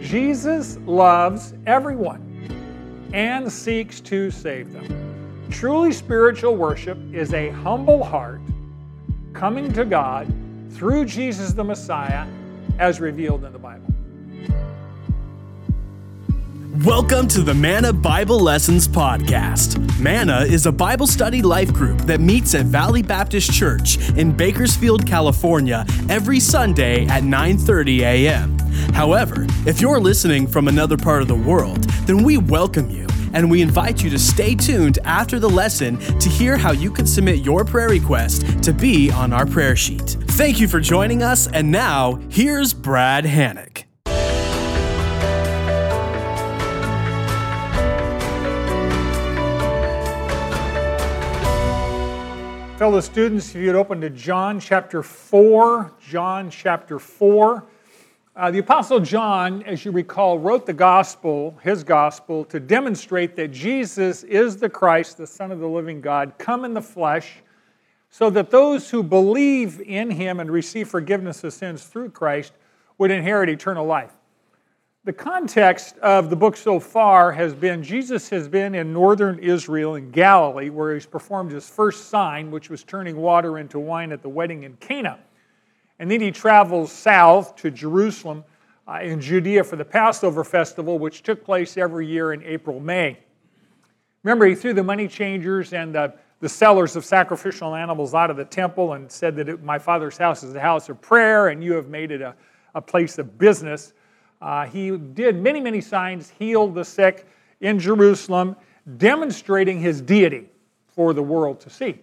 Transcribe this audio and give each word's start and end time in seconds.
Jesus 0.00 0.78
loves 0.86 1.52
everyone 1.66 2.26
and 3.12 3.52
seeks 3.52 4.00
to 4.00 4.30
save 4.30 4.72
them. 4.72 5.46
Truly 5.50 5.92
spiritual 5.92 6.56
worship 6.56 6.98
is 7.12 7.34
a 7.34 7.50
humble 7.50 8.02
heart 8.02 8.40
coming 9.34 9.70
to 9.74 9.84
God 9.84 10.32
through 10.70 11.04
Jesus 11.04 11.52
the 11.52 11.64
Messiah 11.64 12.26
as 12.78 12.98
revealed 12.98 13.44
in 13.44 13.52
the 13.52 13.58
Bible. 13.58 13.86
Welcome 16.84 17.28
to 17.28 17.42
the 17.42 17.52
Manna 17.52 17.92
Bible 17.92 18.40
Lessons 18.40 18.88
Podcast. 18.88 20.00
Manna 20.00 20.46
is 20.46 20.64
a 20.64 20.72
Bible 20.72 21.06
study 21.06 21.42
life 21.42 21.74
group 21.74 21.98
that 22.02 22.20
meets 22.20 22.54
at 22.54 22.64
Valley 22.64 23.02
Baptist 23.02 23.52
Church 23.52 23.98
in 24.16 24.34
Bakersfield, 24.34 25.06
California 25.06 25.84
every 26.08 26.40
Sunday 26.40 27.04
at 27.06 27.22
9:30 27.22 28.00
a.m. 28.00 28.59
However, 28.92 29.46
if 29.66 29.80
you're 29.80 30.00
listening 30.00 30.46
from 30.46 30.68
another 30.68 30.96
part 30.96 31.22
of 31.22 31.28
the 31.28 31.34
world, 31.34 31.84
then 32.06 32.22
we 32.22 32.38
welcome 32.38 32.90
you 32.90 33.06
and 33.32 33.50
we 33.50 33.62
invite 33.62 34.02
you 34.02 34.10
to 34.10 34.18
stay 34.18 34.54
tuned 34.54 34.98
after 35.04 35.38
the 35.38 35.48
lesson 35.48 35.98
to 36.18 36.28
hear 36.28 36.56
how 36.56 36.72
you 36.72 36.90
can 36.90 37.06
submit 37.06 37.40
your 37.40 37.64
prayer 37.64 37.88
request 37.88 38.62
to 38.62 38.72
be 38.72 39.10
on 39.10 39.32
our 39.32 39.46
prayer 39.46 39.76
sheet. 39.76 40.16
Thank 40.30 40.60
you 40.60 40.68
for 40.68 40.80
joining 40.80 41.22
us, 41.22 41.46
and 41.48 41.70
now 41.70 42.20
here's 42.28 42.72
Brad 42.74 43.24
Hannock. 43.24 43.84
Fellow 52.78 53.00
students, 53.00 53.54
if 53.54 53.56
you'd 53.56 53.74
open 53.74 54.00
to 54.00 54.08
John 54.08 54.58
chapter 54.58 55.02
4, 55.02 55.92
John 56.00 56.48
chapter 56.48 56.98
4. 56.98 57.62
Uh, 58.36 58.48
the 58.48 58.60
Apostle 58.60 59.00
John, 59.00 59.64
as 59.64 59.84
you 59.84 59.90
recall, 59.90 60.38
wrote 60.38 60.64
the 60.64 60.72
gospel, 60.72 61.58
his 61.64 61.82
gospel, 61.82 62.44
to 62.44 62.60
demonstrate 62.60 63.34
that 63.34 63.48
Jesus 63.48 64.22
is 64.22 64.56
the 64.56 64.68
Christ, 64.68 65.16
the 65.16 65.26
Son 65.26 65.50
of 65.50 65.58
the 65.58 65.66
living 65.66 66.00
God, 66.00 66.34
come 66.38 66.64
in 66.64 66.72
the 66.72 66.80
flesh, 66.80 67.42
so 68.08 68.30
that 68.30 68.50
those 68.50 68.88
who 68.88 69.02
believe 69.02 69.80
in 69.80 70.10
him 70.10 70.38
and 70.38 70.48
receive 70.48 70.88
forgiveness 70.88 71.42
of 71.42 71.52
sins 71.52 71.82
through 71.84 72.10
Christ 72.10 72.52
would 72.98 73.10
inherit 73.10 73.48
eternal 73.48 73.84
life. 73.84 74.12
The 75.02 75.12
context 75.12 75.98
of 75.98 76.30
the 76.30 76.36
book 76.36 76.56
so 76.56 76.78
far 76.78 77.32
has 77.32 77.52
been 77.52 77.82
Jesus 77.82 78.28
has 78.28 78.46
been 78.46 78.76
in 78.76 78.92
northern 78.92 79.40
Israel 79.40 79.96
in 79.96 80.12
Galilee, 80.12 80.70
where 80.70 80.94
he's 80.94 81.06
performed 81.06 81.50
his 81.50 81.68
first 81.68 82.08
sign, 82.08 82.52
which 82.52 82.70
was 82.70 82.84
turning 82.84 83.16
water 83.16 83.58
into 83.58 83.80
wine 83.80 84.12
at 84.12 84.22
the 84.22 84.28
wedding 84.28 84.62
in 84.62 84.76
Cana. 84.76 85.18
And 86.00 86.10
then 86.10 86.22
he 86.22 86.30
travels 86.30 86.90
south 86.90 87.56
to 87.56 87.70
Jerusalem 87.70 88.42
uh, 88.88 89.00
in 89.02 89.20
Judea 89.20 89.62
for 89.62 89.76
the 89.76 89.84
Passover 89.84 90.44
festival, 90.44 90.98
which 90.98 91.22
took 91.22 91.44
place 91.44 91.76
every 91.76 92.06
year 92.06 92.32
in 92.32 92.42
April 92.42 92.80
May. 92.80 93.18
Remember, 94.22 94.46
he 94.46 94.54
threw 94.54 94.72
the 94.72 94.82
money 94.82 95.06
changers 95.06 95.74
and 95.74 95.94
the, 95.94 96.14
the 96.40 96.48
sellers 96.48 96.96
of 96.96 97.04
sacrificial 97.04 97.74
animals 97.74 98.14
out 98.14 98.30
of 98.30 98.38
the 98.38 98.46
temple 98.46 98.94
and 98.94 99.12
said 99.12 99.36
that 99.36 99.50
it, 99.50 99.62
my 99.62 99.78
father's 99.78 100.16
house 100.16 100.42
is 100.42 100.54
a 100.54 100.60
house 100.60 100.88
of 100.88 100.98
prayer, 101.02 101.48
and 101.48 101.62
you 101.62 101.74
have 101.74 101.88
made 101.88 102.10
it 102.10 102.22
a, 102.22 102.34
a 102.74 102.80
place 102.80 103.18
of 103.18 103.36
business. 103.36 103.92
Uh, 104.40 104.64
he 104.64 104.96
did 104.96 105.36
many, 105.36 105.60
many 105.60 105.82
signs, 105.82 106.30
healed 106.30 106.74
the 106.74 106.84
sick 106.84 107.26
in 107.60 107.78
Jerusalem, 107.78 108.56
demonstrating 108.96 109.78
his 109.78 110.00
deity 110.00 110.48
for 110.88 111.12
the 111.12 111.22
world 111.22 111.60
to 111.60 111.68
see. 111.68 112.00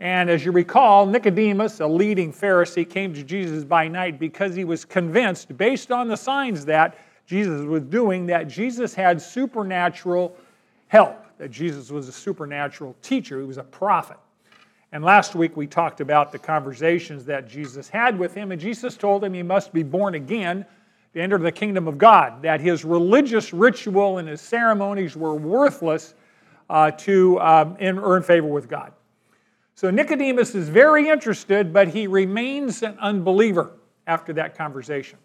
And 0.00 0.28
as 0.28 0.44
you 0.44 0.52
recall, 0.52 1.06
Nicodemus, 1.06 1.80
a 1.80 1.86
leading 1.86 2.32
Pharisee, 2.32 2.88
came 2.88 3.14
to 3.14 3.22
Jesus 3.22 3.64
by 3.64 3.88
night 3.88 4.18
because 4.18 4.54
he 4.54 4.64
was 4.64 4.84
convinced, 4.84 5.56
based 5.56 5.90
on 5.90 6.08
the 6.08 6.16
signs 6.16 6.66
that 6.66 6.98
Jesus 7.26 7.62
was 7.62 7.82
doing, 7.84 8.26
that 8.26 8.46
Jesus 8.46 8.94
had 8.94 9.20
supernatural 9.20 10.36
help, 10.88 11.24
that 11.38 11.50
Jesus 11.50 11.90
was 11.90 12.08
a 12.08 12.12
supernatural 12.12 12.94
teacher, 13.00 13.40
he 13.40 13.46
was 13.46 13.56
a 13.56 13.64
prophet. 13.64 14.18
And 14.92 15.02
last 15.02 15.34
week 15.34 15.56
we 15.56 15.66
talked 15.66 16.00
about 16.00 16.30
the 16.30 16.38
conversations 16.38 17.24
that 17.24 17.48
Jesus 17.48 17.88
had 17.88 18.18
with 18.18 18.34
him, 18.34 18.52
and 18.52 18.60
Jesus 18.60 18.96
told 18.96 19.24
him 19.24 19.32
he 19.32 19.42
must 19.42 19.72
be 19.72 19.82
born 19.82 20.14
again 20.14 20.64
to 21.14 21.20
enter 21.20 21.38
the 21.38 21.50
kingdom 21.50 21.88
of 21.88 21.96
God, 21.96 22.42
that 22.42 22.60
his 22.60 22.84
religious 22.84 23.52
ritual 23.54 24.18
and 24.18 24.28
his 24.28 24.42
ceremonies 24.42 25.16
were 25.16 25.34
worthless 25.34 26.14
uh, 26.68 26.90
to 26.90 27.40
um, 27.40 27.76
earn 27.80 28.22
favor 28.22 28.46
with 28.46 28.68
God. 28.68 28.92
So 29.76 29.90
Nicodemus 29.90 30.54
is 30.54 30.70
very 30.70 31.10
interested, 31.10 31.70
but 31.70 31.88
he 31.88 32.06
remains 32.06 32.82
an 32.82 32.98
unbeliever 32.98 33.72
after 34.06 34.32
that 34.32 34.56
conversation. 34.56 35.18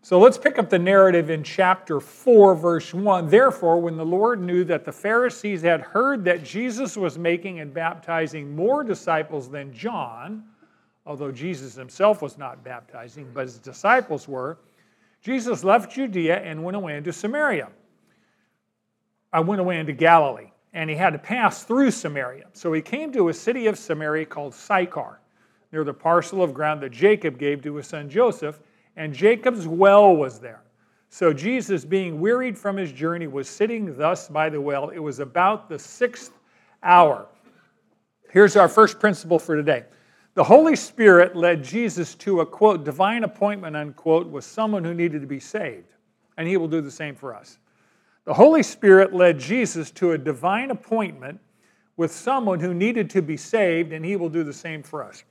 So 0.00 0.20
let's 0.20 0.38
pick 0.38 0.58
up 0.58 0.70
the 0.70 0.78
narrative 0.78 1.28
in 1.28 1.42
chapter 1.42 1.98
4, 1.98 2.54
verse 2.54 2.94
1. 2.94 3.28
Therefore, 3.28 3.80
when 3.80 3.96
the 3.96 4.04
Lord 4.04 4.40
knew 4.40 4.62
that 4.64 4.84
the 4.84 4.92
Pharisees 4.92 5.62
had 5.62 5.80
heard 5.80 6.24
that 6.24 6.44
Jesus 6.44 6.96
was 6.96 7.18
making 7.18 7.58
and 7.58 7.74
baptizing 7.74 8.54
more 8.54 8.84
disciples 8.84 9.50
than 9.50 9.72
John, 9.72 10.44
although 11.04 11.32
Jesus 11.32 11.74
himself 11.74 12.22
was 12.22 12.38
not 12.38 12.62
baptizing, 12.62 13.28
but 13.34 13.42
his 13.42 13.58
disciples 13.58 14.28
were, 14.28 14.58
Jesus 15.20 15.64
left 15.64 15.90
Judea 15.90 16.38
and 16.42 16.62
went 16.62 16.76
away 16.76 16.96
into 16.96 17.12
Samaria. 17.12 17.70
I 19.32 19.40
went 19.40 19.60
away 19.60 19.80
into 19.80 19.94
Galilee, 19.94 20.52
and 20.74 20.90
he 20.90 20.96
had 20.96 21.12
to 21.12 21.18
pass 21.18 21.62
through 21.62 21.92
Samaria. 21.92 22.46
So 22.52 22.72
he 22.72 22.82
came 22.82 23.12
to 23.12 23.28
a 23.28 23.34
city 23.34 23.68
of 23.68 23.78
Samaria 23.78 24.26
called 24.26 24.54
Sychar, 24.54 25.20
near 25.72 25.84
the 25.84 25.94
parcel 25.94 26.42
of 26.42 26.52
ground 26.52 26.82
that 26.82 26.90
Jacob 26.90 27.38
gave 27.38 27.62
to 27.62 27.76
his 27.76 27.86
son 27.86 28.10
Joseph, 28.10 28.60
and 28.96 29.14
Jacob's 29.14 29.66
well 29.66 30.14
was 30.14 30.40
there. 30.40 30.62
So 31.08 31.32
Jesus, 31.32 31.84
being 31.84 32.20
wearied 32.20 32.58
from 32.58 32.76
his 32.76 32.90
journey, 32.90 33.28
was 33.28 33.48
sitting 33.48 33.96
thus 33.96 34.28
by 34.28 34.50
the 34.50 34.60
well. 34.60 34.90
It 34.90 34.98
was 34.98 35.20
about 35.20 35.68
the 35.68 35.78
sixth 35.78 36.32
hour. 36.82 37.28
Here's 38.30 38.56
our 38.56 38.68
first 38.68 38.98
principle 38.98 39.38
for 39.38 39.56
today 39.56 39.84
the 40.34 40.42
Holy 40.42 40.74
Spirit 40.74 41.36
led 41.36 41.62
Jesus 41.62 42.16
to 42.16 42.40
a 42.40 42.46
quote, 42.46 42.84
divine 42.84 43.22
appointment, 43.22 43.76
unquote, 43.76 44.26
with 44.26 44.44
someone 44.44 44.82
who 44.82 44.92
needed 44.92 45.20
to 45.20 45.28
be 45.28 45.38
saved. 45.38 45.86
And 46.36 46.48
he 46.48 46.56
will 46.56 46.66
do 46.66 46.80
the 46.80 46.90
same 46.90 47.14
for 47.14 47.32
us. 47.32 47.58
The 48.24 48.34
Holy 48.34 48.62
Spirit 48.62 49.14
led 49.14 49.38
Jesus 49.38 49.90
to 49.92 50.12
a 50.12 50.18
divine 50.18 50.70
appointment 50.70 51.40
with 51.96 52.10
someone 52.10 52.58
who 52.58 52.74
needed 52.74 53.10
to 53.10 53.22
be 53.22 53.36
saved, 53.36 53.92
and 53.92 54.04
he 54.04 54.16
will 54.16 54.28
do 54.28 54.42
the 54.42 54.52
same 54.52 54.82
for 54.82 55.04
us. 55.04 55.24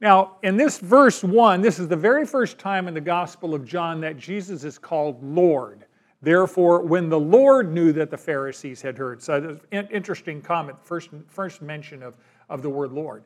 Now, 0.00 0.36
in 0.42 0.56
this 0.56 0.78
verse 0.78 1.22
1, 1.22 1.60
this 1.60 1.78
is 1.78 1.88
the 1.88 1.96
very 1.96 2.26
first 2.26 2.58
time 2.58 2.88
in 2.88 2.94
the 2.94 3.00
Gospel 3.00 3.54
of 3.54 3.64
John 3.64 4.00
that 4.00 4.18
Jesus 4.18 4.64
is 4.64 4.78
called 4.78 5.22
Lord. 5.22 5.86
Therefore, 6.22 6.82
when 6.82 7.08
the 7.08 7.20
Lord 7.20 7.72
knew 7.72 7.92
that 7.92 8.10
the 8.10 8.16
Pharisees 8.16 8.82
had 8.82 8.98
heard. 8.98 9.22
So, 9.22 9.58
interesting 9.70 10.42
comment, 10.42 10.78
first, 10.82 11.10
first 11.28 11.62
mention 11.62 12.02
of, 12.02 12.14
of 12.48 12.62
the 12.62 12.70
word 12.70 12.92
Lord. 12.92 13.22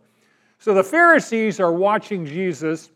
So 0.61 0.75
the 0.75 0.85
Pharisees 0.85 1.59
are 1.59 1.73
watching 1.73 2.27
Jesus 2.27 2.91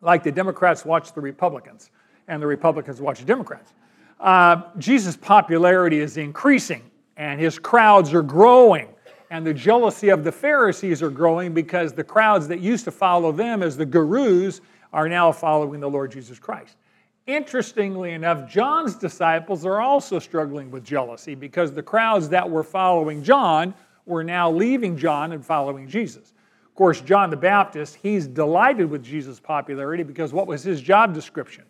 like 0.00 0.22
the 0.22 0.32
Democrats 0.32 0.84
watch 0.84 1.12
the 1.12 1.20
Republicans, 1.20 1.90
and 2.26 2.42
the 2.42 2.46
Republicans 2.46 3.00
watch 3.00 3.20
the 3.20 3.26
Democrats. 3.26 3.72
Uh, 4.20 4.62
Jesus' 4.78 5.16
popularity 5.16 6.00
is 6.00 6.16
increasing, 6.16 6.82
and 7.16 7.40
his 7.40 7.58
crowds 7.58 8.14
are 8.14 8.22
growing, 8.22 8.88
and 9.30 9.46
the 9.46 9.54
jealousy 9.54 10.08
of 10.08 10.24
the 10.24 10.32
Pharisees 10.32 11.02
are 11.02 11.10
growing 11.10 11.52
because 11.52 11.92
the 11.92 12.04
crowds 12.04 12.48
that 12.48 12.60
used 12.60 12.84
to 12.84 12.90
follow 12.90 13.32
them 13.32 13.62
as 13.62 13.76
the 13.76 13.86
gurus 13.86 14.60
are 14.92 15.08
now 15.08 15.32
following 15.32 15.80
the 15.80 15.90
Lord 15.90 16.12
Jesus 16.12 16.38
Christ. 16.38 16.76
Interestingly 17.26 18.12
enough, 18.12 18.48
John's 18.48 18.96
disciples 18.96 19.64
are 19.64 19.80
also 19.80 20.18
struggling 20.18 20.70
with 20.70 20.84
jealousy 20.84 21.34
because 21.34 21.72
the 21.72 21.82
crowds 21.82 22.28
that 22.28 22.48
were 22.48 22.62
following 22.62 23.22
John 23.22 23.74
were 24.04 24.22
now 24.22 24.50
leaving 24.50 24.96
John 24.96 25.32
and 25.32 25.44
following 25.44 25.88
Jesus. 25.88 26.34
Of 26.66 26.74
course, 26.74 27.00
John 27.00 27.30
the 27.30 27.36
Baptist, 27.36 27.96
he's 28.02 28.26
delighted 28.26 28.90
with 28.90 29.02
Jesus' 29.02 29.40
popularity 29.40 30.02
because 30.02 30.32
what 30.32 30.46
was 30.46 30.62
his 30.62 30.80
job 30.80 31.14
description? 31.14 31.64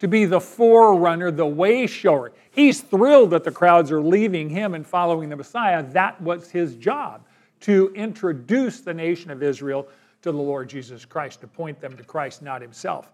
To 0.00 0.08
be 0.08 0.24
the 0.24 0.40
forerunner, 0.40 1.30
the 1.30 1.46
way 1.46 1.86
shower. 1.86 2.32
He's 2.50 2.80
thrilled 2.80 3.30
that 3.30 3.44
the 3.44 3.50
crowds 3.50 3.90
are 3.90 4.02
leaving 4.02 4.48
him 4.50 4.74
and 4.74 4.86
following 4.86 5.28
the 5.28 5.36
Messiah. 5.36 5.82
That 5.82 6.20
was 6.20 6.50
his 6.50 6.74
job, 6.76 7.22
to 7.60 7.92
introduce 7.94 8.80
the 8.80 8.92
nation 8.92 9.30
of 9.30 9.42
Israel 9.42 9.88
to 10.22 10.32
the 10.32 10.38
Lord 10.38 10.68
Jesus 10.68 11.04
Christ, 11.04 11.40
to 11.40 11.46
point 11.46 11.80
them 11.80 11.96
to 11.96 12.04
Christ, 12.04 12.42
not 12.42 12.60
himself. 12.60 13.12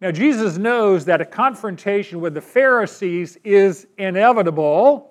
Now, 0.00 0.10
Jesus 0.10 0.56
knows 0.56 1.04
that 1.04 1.20
a 1.20 1.24
confrontation 1.24 2.20
with 2.20 2.34
the 2.34 2.40
Pharisees 2.40 3.36
is 3.44 3.86
inevitable, 3.98 5.10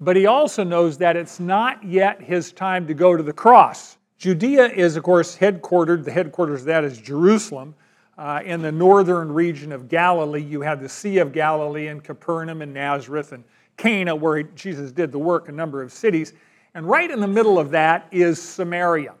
but 0.00 0.16
he 0.16 0.26
also 0.26 0.62
knows 0.62 0.98
that 0.98 1.16
it's 1.16 1.40
not 1.40 1.82
yet 1.82 2.20
his 2.22 2.52
time 2.52 2.86
to 2.86 2.94
go 2.94 3.16
to 3.16 3.22
the 3.22 3.32
cross. 3.32 3.98
Judea 4.18 4.66
is, 4.66 4.96
of 4.96 5.02
course, 5.02 5.36
headquartered, 5.36 6.04
the 6.04 6.12
headquarters 6.12 6.60
of 6.60 6.66
that 6.66 6.84
is 6.84 6.98
Jerusalem. 6.98 7.74
Uh, 8.20 8.42
in 8.44 8.60
the 8.60 8.70
northern 8.70 9.32
region 9.32 9.72
of 9.72 9.88
Galilee, 9.88 10.42
you 10.42 10.60
have 10.60 10.82
the 10.82 10.88
Sea 10.90 11.16
of 11.18 11.32
Galilee 11.32 11.86
and 11.86 12.04
Capernaum 12.04 12.60
and 12.60 12.74
Nazareth 12.74 13.32
and 13.32 13.42
Cana, 13.78 14.14
where 14.14 14.42
Jesus 14.42 14.92
did 14.92 15.10
the 15.10 15.18
work, 15.18 15.48
a 15.48 15.52
number 15.52 15.82
of 15.82 15.90
cities. 15.90 16.34
And 16.74 16.86
right 16.86 17.10
in 17.10 17.18
the 17.18 17.26
middle 17.26 17.58
of 17.58 17.70
that 17.70 18.06
is 18.10 18.40
Samaria. 18.40 19.14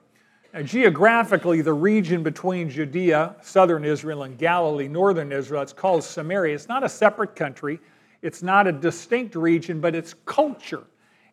Now, 0.52 0.60
geographically, 0.60 1.62
the 1.62 1.72
region 1.72 2.22
between 2.22 2.68
Judea, 2.68 3.36
southern 3.40 3.86
Israel, 3.86 4.24
and 4.24 4.36
Galilee, 4.36 4.86
northern 4.86 5.32
Israel, 5.32 5.62
it's 5.62 5.72
called 5.72 6.04
Samaria. 6.04 6.54
It's 6.54 6.68
not 6.68 6.84
a 6.84 6.88
separate 6.90 7.34
country, 7.34 7.80
it's 8.20 8.42
not 8.42 8.66
a 8.66 8.72
distinct 8.72 9.34
region, 9.34 9.80
but 9.80 9.94
its 9.94 10.14
culture 10.26 10.84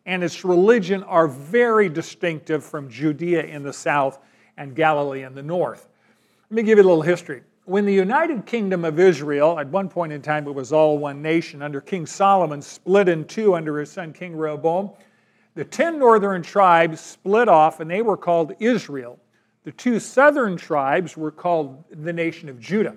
and 0.06 0.24
its 0.24 0.42
religion 0.42 1.02
are 1.02 1.28
very 1.28 1.90
distinctive 1.90 2.64
from 2.64 2.88
Judea 2.88 3.42
in 3.42 3.62
the 3.62 3.74
south 3.74 4.20
and 4.56 4.74
Galilee 4.74 5.24
in 5.24 5.34
the 5.34 5.42
north. 5.42 5.86
Let 6.48 6.56
me 6.56 6.62
give 6.62 6.78
you 6.78 6.84
a 6.84 6.88
little 6.88 7.02
history. 7.02 7.42
When 7.68 7.84
the 7.84 7.92
United 7.92 8.46
Kingdom 8.46 8.86
of 8.86 8.98
Israel, 8.98 9.58
at 9.58 9.68
one 9.68 9.90
point 9.90 10.10
in 10.10 10.22
time 10.22 10.48
it 10.48 10.54
was 10.54 10.72
all 10.72 10.96
one 10.96 11.20
nation, 11.20 11.60
under 11.60 11.82
King 11.82 12.06
Solomon, 12.06 12.62
split 12.62 13.10
in 13.10 13.26
two 13.26 13.54
under 13.54 13.78
his 13.78 13.92
son 13.92 14.14
King 14.14 14.34
Rehoboam, 14.34 14.92
the 15.54 15.66
ten 15.66 15.98
northern 15.98 16.40
tribes 16.40 16.98
split 16.98 17.46
off 17.46 17.80
and 17.80 17.90
they 17.90 18.00
were 18.00 18.16
called 18.16 18.54
Israel. 18.58 19.18
The 19.64 19.72
two 19.72 20.00
southern 20.00 20.56
tribes 20.56 21.14
were 21.14 21.30
called 21.30 21.84
the 21.90 22.10
nation 22.10 22.48
of 22.48 22.58
Judah. 22.58 22.96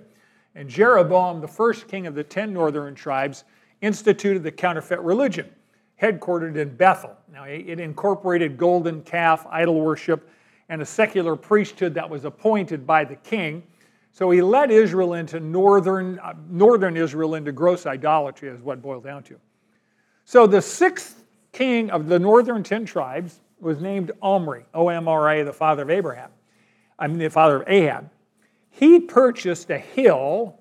And 0.55 0.69
Jeroboam, 0.69 1.41
the 1.41 1.49
first 1.49 1.89
king 1.89 2.07
of 2.07 2.15
the 2.15 2.23
ten 2.23 2.53
northern 2.53 2.95
tribes, 2.95 3.43
instituted 3.81 4.41
the 4.41 4.53
counterfeit 4.53 5.01
religion, 5.01 5.49
headquartered 6.01 6.55
in 6.55 6.77
Bethel. 6.77 7.17
Now, 7.29 7.43
it 7.43 7.81
incorporated 7.81 8.57
golden 8.57 9.01
calf 9.01 9.45
idol 9.49 9.81
worship 9.81 10.29
and 10.69 10.81
a 10.81 10.85
secular 10.85 11.35
priesthood 11.35 11.93
that 11.95 12.09
was 12.09 12.23
appointed 12.23 12.87
by 12.87 13.03
the 13.03 13.17
king. 13.17 13.63
So 14.11 14.29
he 14.29 14.41
led 14.41 14.71
Israel 14.71 15.13
into 15.13 15.39
northern, 15.39 16.19
uh, 16.19 16.33
northern 16.49 16.97
Israel 16.97 17.35
into 17.35 17.51
gross 17.51 17.85
idolatry, 17.85 18.49
is 18.49 18.61
what 18.61 18.81
boiled 18.81 19.03
down 19.03 19.23
to. 19.23 19.39
So 20.25 20.45
the 20.45 20.61
sixth 20.61 21.23
king 21.53 21.89
of 21.89 22.07
the 22.07 22.19
northern 22.19 22.63
10 22.63 22.85
tribes 22.85 23.41
was 23.59 23.79
named 23.79 24.11
Omri, 24.21 24.65
O 24.73 24.89
M 24.89 25.07
R 25.07 25.29
I, 25.29 25.43
the 25.43 25.53
father 25.53 25.83
of 25.83 25.89
Abraham. 25.89 26.31
I 26.99 27.07
mean, 27.07 27.17
the 27.17 27.29
father 27.29 27.61
of 27.61 27.69
Ahab. 27.69 28.09
He 28.69 28.99
purchased 28.99 29.69
a 29.69 29.77
hill, 29.77 30.59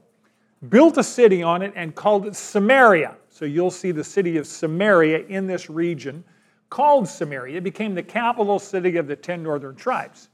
built 0.68 0.98
a 0.98 1.04
city 1.04 1.42
on 1.42 1.62
it, 1.62 1.72
and 1.76 1.94
called 1.94 2.26
it 2.26 2.36
Samaria. 2.36 3.16
So 3.28 3.44
you'll 3.44 3.70
see 3.70 3.92
the 3.92 4.04
city 4.04 4.36
of 4.36 4.46
Samaria 4.46 5.26
in 5.26 5.46
this 5.46 5.70
region 5.70 6.24
called 6.68 7.08
Samaria. 7.08 7.58
It 7.58 7.64
became 7.64 7.94
the 7.94 8.02
capital 8.02 8.58
city 8.58 8.96
of 8.96 9.06
the 9.06 9.16
10 9.16 9.42
northern 9.42 9.74
tribes. 9.74 10.28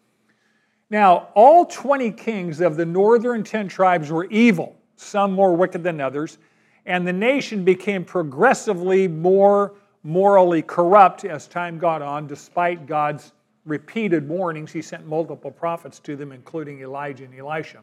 Now, 0.89 1.29
all 1.35 1.67
20 1.67 2.13
kings 2.13 2.61
of 2.61 2.77
the 2.77 2.87
northern 2.87 3.43
10 3.43 3.69
tribes 3.69 4.11
were 4.11 4.27
evil, 4.27 4.77
some 4.97 5.33
more 5.33 5.55
wicked 5.57 5.83
than 5.83 6.01
others, 6.01 6.39
and 6.85 7.07
the 7.07 7.13
nation 7.13 7.65
became 7.65 8.05
progressively 8.05 9.09
more 9.09 9.75
morally 10.05 10.63
corrupt 10.63 11.25
as 11.25 11.49
time 11.49 11.79
got 11.79 12.01
on, 12.01 12.29
despite 12.29 12.87
God's 12.87 13.33
repeated 13.65 14.29
warnings. 14.29 14.71
He 14.71 14.81
sent 14.81 15.05
multiple 15.05 15.51
prophets 15.51 15.99
to 16.01 16.15
them, 16.15 16.31
including 16.31 16.81
Elijah 16.81 17.25
and 17.25 17.35
Elisha. 17.35 17.83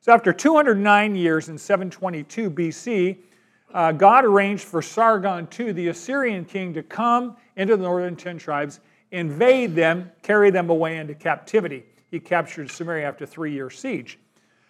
So, 0.00 0.12
after 0.12 0.32
209 0.32 1.14
years 1.14 1.48
in 1.48 1.56
722 1.56 2.50
BC, 2.50 3.18
uh, 3.72 3.92
God 3.92 4.24
arranged 4.24 4.64
for 4.64 4.82
Sargon 4.82 5.46
II, 5.56 5.70
the 5.70 5.88
Assyrian 5.88 6.44
king, 6.44 6.74
to 6.74 6.82
come 6.82 7.36
into 7.56 7.76
the 7.76 7.84
northern 7.84 8.16
ten 8.16 8.36
tribes, 8.36 8.80
invade 9.12 9.76
them, 9.76 10.10
carry 10.22 10.50
them 10.50 10.68
away 10.68 10.98
into 10.98 11.14
captivity. 11.14 11.84
He 12.12 12.20
captured 12.20 12.70
Samaria 12.70 13.08
after 13.08 13.24
three 13.24 13.52
year 13.52 13.70
siege. 13.70 14.18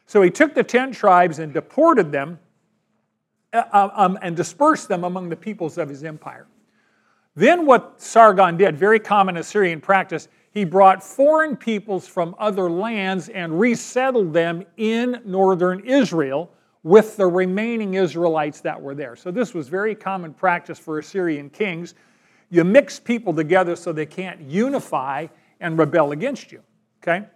So 0.06 0.22
he 0.22 0.30
took 0.30 0.54
the 0.54 0.62
ten 0.62 0.92
tribes 0.92 1.40
and 1.40 1.52
deported 1.52 2.12
them 2.12 2.38
uh, 3.52 3.64
uh 3.72 3.90
um, 3.94 4.18
and 4.22 4.36
dispersed 4.36 4.88
them 4.88 5.02
among 5.02 5.28
the 5.28 5.36
peoples 5.36 5.76
of 5.76 5.88
his 5.88 6.04
empire. 6.04 6.46
Then, 7.34 7.66
what 7.66 8.00
Sargon 8.00 8.56
did, 8.56 8.76
very 8.76 9.00
common 9.00 9.36
Assyrian 9.38 9.80
practice, 9.80 10.28
he 10.52 10.64
brought 10.64 11.02
foreign 11.02 11.56
peoples 11.56 12.06
from 12.06 12.36
other 12.38 12.70
lands 12.70 13.28
and 13.28 13.58
resettled 13.58 14.32
them 14.32 14.64
in 14.76 15.20
northern 15.24 15.80
Israel 15.80 16.48
with 16.84 17.16
the 17.16 17.26
remaining 17.26 17.94
Israelites 17.94 18.60
that 18.60 18.80
were 18.80 18.94
there. 18.94 19.16
So, 19.16 19.32
this 19.32 19.52
was 19.52 19.66
very 19.68 19.96
common 19.96 20.32
practice 20.32 20.78
for 20.78 21.00
Assyrian 21.00 21.50
kings. 21.50 21.94
You 22.50 22.62
mix 22.62 23.00
people 23.00 23.34
together 23.34 23.74
so 23.74 23.92
they 23.92 24.06
can't 24.06 24.40
unify 24.42 25.26
and 25.58 25.76
rebel 25.76 26.12
against 26.12 26.52
you. 26.52 26.62
Okay? 27.02 27.26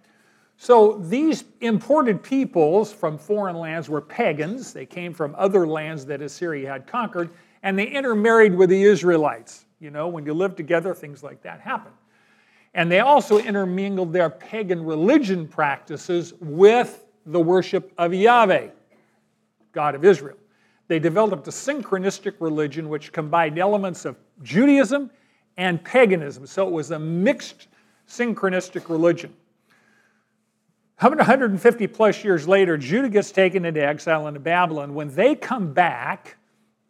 So, 0.59 0.93
these 0.93 1.43
imported 1.61 2.23
peoples 2.23 2.91
from 2.91 3.17
foreign 3.17 3.57
lands 3.57 3.89
were 3.89 4.01
pagans. 4.01 4.73
They 4.73 4.87
came 4.87 5.13
from 5.13 5.35
other 5.37 5.67
lands 5.67 6.03
that 6.07 6.21
Assyria 6.21 6.67
had 6.71 6.87
conquered, 6.87 7.29
and 7.61 7.77
they 7.77 7.85
intermarried 7.85 8.55
with 8.55 8.71
the 8.71 8.81
Israelites. 8.81 9.65
You 9.79 9.91
know, 9.91 10.07
when 10.07 10.25
you 10.25 10.33
live 10.33 10.55
together, 10.55 10.95
things 10.95 11.21
like 11.21 11.43
that 11.43 11.61
happen. 11.61 11.91
And 12.73 12.91
they 12.91 13.01
also 13.01 13.37
intermingled 13.37 14.11
their 14.11 14.31
pagan 14.31 14.83
religion 14.83 15.47
practices 15.47 16.33
with 16.39 17.05
the 17.27 17.39
worship 17.39 17.91
of 17.97 18.13
Yahweh, 18.13 18.69
God 19.73 19.93
of 19.93 20.03
Israel. 20.03 20.37
They 20.87 20.99
developed 20.99 21.47
a 21.47 21.51
synchronistic 21.51 22.35
religion 22.39 22.89
which 22.89 23.11
combined 23.11 23.59
elements 23.59 24.05
of 24.05 24.15
Judaism 24.41 25.11
and 25.57 25.83
paganism. 25.83 26.47
So 26.47 26.67
it 26.67 26.73
was 26.73 26.91
a 26.91 26.99
mixed 26.99 27.67
synchronistic 28.07 28.89
religion. 28.89 29.33
150 30.99 31.87
plus 31.87 32.23
years 32.23 32.47
later, 32.47 32.77
Judah 32.77 33.09
gets 33.09 33.31
taken 33.31 33.65
into 33.65 33.85
exile 33.85 34.27
into 34.27 34.39
Babylon. 34.39 34.93
When 34.93 35.13
they 35.13 35.35
come 35.35 35.73
back, 35.73 36.37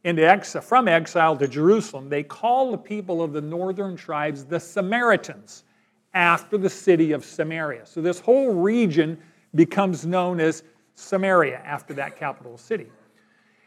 into 0.04 0.25
exile, 0.25 0.62
from 0.62 0.88
exile 0.88 1.36
to 1.36 1.48
Jerusalem, 1.48 2.07
they 2.07 2.24
call 2.24 2.71
the 2.71 2.77
people 2.77 3.21
of 3.21 3.33
the 3.33 3.42
northern 3.42 3.98
tribes 3.98 4.45
the 4.45 4.59
Samaritans 4.59 5.65
after 6.13 6.57
the 6.57 6.69
city 6.69 7.12
of 7.12 7.25
Samaria. 7.25 7.86
So 7.86 8.01
this 8.01 8.19
whole 8.19 8.54
region 8.54 9.18
becomes 9.54 10.06
known 10.06 10.39
as 10.39 10.63
Samaria 10.95 11.62
after 11.65 11.94
that 11.95 12.15
capital 12.15 12.57
city. 12.57 12.88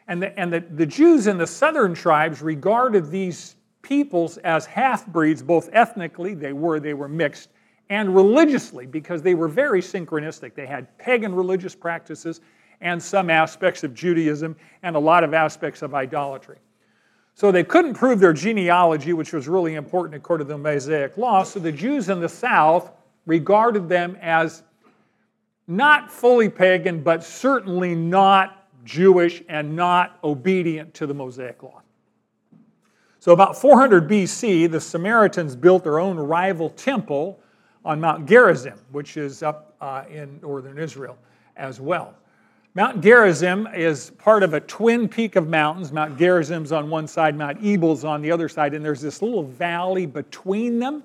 And, 0.08 0.22
the, 0.22 0.38
and 0.40 0.50
the, 0.50 0.60
the 0.60 0.86
Jews 0.86 1.26
in 1.26 1.36
the 1.36 1.46
southern 1.46 1.92
tribes 1.92 2.40
regarded 2.40 3.10
these 3.10 3.56
peoples 3.82 4.38
as 4.38 4.64
half 4.64 5.06
breeds, 5.06 5.42
both 5.42 5.68
ethnically, 5.72 6.34
they 6.34 6.54
were, 6.54 6.80
they 6.80 6.94
were 6.94 7.08
mixed, 7.08 7.50
and 7.90 8.14
religiously, 8.14 8.86
because 8.86 9.20
they 9.20 9.34
were 9.34 9.48
very 9.48 9.82
synchronistic. 9.82 10.54
They 10.54 10.66
had 10.66 10.96
pagan 10.96 11.34
religious 11.34 11.74
practices 11.74 12.40
and 12.80 13.02
some 13.02 13.28
aspects 13.28 13.84
of 13.84 13.92
Judaism 13.92 14.56
and 14.84 14.96
a 14.96 14.98
lot 14.98 15.24
of 15.24 15.34
aspects 15.34 15.82
of 15.82 15.92
idolatry. 15.92 16.56
So 17.34 17.50
they 17.50 17.64
couldn't 17.64 17.94
prove 17.94 18.20
their 18.20 18.32
genealogy, 18.32 19.12
which 19.12 19.32
was 19.32 19.48
really 19.48 19.74
important 19.74 20.14
according 20.14 20.46
to 20.46 20.52
the 20.52 20.58
Mosaic 20.58 21.16
law. 21.18 21.42
So 21.42 21.58
the 21.58 21.72
Jews 21.72 22.08
in 22.08 22.20
the 22.20 22.28
south 22.28 22.92
regarded 23.26 23.88
them 23.88 24.16
as 24.22 24.62
not 25.66 26.10
fully 26.10 26.48
pagan, 26.48 27.02
but 27.02 27.24
certainly 27.24 27.94
not 27.94 28.68
Jewish 28.84 29.42
and 29.48 29.74
not 29.74 30.18
obedient 30.24 30.94
to 30.94 31.06
the 31.06 31.14
Mosaic 31.14 31.62
law. 31.62 31.82
So, 33.20 33.32
about 33.32 33.60
400 33.60 34.08
BC, 34.08 34.70
the 34.70 34.80
Samaritans 34.80 35.54
built 35.54 35.84
their 35.84 36.00
own 36.00 36.16
rival 36.16 36.70
temple 36.70 37.38
on 37.84 38.00
Mount 38.00 38.26
Gerizim, 38.26 38.78
which 38.92 39.16
is 39.16 39.42
up 39.42 39.74
uh, 39.80 40.04
in 40.10 40.38
northern 40.42 40.78
Israel 40.78 41.16
as 41.56 41.80
well. 41.80 42.14
Mount 42.74 43.00
Gerizim 43.00 43.66
is 43.74 44.10
part 44.10 44.44
of 44.44 44.54
a 44.54 44.60
twin 44.60 45.08
peak 45.08 45.34
of 45.34 45.48
mountains. 45.48 45.90
Mount 45.90 46.16
Gerizim's 46.16 46.70
on 46.70 46.88
one 46.88 47.08
side, 47.08 47.36
Mount 47.36 47.60
Ebal's 47.62 48.04
on 48.04 48.22
the 48.22 48.30
other 48.30 48.48
side, 48.48 48.74
and 48.74 48.84
there's 48.84 49.00
this 49.00 49.22
little 49.22 49.42
valley 49.42 50.06
between 50.06 50.78
them. 50.78 51.02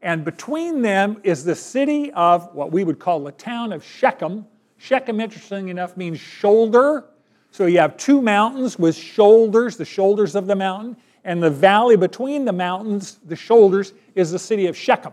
And 0.00 0.24
between 0.24 0.80
them 0.80 1.20
is 1.22 1.44
the 1.44 1.54
city 1.54 2.12
of 2.12 2.54
what 2.54 2.72
we 2.72 2.84
would 2.84 2.98
call 2.98 3.20
the 3.20 3.32
town 3.32 3.72
of 3.72 3.84
Shechem. 3.84 4.46
Shechem, 4.78 5.20
interesting 5.20 5.68
enough, 5.68 5.96
means 5.96 6.18
shoulder. 6.18 7.04
So 7.50 7.66
you 7.66 7.78
have 7.78 7.96
two 7.96 8.22
mountains 8.22 8.78
with 8.78 8.96
shoulders, 8.96 9.76
the 9.76 9.84
shoulders 9.84 10.34
of 10.34 10.46
the 10.46 10.56
mountain, 10.56 10.96
and 11.24 11.42
the 11.42 11.50
valley 11.50 11.96
between 11.96 12.44
the 12.44 12.52
mountains, 12.52 13.18
the 13.26 13.36
shoulders, 13.36 13.92
is 14.14 14.30
the 14.30 14.38
city 14.38 14.66
of 14.66 14.76
Shechem. 14.76 15.12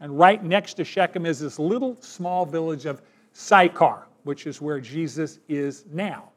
And 0.00 0.18
right 0.18 0.42
next 0.42 0.74
to 0.74 0.84
Shechem 0.84 1.26
is 1.26 1.40
this 1.40 1.58
little 1.58 1.96
small 2.00 2.46
village 2.46 2.86
of 2.86 3.02
Sychar 3.32 4.08
which 4.28 4.46
is 4.46 4.60
where 4.60 4.78
Jesus 4.78 5.38
is 5.48 5.86
now. 5.90 6.28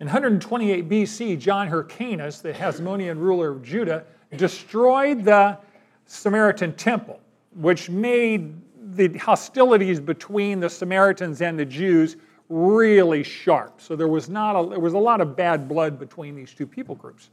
In 0.00 0.06
128 0.06 0.86
BC, 0.86 1.38
John 1.38 1.66
Hyrcanus, 1.66 2.40
the 2.42 2.52
Hasmonean 2.52 3.18
ruler 3.18 3.52
of 3.52 3.62
Judah, 3.62 4.04
destroyed 4.36 5.24
the 5.24 5.56
Samaritan 6.04 6.74
temple, 6.74 7.18
which 7.56 7.88
made 7.88 8.54
the 8.94 9.16
hostilities 9.16 9.98
between 9.98 10.60
the 10.60 10.68
Samaritans 10.68 11.40
and 11.40 11.58
the 11.58 11.64
Jews 11.64 12.16
really 12.50 13.22
sharp. 13.22 13.80
So 13.80 13.96
there 13.96 14.08
was 14.08 14.28
not 14.28 14.62
a, 14.62 14.68
there 14.68 14.78
was 14.78 14.92
a 14.92 14.98
lot 14.98 15.22
of 15.22 15.34
bad 15.34 15.68
blood 15.70 15.98
between 15.98 16.36
these 16.36 16.52
two 16.52 16.66
people 16.66 16.96
groups. 16.96 17.30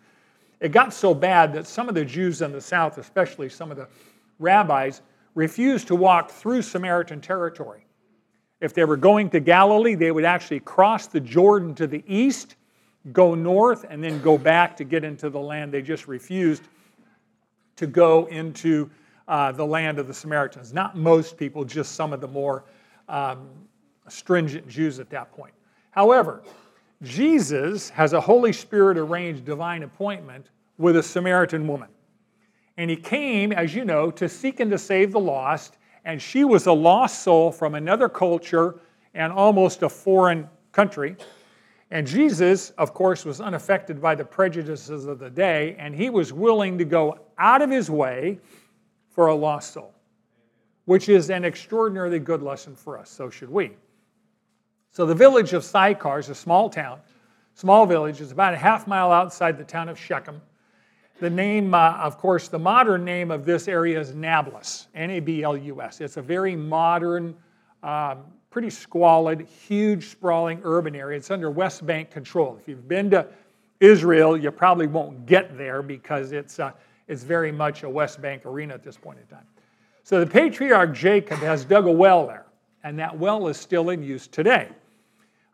It 0.61 0.71
got 0.71 0.93
so 0.93 1.13
bad 1.13 1.51
that 1.53 1.67
some 1.67 1.89
of 1.89 1.95
the 1.95 2.05
Jews 2.05 2.41
in 2.41 2.53
the 2.53 2.61
south, 2.61 2.97
especially 2.97 3.49
some 3.49 3.69
of 3.69 3.75
the 3.75 3.89
rabbis, 4.39 5.01
refused 5.37 5.87
to 5.87 5.95
walk 5.95 6.31
through 6.31 6.63
Samaritan 6.63 7.21
territory. 7.21 7.85
If 8.59 8.73
they 8.73 8.85
were 8.85 8.97
going 8.97 9.29
to 9.29 9.39
Galilee, 9.39 9.93
they 9.93 10.11
would 10.11 10.25
actually 10.25 10.61
cross 10.61 11.05
the 11.05 11.19
Jordan 11.19 11.75
to 11.75 11.85
the 11.85 12.03
east, 12.07 12.55
go 13.13 13.35
north, 13.35 13.85
and 13.87 14.03
then 14.03 14.19
go 14.23 14.35
back 14.35 14.75
to 14.77 14.83
get 14.83 15.03
into 15.03 15.29
the 15.29 15.39
land. 15.39 15.71
They 15.71 15.83
just 15.83 16.07
refused 16.07 16.63
to 17.75 17.85
go 17.85 18.25
into 18.25 18.89
uh, 19.27 19.51
the 19.51 19.63
land 19.63 19.99
of 19.99 20.07
the 20.07 20.13
Samaritans. 20.13 20.73
Not 20.73 20.97
most 20.97 21.37
people, 21.37 21.63
just 21.63 21.91
some 21.91 22.13
of 22.13 22.19
the 22.19 22.27
more 22.27 22.63
um, 23.07 23.47
stringent 24.07 24.67
Jews 24.67 24.99
at 24.99 25.11
that 25.11 25.31
point. 25.31 25.53
However, 25.91 26.41
Jesus 27.03 27.91
has 27.91 28.13
a 28.13 28.19
Holy 28.19 28.53
Spirit 28.53 28.97
arranged 28.97 29.45
divine 29.45 29.83
appointment 29.83 30.49
with 30.79 30.97
a 30.97 31.03
Samaritan 31.03 31.67
woman. 31.67 31.89
And 32.77 32.89
he 32.89 32.95
came, 32.95 33.51
as 33.51 33.73
you 33.73 33.83
know, 33.83 34.11
to 34.11 34.29
seek 34.29 34.59
and 34.59 34.69
to 34.71 34.77
save 34.77 35.11
the 35.11 35.19
lost, 35.19 35.77
and 36.05 36.21
she 36.21 36.43
was 36.43 36.67
a 36.67 36.71
lost 36.71 37.23
soul 37.23 37.51
from 37.51 37.75
another 37.75 38.07
culture 38.07 38.79
and 39.13 39.33
almost 39.33 39.83
a 39.83 39.89
foreign 39.89 40.47
country. 40.71 41.17
And 41.89 42.05
Jesus, 42.05 42.69
of 42.71 42.93
course, 42.93 43.25
was 43.25 43.41
unaffected 43.41 44.01
by 44.01 44.13
the 44.13 44.23
prejudices 44.23 45.05
of 45.05 45.19
the 45.19 45.29
day, 45.29 45.75
and 45.79 45.95
he 45.95 46.09
was 46.09 46.31
willing 46.31 46.77
to 46.77 46.85
go 46.85 47.17
out 47.37 47.61
of 47.61 47.69
his 47.69 47.89
way 47.89 48.39
for 49.09 49.27
a 49.27 49.35
lost 49.35 49.73
soul, 49.73 49.93
which 50.85 51.09
is 51.09 51.29
an 51.29 51.43
extraordinarily 51.43 52.19
good 52.19 52.43
lesson 52.43 52.75
for 52.75 52.97
us. 52.97 53.09
So 53.09 53.29
should 53.29 53.49
we. 53.49 53.71
So 54.91 55.05
the 55.05 55.15
village 55.15 55.53
of 55.53 55.63
Sychar 55.63 56.19
is 56.19 56.29
a 56.29 56.35
small 56.35 56.69
town, 56.69 56.99
small 57.55 57.85
village. 57.85 58.21
It's 58.21 58.31
about 58.31 58.53
a 58.53 58.57
half 58.57 58.85
mile 58.85 59.11
outside 59.11 59.57
the 59.57 59.63
town 59.63 59.89
of 59.89 59.97
Shechem. 59.97 60.41
The 61.19 61.29
name, 61.31 61.73
uh, 61.73 61.93
of 61.93 62.19
course, 62.19 62.47
the 62.47 62.59
modern 62.59 63.03
name 63.03 63.31
of 63.31 63.43
this 63.43 63.67
area 63.67 63.99
is 63.99 64.13
Nablus, 64.13 64.87
N 64.93 65.09
A 65.09 65.19
B 65.19 65.41
L 65.41 65.57
U 65.57 65.81
S. 65.81 65.99
It's 65.99 66.17
a 66.17 66.21
very 66.21 66.55
modern, 66.55 67.35
um, 67.81 68.19
pretty 68.51 68.69
squalid, 68.69 69.41
huge, 69.41 70.09
sprawling 70.09 70.61
urban 70.63 70.95
area. 70.95 71.17
It's 71.17 71.31
under 71.31 71.49
West 71.49 71.83
Bank 71.87 72.11
control. 72.11 72.55
If 72.61 72.67
you've 72.67 72.87
been 72.87 73.09
to 73.11 73.27
Israel, 73.79 74.37
you 74.37 74.51
probably 74.51 74.85
won't 74.85 75.25
get 75.25 75.57
there 75.57 75.81
because 75.81 76.33
it's, 76.33 76.59
uh, 76.59 76.71
it's 77.07 77.23
very 77.23 77.51
much 77.51 77.81
a 77.81 77.89
West 77.89 78.21
Bank 78.21 78.45
arena 78.45 78.75
at 78.75 78.83
this 78.83 78.97
point 78.97 79.17
in 79.19 79.25
time. 79.25 79.45
So 80.03 80.19
the 80.19 80.27
patriarch 80.27 80.93
Jacob 80.93 81.39
has 81.39 81.65
dug 81.65 81.87
a 81.87 81.91
well 81.91 82.27
there, 82.27 82.45
and 82.83 82.97
that 82.99 83.17
well 83.17 83.47
is 83.47 83.57
still 83.57 83.89
in 83.89 84.03
use 84.03 84.27
today. 84.27 84.69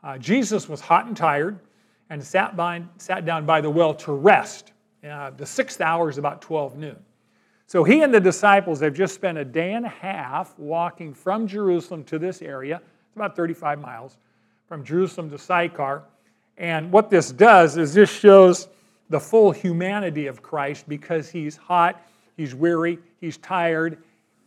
Uh, 0.04 0.18
Jesus 0.18 0.68
was 0.68 0.82
hot 0.82 1.06
and 1.06 1.16
tired 1.16 1.58
and 2.10 2.22
sat, 2.22 2.58
by, 2.58 2.84
sat 2.98 3.26
down 3.26 3.46
by 3.46 3.62
the 3.62 3.70
well 3.70 3.94
to 3.94 4.12
rest. 4.12 4.73
Uh, 5.08 5.32
the 5.32 5.46
sixth 5.46 5.82
hour 5.82 6.10
is 6.10 6.18
about 6.18 6.42
12 6.42 6.78
noon. 6.78 6.98
So 7.68 7.84
he 7.84 8.02
and 8.02 8.14
the 8.14 8.20
disciples 8.20 8.80
have 8.82 8.94
just 8.94 9.16
spent 9.16 9.38
a 9.38 9.46
day 9.46 9.74
and 9.74 9.86
a 9.86 9.90
half 9.90 10.58
walking 10.58 11.14
from 11.14 11.48
Jerusalem 11.48 12.04
to 12.06 12.20
this 12.20 12.42
area. 12.42 12.82
It's 13.08 13.16
about 13.16 13.36
35 13.36 13.80
miles 13.80 14.18
from 14.68 14.84
Jerusalem 14.84 15.30
to 15.32 15.38
Sychar. 15.38 16.04
And 16.58 16.92
what 16.92 17.10
this 17.10 17.32
does 17.32 17.78
is 17.78 17.94
this 17.94 18.12
shows 18.12 18.68
the 19.10 19.20
full 19.20 19.52
humanity 19.52 20.28
of 20.28 20.42
Christ 20.42 20.88
because 20.88 21.30
he's 21.30 21.58
hot, 21.58 22.02
he's 22.38 22.56
weary, 22.56 23.00
he's 23.20 23.38
tired, 23.38 23.98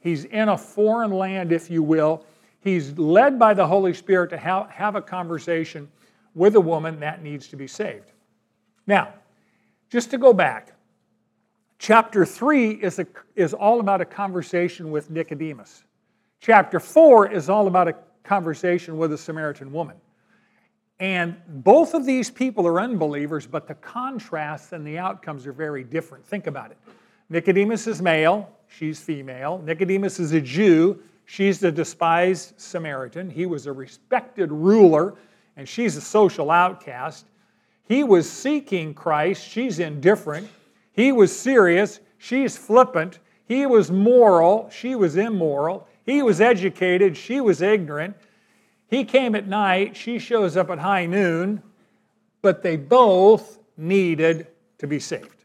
he's 0.01 0.25
in 0.27 0.49
a 0.49 0.59
foreign 0.59 1.11
land, 1.11 1.53
if 1.53 1.71
you 1.71 1.83
will. 1.83 2.25
He's 2.61 2.97
led 2.99 3.39
by 3.39 3.55
the 3.55 3.67
Holy 3.67 3.95
Spirit 3.95 4.31
to 4.31 4.37
have, 4.37 4.71
have 4.71 4.97
a 4.97 5.03
conversation 5.03 5.89
with 6.35 6.57
a 6.57 6.61
woman 6.61 7.01
that 7.01 7.23
needs 7.23 7.49
to 7.49 7.57
be 7.57 7.67
saved. 7.67 8.13
Now, 8.87 9.15
just 9.91 10.11
to 10.11 10.19
go 10.19 10.33
back, 10.33 10.77
Chapter 11.79 12.25
3 12.25 12.71
is, 12.71 12.99
a, 12.99 13.07
is 13.35 13.53
all 13.53 13.81
about 13.81 14.01
a 14.01 14.05
conversation 14.05 14.91
with 14.91 15.11
Nicodemus. 15.11 15.85
Chapter 16.41 16.81
4 16.81 17.33
is 17.33 17.51
all 17.51 17.67
about 17.67 17.89
a 17.89 17.95
conversation 18.23 18.97
with 18.97 19.13
a 19.13 19.19
Samaritan 19.19 19.73
woman. 19.73 19.97
And 20.99 21.37
both 21.49 21.93
of 21.93 22.07
these 22.07 22.31
people 22.31 22.67
are 22.67 22.81
unbelievers, 22.81 23.47
but 23.47 23.69
the 23.69 23.75
contrasts 23.75 24.73
and 24.73 24.87
the 24.87 24.97
outcomes 24.97 25.47
are 25.47 25.53
very 25.53 25.85
different. 25.85 26.25
Think 26.25 26.47
about 26.47 26.71
it. 26.71 26.79
Nicodemus 27.29 27.87
is 27.87 28.01
male, 28.01 28.49
she's 28.69 28.99
female. 28.99 29.61
Nicodemus 29.63 30.19
is 30.19 30.33
a 30.33 30.41
Jew, 30.41 30.99
she's 31.27 31.61
the 31.61 31.71
despised 31.71 32.55
Samaritan. 32.57 33.29
He 33.29 33.45
was 33.45 33.67
a 33.67 33.73
respected 33.73 34.51
ruler, 34.51 35.15
and 35.59 35.69
she's 35.69 35.97
a 35.97 36.01
social 36.01 36.51
outcast. 36.51 37.27
He 37.87 38.03
was 38.03 38.31
seeking 38.31 38.95
Christ, 38.95 39.47
she's 39.47 39.79
indifferent. 39.79 40.49
He 40.93 41.13
was 41.13 41.37
serious, 41.37 42.01
she's 42.19 42.57
flippant. 42.57 43.21
He 43.47 43.65
was 43.65 43.91
moral, 43.91 44.69
she 44.71 44.97
was 44.97 45.17
immoral. 45.17 45.87
He 46.05 46.23
was 46.23 46.41
educated, 46.41 47.17
she 47.17 47.41
was 47.41 47.63
ignorant. 47.63 48.17
He 48.89 49.05
came 49.05 49.35
at 49.35 49.47
night, 49.47 49.97
she 49.97 50.19
shows 50.19 50.57
up 50.57 50.71
at 50.71 50.79
high 50.79 51.07
noon, 51.07 51.63
but 52.43 52.63
they 52.63 52.77
both 52.77 53.59
needed 53.77 54.49
to 54.79 54.87
be 54.87 54.99
saved. 54.99 55.45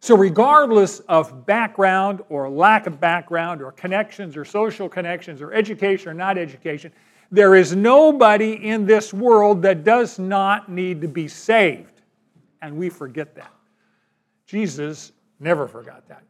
So, 0.00 0.16
regardless 0.16 1.00
of 1.00 1.46
background 1.46 2.22
or 2.28 2.48
lack 2.48 2.86
of 2.86 3.00
background 3.00 3.60
or 3.60 3.72
connections 3.72 4.36
or 4.36 4.44
social 4.44 4.88
connections 4.88 5.42
or 5.42 5.52
education 5.52 6.08
or 6.08 6.14
not 6.14 6.38
education, 6.38 6.92
there 7.30 7.54
is 7.54 7.74
nobody 7.74 8.52
in 8.52 8.86
this 8.86 9.12
world 9.12 9.62
that 9.62 9.84
does 9.84 10.18
not 10.18 10.68
need 10.68 11.00
to 11.00 11.08
be 11.08 11.28
saved. 11.28 12.02
And 12.62 12.76
we 12.76 12.88
forget 12.88 13.34
that. 13.34 13.52
Jesus 14.46 15.12
never 15.40 15.66
forgot 15.66 16.06
that. 16.08 16.22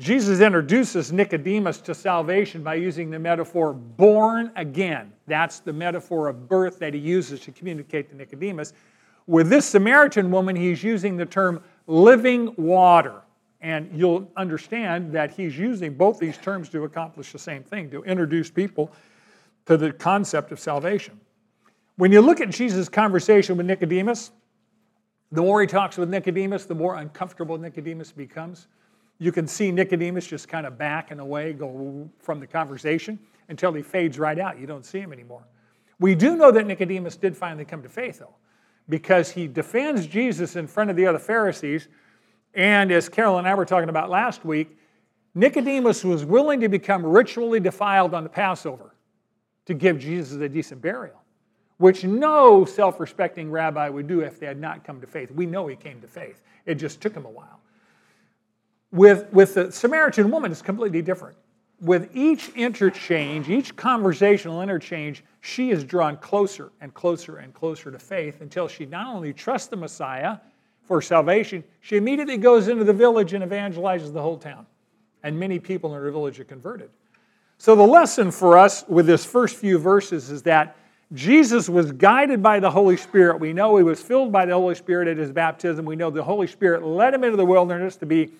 Jesus 0.00 0.40
introduces 0.40 1.12
Nicodemus 1.12 1.80
to 1.82 1.94
salvation 1.94 2.62
by 2.62 2.74
using 2.74 3.10
the 3.10 3.18
metaphor 3.18 3.72
born 3.72 4.50
again. 4.56 5.12
That's 5.26 5.60
the 5.60 5.72
metaphor 5.72 6.28
of 6.28 6.48
birth 6.48 6.78
that 6.80 6.94
he 6.94 7.00
uses 7.00 7.40
to 7.40 7.52
communicate 7.52 8.10
to 8.10 8.16
Nicodemus. 8.16 8.72
With 9.26 9.48
this 9.48 9.66
Samaritan 9.66 10.30
woman, 10.30 10.56
he's 10.56 10.82
using 10.82 11.16
the 11.16 11.26
term 11.26 11.62
living 11.86 12.54
water. 12.56 13.22
And 13.60 13.88
you'll 13.94 14.28
understand 14.36 15.12
that 15.12 15.30
he's 15.30 15.56
using 15.56 15.94
both 15.94 16.18
these 16.18 16.36
terms 16.36 16.68
to 16.70 16.82
accomplish 16.82 17.30
the 17.30 17.38
same 17.38 17.62
thing, 17.62 17.88
to 17.90 18.02
introduce 18.02 18.50
people 18.50 18.90
to 19.66 19.76
the 19.76 19.92
concept 19.92 20.52
of 20.52 20.60
salvation. 20.60 21.20
When 21.96 22.10
you 22.10 22.20
look 22.20 22.40
at 22.40 22.50
Jesus' 22.50 22.88
conversation 22.88 23.56
with 23.56 23.66
Nicodemus, 23.66 24.32
the 25.30 25.42
more 25.42 25.60
he 25.60 25.66
talks 25.66 25.96
with 25.96 26.08
Nicodemus, 26.08 26.64
the 26.64 26.74
more 26.74 26.96
uncomfortable 26.96 27.56
Nicodemus 27.56 28.12
becomes. 28.12 28.68
You 29.18 29.32
can 29.32 29.46
see 29.46 29.70
Nicodemus 29.70 30.26
just 30.26 30.48
kind 30.48 30.66
of 30.66 30.76
back 30.76 31.10
and 31.10 31.20
away, 31.20 31.52
go 31.52 32.10
from 32.18 32.40
the 32.40 32.46
conversation 32.46 33.18
until 33.48 33.72
he 33.72 33.82
fades 33.82 34.18
right 34.18 34.38
out. 34.38 34.58
You 34.58 34.66
don't 34.66 34.84
see 34.84 34.98
him 34.98 35.12
anymore. 35.12 35.46
We 36.00 36.14
do 36.14 36.36
know 36.36 36.50
that 36.50 36.66
Nicodemus 36.66 37.16
did 37.16 37.36
finally 37.36 37.64
come 37.64 37.82
to 37.82 37.88
faith, 37.88 38.18
though, 38.18 38.34
because 38.88 39.30
he 39.30 39.46
defends 39.46 40.06
Jesus 40.06 40.56
in 40.56 40.66
front 40.66 40.90
of 40.90 40.96
the 40.96 41.06
other 41.06 41.18
Pharisees. 41.18 41.88
And 42.54 42.90
as 42.90 43.08
Carol 43.08 43.38
and 43.38 43.46
I 43.46 43.54
were 43.54 43.64
talking 43.64 43.88
about 43.88 44.10
last 44.10 44.44
week, 44.44 44.76
Nicodemus 45.34 46.04
was 46.04 46.24
willing 46.24 46.60
to 46.60 46.68
become 46.68 47.06
ritually 47.06 47.60
defiled 47.60 48.12
on 48.12 48.24
the 48.24 48.28
Passover 48.28 48.91
to 49.66 49.74
give 49.74 49.98
Jesus 49.98 50.40
a 50.40 50.48
decent 50.48 50.82
burial 50.82 51.22
which 51.82 52.04
no 52.04 52.64
self 52.64 53.00
respecting 53.00 53.50
rabbi 53.50 53.88
would 53.88 54.06
do 54.06 54.20
if 54.20 54.38
they 54.38 54.46
had 54.46 54.60
not 54.60 54.84
come 54.84 55.00
to 55.00 55.06
faith. 55.06 55.32
We 55.32 55.46
know 55.46 55.66
he 55.66 55.74
came 55.74 56.00
to 56.00 56.06
faith, 56.06 56.40
it 56.64 56.76
just 56.76 57.00
took 57.00 57.12
him 57.12 57.26
a 57.26 57.30
while. 57.30 57.58
With, 58.92 59.32
with 59.32 59.54
the 59.54 59.72
Samaritan 59.72 60.30
woman, 60.30 60.52
it's 60.52 60.62
completely 60.62 61.02
different. 61.02 61.36
With 61.80 62.14
each 62.14 62.50
interchange, 62.50 63.48
each 63.48 63.74
conversational 63.74 64.62
interchange, 64.62 65.24
she 65.40 65.70
is 65.70 65.82
drawn 65.82 66.18
closer 66.18 66.70
and 66.80 66.94
closer 66.94 67.38
and 67.38 67.52
closer 67.52 67.90
to 67.90 67.98
faith 67.98 68.42
until 68.42 68.68
she 68.68 68.86
not 68.86 69.08
only 69.12 69.32
trusts 69.32 69.66
the 69.66 69.76
Messiah 69.76 70.38
for 70.84 71.02
salvation, 71.02 71.64
she 71.80 71.96
immediately 71.96 72.36
goes 72.36 72.68
into 72.68 72.84
the 72.84 72.92
village 72.92 73.32
and 73.32 73.42
evangelizes 73.42 74.12
the 74.12 74.22
whole 74.22 74.38
town. 74.38 74.66
And 75.24 75.36
many 75.36 75.58
people 75.58 75.92
in 75.96 76.00
her 76.00 76.10
village 76.12 76.38
are 76.38 76.44
converted. 76.44 76.90
So, 77.62 77.76
the 77.76 77.86
lesson 77.86 78.32
for 78.32 78.58
us 78.58 78.84
with 78.88 79.06
this 79.06 79.24
first 79.24 79.54
few 79.54 79.78
verses 79.78 80.32
is 80.32 80.42
that 80.42 80.74
Jesus 81.12 81.68
was 81.68 81.92
guided 81.92 82.42
by 82.42 82.58
the 82.58 82.68
Holy 82.68 82.96
Spirit. 82.96 83.38
We 83.38 83.52
know 83.52 83.76
he 83.76 83.84
was 83.84 84.02
filled 84.02 84.32
by 84.32 84.46
the 84.46 84.54
Holy 84.54 84.74
Spirit 84.74 85.06
at 85.06 85.16
his 85.16 85.30
baptism. 85.30 85.84
We 85.84 85.94
know 85.94 86.10
the 86.10 86.24
Holy 86.24 86.48
Spirit 86.48 86.82
led 86.82 87.14
him 87.14 87.22
into 87.22 87.36
the 87.36 87.46
wilderness 87.46 87.94
to 87.98 88.04
be 88.06 88.32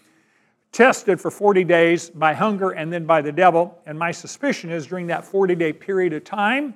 tested 0.72 1.20
for 1.20 1.30
40 1.30 1.62
days 1.62 2.10
by 2.10 2.34
hunger 2.34 2.70
and 2.70 2.92
then 2.92 3.04
by 3.06 3.22
the 3.22 3.30
devil. 3.30 3.80
And 3.86 3.96
my 3.96 4.10
suspicion 4.10 4.72
is 4.72 4.88
during 4.88 5.06
that 5.06 5.24
40 5.24 5.54
day 5.54 5.72
period 5.72 6.14
of 6.14 6.24
time, 6.24 6.74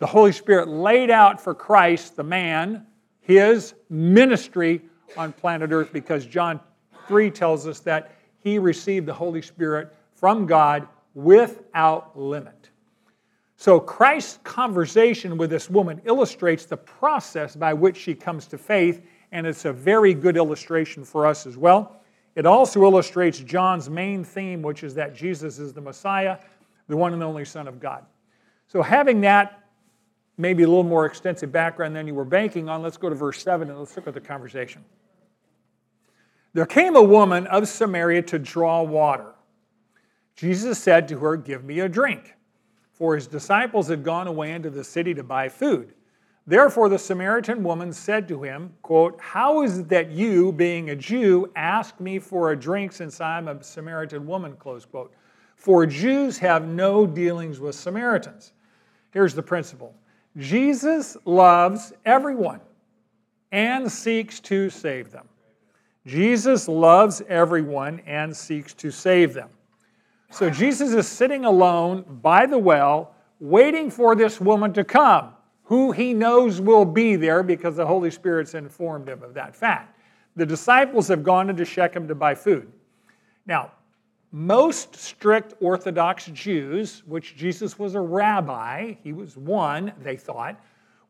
the 0.00 0.06
Holy 0.08 0.32
Spirit 0.32 0.66
laid 0.66 1.10
out 1.10 1.40
for 1.40 1.54
Christ, 1.54 2.16
the 2.16 2.24
man, 2.24 2.84
his 3.20 3.74
ministry 3.88 4.82
on 5.16 5.32
planet 5.32 5.70
Earth 5.70 5.92
because 5.92 6.26
John 6.26 6.58
3 7.06 7.30
tells 7.30 7.68
us 7.68 7.78
that 7.78 8.16
he 8.42 8.58
received 8.58 9.06
the 9.06 9.14
Holy 9.14 9.42
Spirit 9.42 9.94
from 10.16 10.44
God 10.44 10.88
without 11.14 12.18
limit. 12.18 12.70
So 13.56 13.78
Christ's 13.78 14.38
conversation 14.42 15.36
with 15.36 15.50
this 15.50 15.68
woman 15.68 16.00
illustrates 16.06 16.64
the 16.64 16.76
process 16.76 17.54
by 17.54 17.74
which 17.74 17.96
she 17.96 18.14
comes 18.14 18.46
to 18.46 18.58
faith, 18.58 19.04
and 19.32 19.46
it's 19.46 19.66
a 19.66 19.72
very 19.72 20.14
good 20.14 20.36
illustration 20.36 21.04
for 21.04 21.26
us 21.26 21.46
as 21.46 21.56
well. 21.58 22.00
It 22.36 22.46
also 22.46 22.82
illustrates 22.84 23.40
John's 23.40 23.90
main 23.90 24.24
theme, 24.24 24.62
which 24.62 24.82
is 24.82 24.94
that 24.94 25.14
Jesus 25.14 25.58
is 25.58 25.72
the 25.72 25.80
Messiah, 25.80 26.38
the 26.88 26.96
one 26.96 27.12
and 27.12 27.22
only 27.22 27.44
Son 27.44 27.68
of 27.68 27.80
God. 27.80 28.06
So, 28.66 28.82
having 28.82 29.20
that 29.22 29.64
maybe 30.38 30.62
a 30.62 30.66
little 30.66 30.82
more 30.82 31.04
extensive 31.04 31.52
background 31.52 31.94
than 31.94 32.06
you 32.06 32.14
were 32.14 32.24
banking 32.24 32.68
on, 32.68 32.82
let's 32.82 32.96
go 32.96 33.10
to 33.10 33.14
verse 33.14 33.42
7 33.42 33.68
and 33.68 33.78
let's 33.78 33.94
look 33.94 34.06
at 34.06 34.14
the 34.14 34.20
conversation. 34.20 34.82
There 36.54 36.66
came 36.66 36.96
a 36.96 37.02
woman 37.02 37.46
of 37.48 37.68
Samaria 37.68 38.22
to 38.22 38.38
draw 38.38 38.82
water. 38.82 39.34
Jesus 40.36 40.78
said 40.78 41.08
to 41.08 41.18
her, 41.18 41.36
Give 41.36 41.64
me 41.64 41.80
a 41.80 41.88
drink. 41.88 42.34
For 42.92 43.14
his 43.14 43.26
disciples 43.26 43.88
had 43.88 44.04
gone 44.04 44.26
away 44.26 44.52
into 44.52 44.70
the 44.70 44.84
city 44.84 45.14
to 45.14 45.22
buy 45.22 45.48
food. 45.48 45.94
Therefore 46.46 46.88
the 46.88 46.98
Samaritan 46.98 47.62
woman 47.62 47.92
said 47.92 48.26
to 48.28 48.42
him, 48.42 48.74
quote, 48.82 49.18
How 49.20 49.62
is 49.62 49.78
it 49.78 49.88
that 49.88 50.10
you, 50.10 50.52
being 50.52 50.90
a 50.90 50.96
Jew, 50.96 51.50
ask 51.54 51.98
me 52.00 52.18
for 52.18 52.50
a 52.50 52.58
drink 52.58 52.92
since 52.92 53.20
I'm 53.20 53.48
a 53.48 53.62
Samaritan 53.62 54.26
woman? 54.26 54.56
Close 54.56 54.84
quote. 54.84 55.12
For 55.56 55.86
Jews 55.86 56.38
have 56.38 56.66
no 56.66 57.06
dealings 57.06 57.60
with 57.60 57.74
Samaritans. 57.74 58.52
Here's 59.12 59.34
the 59.34 59.42
principle 59.42 59.94
Jesus 60.36 61.16
loves 61.24 61.92
everyone 62.04 62.60
and 63.52 63.90
seeks 63.90 64.40
to 64.40 64.70
save 64.70 65.10
them. 65.10 65.28
Jesus 66.06 66.66
loves 66.66 67.20
everyone 67.28 68.00
and 68.06 68.34
seeks 68.34 68.72
to 68.74 68.90
save 68.90 69.34
them. 69.34 69.50
So 70.30 70.48
Jesus 70.48 70.92
is 70.92 71.08
sitting 71.08 71.44
alone 71.44 72.04
by 72.22 72.46
the 72.46 72.58
well, 72.58 73.14
waiting 73.40 73.90
for 73.90 74.14
this 74.14 74.40
woman 74.40 74.72
to 74.74 74.84
come, 74.84 75.32
who 75.64 75.92
he 75.92 76.14
knows 76.14 76.60
will 76.60 76.84
be 76.84 77.16
there 77.16 77.42
because 77.42 77.76
the 77.76 77.86
Holy 77.86 78.10
Spirit's 78.10 78.54
informed 78.54 79.08
him 79.08 79.22
of 79.22 79.34
that 79.34 79.56
fact. 79.56 79.98
The 80.36 80.46
disciples 80.46 81.08
have 81.08 81.24
gone 81.24 81.50
into 81.50 81.64
Shechem 81.64 82.06
to 82.06 82.14
buy 82.14 82.34
food. 82.34 82.70
Now, 83.46 83.72
most 84.32 84.94
strict 84.94 85.54
Orthodox 85.60 86.26
Jews, 86.26 87.02
which 87.06 87.36
Jesus 87.36 87.78
was 87.78 87.96
a 87.96 88.00
rabbi, 88.00 88.94
he 89.02 89.12
was 89.12 89.36
one, 89.36 89.92
they 90.00 90.16
thought, 90.16 90.56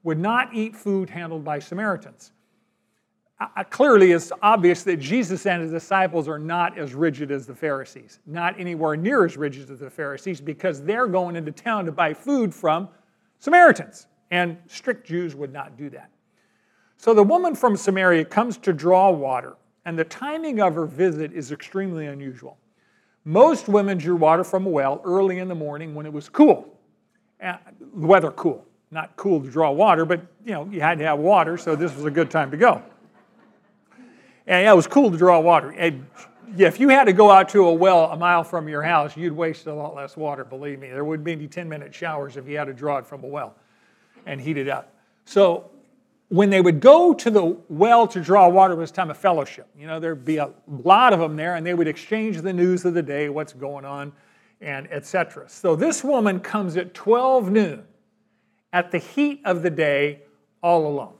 would 0.02 0.18
not 0.18 0.54
eat 0.54 0.74
food 0.74 1.10
handled 1.10 1.44
by 1.44 1.58
Samaritans. 1.58 2.32
Clearly, 3.70 4.12
it's 4.12 4.32
obvious 4.42 4.82
that 4.82 4.98
Jesus 4.98 5.46
and 5.46 5.62
his 5.62 5.70
disciples 5.70 6.28
are 6.28 6.38
not 6.38 6.76
as 6.76 6.92
rigid 6.92 7.30
as 7.30 7.46
the 7.46 7.54
Pharisees, 7.54 8.18
not 8.26 8.58
anywhere 8.60 8.96
near 8.96 9.24
as 9.24 9.38
rigid 9.38 9.70
as 9.70 9.80
the 9.80 9.88
Pharisees, 9.88 10.42
because 10.42 10.82
they're 10.82 11.06
going 11.06 11.36
into 11.36 11.50
town 11.50 11.86
to 11.86 11.92
buy 11.92 12.12
food 12.12 12.54
from 12.54 12.88
Samaritans, 13.38 14.08
and 14.30 14.58
strict 14.66 15.06
Jews 15.06 15.34
would 15.34 15.54
not 15.54 15.78
do 15.78 15.88
that. 15.88 16.10
So 16.98 17.14
the 17.14 17.22
woman 17.22 17.54
from 17.54 17.78
Samaria 17.78 18.26
comes 18.26 18.58
to 18.58 18.74
draw 18.74 19.10
water, 19.10 19.56
and 19.86 19.98
the 19.98 20.04
timing 20.04 20.60
of 20.60 20.74
her 20.74 20.84
visit 20.84 21.32
is 21.32 21.50
extremely 21.50 22.08
unusual. 22.08 22.58
Most 23.24 23.68
women 23.68 23.96
drew 23.96 24.16
water 24.16 24.44
from 24.44 24.66
a 24.66 24.68
well 24.68 25.00
early 25.02 25.38
in 25.38 25.48
the 25.48 25.54
morning 25.54 25.94
when 25.94 26.04
it 26.04 26.12
was 26.12 26.28
cool, 26.28 26.78
uh, 27.42 27.56
weather 27.94 28.32
cool. 28.32 28.66
Not 28.90 29.16
cool 29.16 29.40
to 29.40 29.48
draw 29.48 29.70
water, 29.70 30.04
but 30.04 30.20
you 30.44 30.52
know 30.52 30.68
you 30.70 30.82
had 30.82 30.98
to 30.98 31.04
have 31.04 31.20
water, 31.20 31.56
so 31.56 31.74
this 31.74 31.94
was 31.96 32.04
a 32.04 32.10
good 32.10 32.30
time 32.30 32.50
to 32.50 32.58
go. 32.58 32.82
And 34.50 34.64
yeah, 34.64 34.72
it 34.72 34.74
was 34.76 34.88
cool 34.88 35.12
to 35.12 35.16
draw 35.16 35.38
water. 35.38 35.70
And 35.70 36.04
yeah, 36.56 36.66
if 36.66 36.80
you 36.80 36.88
had 36.88 37.04
to 37.04 37.12
go 37.12 37.30
out 37.30 37.48
to 37.50 37.66
a 37.66 37.72
well 37.72 38.10
a 38.10 38.16
mile 38.16 38.42
from 38.42 38.68
your 38.68 38.82
house, 38.82 39.16
you'd 39.16 39.32
waste 39.32 39.68
a 39.68 39.72
lot 39.72 39.94
less 39.94 40.16
water, 40.16 40.44
believe 40.44 40.80
me. 40.80 40.88
There 40.88 41.04
would 41.04 41.22
be 41.22 41.46
10 41.46 41.68
minute 41.68 41.94
showers 41.94 42.36
if 42.36 42.48
you 42.48 42.58
had 42.58 42.64
to 42.64 42.74
draw 42.74 42.98
it 42.98 43.06
from 43.06 43.22
a 43.22 43.28
well 43.28 43.54
and 44.26 44.40
heat 44.40 44.56
it 44.56 44.68
up. 44.68 44.92
So 45.24 45.70
when 46.30 46.50
they 46.50 46.60
would 46.60 46.80
go 46.80 47.14
to 47.14 47.30
the 47.30 47.56
well 47.68 48.08
to 48.08 48.20
draw 48.20 48.48
water, 48.48 48.74
it 48.74 48.78
was 48.78 48.90
time 48.90 49.08
of 49.08 49.16
fellowship. 49.16 49.68
You 49.78 49.86
know, 49.86 50.00
there'd 50.00 50.24
be 50.24 50.38
a 50.38 50.50
lot 50.66 51.12
of 51.12 51.20
them 51.20 51.36
there, 51.36 51.54
and 51.54 51.64
they 51.64 51.74
would 51.74 51.86
exchange 51.86 52.40
the 52.40 52.52
news 52.52 52.84
of 52.84 52.92
the 52.94 53.04
day, 53.04 53.28
what's 53.28 53.52
going 53.52 53.84
on, 53.84 54.12
and 54.60 54.90
etc. 54.90 55.48
So 55.48 55.76
this 55.76 56.02
woman 56.02 56.40
comes 56.40 56.76
at 56.76 56.92
12 56.92 57.52
noon 57.52 57.84
at 58.72 58.90
the 58.90 58.98
heat 58.98 59.42
of 59.44 59.62
the 59.62 59.70
day 59.70 60.22
all 60.60 60.88
alone. 60.88 61.14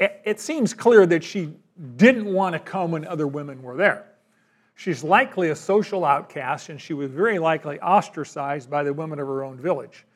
It, 0.00 0.20
it 0.24 0.40
seems 0.40 0.74
clear 0.74 1.06
that 1.06 1.22
she 1.22 1.54
didn't 1.96 2.26
want 2.26 2.52
to 2.54 2.58
come 2.58 2.90
when 2.92 3.06
other 3.06 3.26
women 3.26 3.62
were 3.62 3.76
there. 3.76 4.06
She's 4.74 5.04
likely 5.04 5.50
a 5.50 5.56
social 5.56 6.04
outcast, 6.04 6.68
and 6.70 6.80
she 6.80 6.94
was 6.94 7.10
very 7.10 7.38
likely 7.38 7.78
ostracized 7.80 8.70
by 8.70 8.82
the 8.82 8.92
women 8.92 9.18
of 9.18 9.26
her 9.26 9.44
own 9.44 9.58
village. 9.58 10.06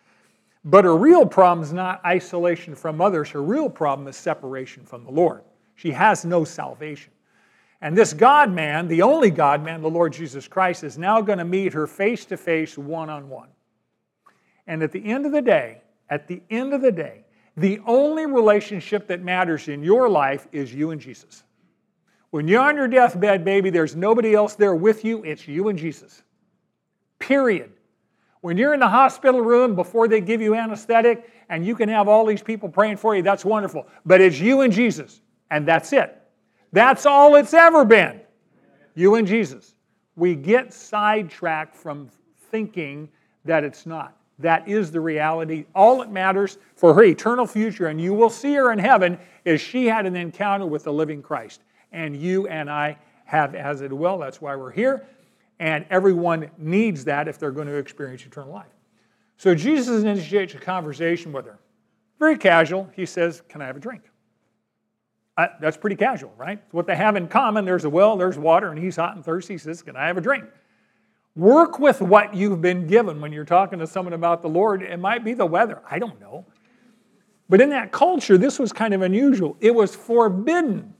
But 0.64 0.84
her 0.84 0.96
real 0.96 1.26
problem 1.26 1.62
is 1.62 1.72
not 1.72 2.02
isolation 2.04 2.74
from 2.74 3.00
others, 3.00 3.28
her 3.30 3.42
real 3.42 3.68
problem 3.68 4.08
is 4.08 4.16
separation 4.16 4.84
from 4.84 5.04
the 5.04 5.10
Lord. 5.10 5.42
She 5.74 5.90
has 5.90 6.24
no 6.24 6.44
salvation. 6.44 7.12
And 7.82 7.94
this 7.94 8.14
God 8.14 8.50
man, 8.50 8.88
the 8.88 9.02
only 9.02 9.30
God 9.30 9.62
man, 9.62 9.82
the 9.82 9.90
Lord 9.90 10.14
Jesus 10.14 10.48
Christ, 10.48 10.84
is 10.84 10.96
now 10.96 11.20
going 11.20 11.38
to 11.38 11.44
meet 11.44 11.74
her 11.74 11.86
face 11.86 12.24
to 12.26 12.36
face, 12.38 12.78
one 12.78 13.10
on 13.10 13.28
one. 13.28 13.48
And 14.66 14.82
at 14.82 14.92
the 14.92 15.04
end 15.04 15.26
of 15.26 15.32
the 15.32 15.42
day, 15.42 15.82
at 16.08 16.26
the 16.26 16.40
end 16.48 16.72
of 16.72 16.80
the 16.80 16.92
day, 16.92 17.24
the 17.58 17.80
only 17.86 18.24
relationship 18.24 19.06
that 19.08 19.22
matters 19.22 19.68
in 19.68 19.82
your 19.82 20.08
life 20.08 20.46
is 20.52 20.72
you 20.74 20.90
and 20.90 21.00
Jesus. 21.00 21.42
When 22.34 22.48
you're 22.48 22.62
on 22.62 22.74
your 22.74 22.88
deathbed, 22.88 23.44
baby, 23.44 23.70
there's 23.70 23.94
nobody 23.94 24.34
else 24.34 24.56
there 24.56 24.74
with 24.74 25.04
you. 25.04 25.22
It's 25.22 25.46
you 25.46 25.68
and 25.68 25.78
Jesus. 25.78 26.24
Period. 27.20 27.70
When 28.40 28.56
you're 28.56 28.74
in 28.74 28.80
the 28.80 28.88
hospital 28.88 29.40
room 29.40 29.76
before 29.76 30.08
they 30.08 30.20
give 30.20 30.40
you 30.40 30.56
anesthetic 30.56 31.30
and 31.48 31.64
you 31.64 31.76
can 31.76 31.88
have 31.88 32.08
all 32.08 32.26
these 32.26 32.42
people 32.42 32.68
praying 32.68 32.96
for 32.96 33.14
you, 33.14 33.22
that's 33.22 33.44
wonderful. 33.44 33.86
But 34.04 34.20
it's 34.20 34.40
you 34.40 34.62
and 34.62 34.72
Jesus, 34.72 35.20
and 35.52 35.64
that's 35.64 35.92
it. 35.92 36.20
That's 36.72 37.06
all 37.06 37.36
it's 37.36 37.54
ever 37.54 37.84
been. 37.84 38.20
You 38.96 39.14
and 39.14 39.28
Jesus. 39.28 39.76
We 40.16 40.34
get 40.34 40.72
sidetracked 40.72 41.76
from 41.76 42.10
thinking 42.50 43.10
that 43.44 43.62
it's 43.62 43.86
not. 43.86 44.16
That 44.40 44.66
is 44.66 44.90
the 44.90 45.00
reality. 45.00 45.66
All 45.72 45.98
that 45.98 46.10
matters 46.10 46.58
for 46.74 46.94
her 46.94 47.04
eternal 47.04 47.46
future, 47.46 47.86
and 47.86 48.00
you 48.00 48.12
will 48.12 48.28
see 48.28 48.54
her 48.54 48.72
in 48.72 48.80
heaven, 48.80 49.20
is 49.44 49.60
she 49.60 49.86
had 49.86 50.04
an 50.04 50.16
encounter 50.16 50.66
with 50.66 50.82
the 50.82 50.92
living 50.92 51.22
Christ 51.22 51.60
and 51.94 52.16
you 52.16 52.46
and 52.48 52.70
I 52.70 52.98
have 53.24 53.54
as 53.54 53.80
it 53.80 53.92
will. 53.92 54.18
That's 54.18 54.40
why 54.40 54.54
we're 54.56 54.72
here. 54.72 55.06
And 55.60 55.86
everyone 55.88 56.50
needs 56.58 57.04
that 57.04 57.28
if 57.28 57.38
they're 57.38 57.52
going 57.52 57.68
to 57.68 57.76
experience 57.76 58.26
eternal 58.26 58.52
life. 58.52 58.66
So 59.36 59.54
Jesus 59.54 60.02
initiates 60.02 60.54
a 60.54 60.58
conversation 60.58 61.32
with 61.32 61.46
her. 61.46 61.58
Very 62.18 62.36
casual. 62.36 62.90
He 62.94 63.06
says, 63.06 63.42
Can 63.48 63.62
I 63.62 63.66
have 63.66 63.76
a 63.76 63.80
drink? 63.80 64.02
Uh, 65.36 65.48
that's 65.60 65.76
pretty 65.76 65.96
casual, 65.96 66.32
right? 66.36 66.60
what 66.70 66.86
they 66.86 66.94
have 66.94 67.16
in 67.16 67.26
common. 67.26 67.64
There's 67.64 67.84
a 67.84 67.90
well, 67.90 68.16
there's 68.16 68.38
water, 68.38 68.70
and 68.70 68.78
he's 68.78 68.96
hot 68.96 69.16
and 69.16 69.24
thirsty. 69.24 69.54
He 69.54 69.58
says, 69.58 69.82
Can 69.82 69.96
I 69.96 70.06
have 70.06 70.16
a 70.16 70.20
drink? 70.20 70.44
Work 71.36 71.80
with 71.80 72.00
what 72.00 72.34
you've 72.34 72.60
been 72.60 72.86
given 72.86 73.20
when 73.20 73.32
you're 73.32 73.44
talking 73.44 73.80
to 73.80 73.86
someone 73.86 74.12
about 74.12 74.42
the 74.42 74.48
Lord. 74.48 74.82
It 74.82 74.98
might 74.98 75.24
be 75.24 75.34
the 75.34 75.46
weather. 75.46 75.82
I 75.90 75.98
don't 75.98 76.20
know. 76.20 76.46
But 77.48 77.60
in 77.60 77.70
that 77.70 77.90
culture, 77.90 78.38
this 78.38 78.58
was 78.58 78.72
kind 78.72 78.94
of 78.94 79.02
unusual. 79.02 79.56
It 79.60 79.74
was 79.74 79.94
forbidden 79.94 80.94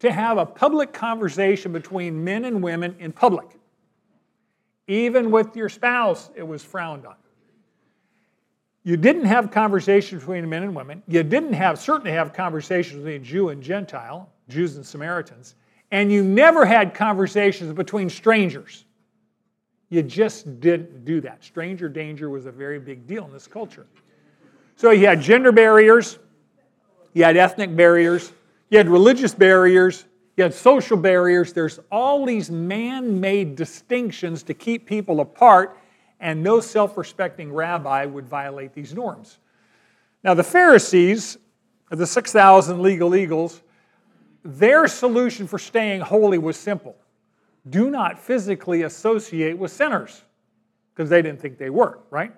to 0.00 0.10
have 0.10 0.38
a 0.38 0.46
public 0.46 0.92
conversation 0.92 1.72
between 1.72 2.24
men 2.24 2.44
and 2.44 2.62
women 2.62 2.96
in 2.98 3.12
public. 3.12 3.46
Even 4.88 5.30
with 5.30 5.54
your 5.54 5.68
spouse, 5.68 6.30
it 6.34 6.46
was 6.46 6.64
frowned 6.64 7.06
on. 7.06 7.14
You 8.82 8.96
didn't 8.96 9.26
have 9.26 9.50
conversations 9.50 10.22
between 10.22 10.48
men 10.48 10.62
and 10.62 10.74
women. 10.74 11.02
You 11.06 11.22
didn't 11.22 11.52
have 11.52 11.78
certainly 11.78 12.12
have 12.12 12.32
conversations 12.32 13.04
between 13.04 13.22
Jew 13.22 13.50
and 13.50 13.62
Gentile, 13.62 14.28
Jews 14.48 14.76
and 14.76 14.84
Samaritans, 14.84 15.54
and 15.90 16.10
you 16.10 16.24
never 16.24 16.64
had 16.64 16.94
conversations 16.94 17.72
between 17.72 18.08
strangers. 18.08 18.86
You 19.90 20.02
just 20.02 20.60
didn't 20.60 21.04
do 21.04 21.20
that. 21.20 21.44
Stranger 21.44 21.88
danger 21.88 22.30
was 22.30 22.46
a 22.46 22.52
very 22.52 22.78
big 22.78 23.06
deal 23.06 23.24
in 23.26 23.32
this 23.32 23.46
culture. 23.46 23.86
So 24.76 24.92
you 24.92 25.06
had 25.06 25.20
gender 25.20 25.52
barriers, 25.52 26.18
you 27.12 27.24
had 27.24 27.36
ethnic 27.36 27.76
barriers, 27.76 28.32
you 28.70 28.78
had 28.78 28.88
religious 28.88 29.34
barriers, 29.34 30.06
you 30.36 30.44
had 30.44 30.54
social 30.54 30.96
barriers. 30.96 31.52
There's 31.52 31.80
all 31.90 32.24
these 32.24 32.50
man 32.50 33.20
made 33.20 33.56
distinctions 33.56 34.42
to 34.44 34.54
keep 34.54 34.86
people 34.86 35.20
apart, 35.20 35.76
and 36.20 36.42
no 36.42 36.60
self 36.60 36.96
respecting 36.96 37.52
rabbi 37.52 38.06
would 38.06 38.26
violate 38.26 38.72
these 38.72 38.94
norms. 38.94 39.38
Now, 40.22 40.34
the 40.34 40.44
Pharisees, 40.44 41.36
the 41.90 42.06
6,000 42.06 42.80
legal 42.80 43.14
eagles, 43.14 43.62
their 44.44 44.86
solution 44.88 45.46
for 45.46 45.58
staying 45.58 46.00
holy 46.00 46.38
was 46.38 46.56
simple 46.56 46.96
do 47.68 47.90
not 47.90 48.18
physically 48.18 48.82
associate 48.82 49.58
with 49.58 49.70
sinners, 49.70 50.22
because 50.94 51.10
they 51.10 51.20
didn't 51.20 51.40
think 51.40 51.58
they 51.58 51.68
were, 51.68 51.98
right? 52.08 52.32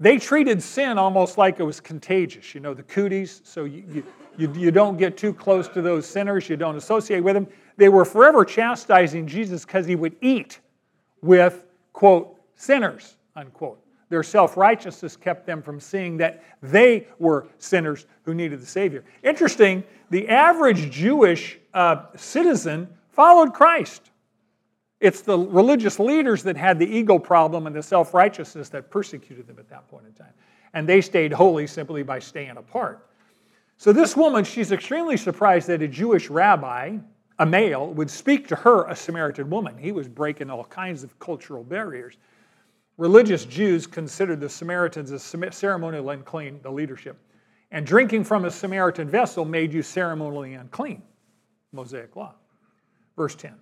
They 0.00 0.18
treated 0.18 0.62
sin 0.62 0.98
almost 0.98 1.38
like 1.38 1.60
it 1.60 1.62
was 1.62 1.80
contagious. 1.80 2.54
You 2.54 2.60
know, 2.60 2.74
the 2.74 2.82
cooties, 2.82 3.40
so 3.44 3.64
you, 3.64 3.84
you 3.88 4.04
you, 4.36 4.70
don't 4.70 4.96
get 4.96 5.16
too 5.16 5.32
close 5.32 5.68
to 5.68 5.82
those 5.82 6.06
sinners, 6.06 6.48
you 6.48 6.56
don't 6.56 6.76
associate 6.76 7.20
with 7.20 7.34
them. 7.34 7.46
They 7.76 7.88
were 7.88 8.04
forever 8.04 8.44
chastising 8.44 9.26
Jesus 9.26 9.64
because 9.64 9.86
he 9.86 9.96
would 9.96 10.16
eat 10.20 10.60
with, 11.22 11.66
quote, 11.92 12.38
sinners, 12.54 13.16
unquote. 13.36 13.80
Their 14.10 14.22
self 14.22 14.56
righteousness 14.56 15.16
kept 15.16 15.46
them 15.46 15.62
from 15.62 15.80
seeing 15.80 16.16
that 16.18 16.44
they 16.62 17.08
were 17.18 17.48
sinners 17.58 18.06
who 18.22 18.34
needed 18.34 18.60
the 18.60 18.66
Savior. 18.66 19.04
Interesting, 19.22 19.82
the 20.10 20.28
average 20.28 20.90
Jewish 20.90 21.58
uh, 21.72 22.06
citizen 22.14 22.88
followed 23.10 23.54
Christ. 23.54 24.10
It's 25.04 25.20
the 25.20 25.38
religious 25.38 26.00
leaders 26.00 26.42
that 26.44 26.56
had 26.56 26.78
the 26.78 26.86
ego 26.86 27.18
problem 27.18 27.66
and 27.66 27.76
the 27.76 27.82
self 27.82 28.14
righteousness 28.14 28.68
that 28.70 28.90
persecuted 28.90 29.46
them 29.46 29.58
at 29.58 29.68
that 29.68 29.86
point 29.88 30.06
in 30.06 30.12
time. 30.12 30.32
And 30.72 30.88
they 30.88 31.00
stayed 31.00 31.32
holy 31.32 31.66
simply 31.66 32.02
by 32.02 32.18
staying 32.18 32.56
apart. 32.56 33.06
So, 33.76 33.92
this 33.92 34.16
woman, 34.16 34.44
she's 34.44 34.72
extremely 34.72 35.16
surprised 35.16 35.68
that 35.68 35.82
a 35.82 35.88
Jewish 35.88 36.30
rabbi 36.30 36.98
a 37.38 37.46
male, 37.46 37.88
would 37.88 38.10
speak 38.10 38.46
to 38.48 38.56
her, 38.56 38.84
a 38.84 38.94
Samaritan 38.94 39.50
woman. 39.50 39.76
He 39.76 39.92
was 39.92 40.08
breaking 40.08 40.50
all 40.50 40.64
kinds 40.64 41.02
of 41.02 41.18
cultural 41.18 41.64
barriers. 41.64 42.16
Religious 42.96 43.44
Jews 43.44 43.86
considered 43.86 44.40
the 44.40 44.48
Samaritans 44.48 45.10
as 45.10 45.22
ceremonially 45.22 46.14
unclean, 46.14 46.60
the 46.62 46.70
leadership. 46.70 47.16
And 47.72 47.84
drinking 47.84 48.24
from 48.24 48.44
a 48.44 48.50
Samaritan 48.50 49.08
vessel 49.08 49.44
made 49.44 49.72
you 49.72 49.82
ceremonially 49.82 50.54
unclean. 50.54 51.02
Mosaic 51.72 52.14
law. 52.14 52.34
Verse 53.16 53.34
10. 53.34 53.54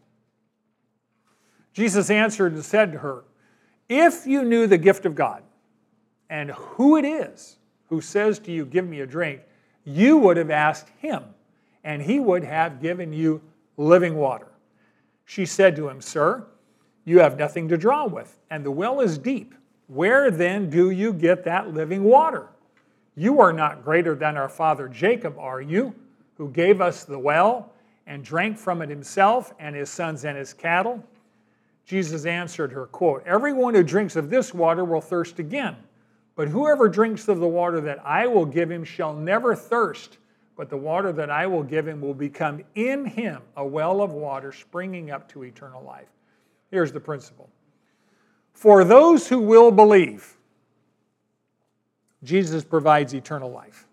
Jesus 1.73 2.11
answered 2.11 2.53
and 2.53 2.65
said 2.65 2.93
to 2.93 2.99
her, 2.99 3.25
If 3.89 4.27
you 4.27 4.45
knew 4.45 4.67
the 4.67 4.79
gift 4.79 5.07
of 5.07 5.15
God 5.15 5.43
and 6.29 6.51
who 6.51 6.97
it 6.97 7.05
is 7.05 7.57
who 7.89 8.01
says 8.01 8.39
to 8.41 8.53
you, 8.53 8.65
Give 8.65 8.87
me 8.87 9.01
a 9.01 9.07
drink, 9.07 9.41
you 9.85 10.17
would 10.19 10.37
have 10.37 10.51
asked 10.51 10.89
him, 10.99 11.23
and 11.85 12.01
he 12.01 12.21
would 12.21 12.45
have 12.45 12.81
given 12.81 13.13
you 13.13 13.41
living 13.77 14.15
water. 14.17 14.49
She 15.25 15.47
said 15.47 15.77
to 15.77 15.89
him, 15.89 16.01
Sir, 16.01 16.47
you 17.05 17.19
have 17.21 17.39
nothing 17.39 17.69
to 17.69 17.77
draw 17.77 18.07
with, 18.07 18.39
and 18.51 18.65
the 18.65 18.71
well 18.71 19.01
is 19.01 19.19
deep. 19.19 19.55
Where 19.89 20.31
then 20.31 20.71
do 20.71 20.91
you 20.91 21.13
get 21.13 21.45
that 21.45 21.75
living 21.75 22.05
water? 22.05 22.49
You 23.15 23.41
are 23.41 23.53
not 23.53 23.85
greater 23.85 24.15
than 24.15 24.37
our 24.37 24.49
father 24.49 24.89
Jacob, 24.89 25.39
are 25.39 25.61
you, 25.61 25.95
who 26.37 26.49
gave 26.51 26.81
us 26.81 27.05
the 27.05 27.19
well 27.19 27.73
and 28.07 28.25
drank 28.25 28.57
from 28.57 28.83
it 28.83 28.89
himself 28.89 29.53
and 29.59 29.77
his 29.77 29.91
sons 29.91 30.25
and 30.25 30.37
his 30.37 30.55
cattle? 30.55 31.05
Jesus 31.85 32.27
answered 32.27 32.73
her, 32.73 32.87
quote, 32.87 33.23
Everyone 33.27 33.75
who 33.75 33.83
drinks 33.83 34.17
of 34.17 34.31
this 34.31 34.55
water 34.55 34.85
will 34.85 35.01
thirst 35.01 35.39
again, 35.39 35.77
but 36.37 36.49
whoever 36.49 36.89
drinks 36.89 37.29
of 37.29 37.39
the 37.39 37.49
water 37.49 37.81
that 37.81 38.05
I 38.07 38.27
will 38.27 38.47
give 38.47 38.71
him 38.71 38.85
shall 38.85 39.15
never 39.15 39.55
thirst, 39.55 40.19
but 40.57 40.71
the 40.71 40.77
water 40.77 41.13
that 41.13 41.31
I 41.31 41.47
will 41.47 41.63
give 41.63 41.87
him 41.87 42.01
will 42.01 42.15
become 42.15 42.63
in 42.75 43.05
him 43.05 43.43
a 43.57 43.67
well 43.67 44.01
of 44.01 44.13
water 44.13 44.53
springing 44.53 45.11
up 45.11 45.29
to 45.31 45.43
eternal 45.43 45.83
life. 45.83 46.09
Here's 46.71 46.93
the 46.93 47.01
principle 47.01 47.51
For 48.53 48.85
those 48.85 49.29
who 49.29 49.41
will 49.41 49.71
believe, 49.71 50.37
Jesus 52.23 52.65
provides 52.65 53.15
eternal 53.15 53.51
life. 53.51 53.87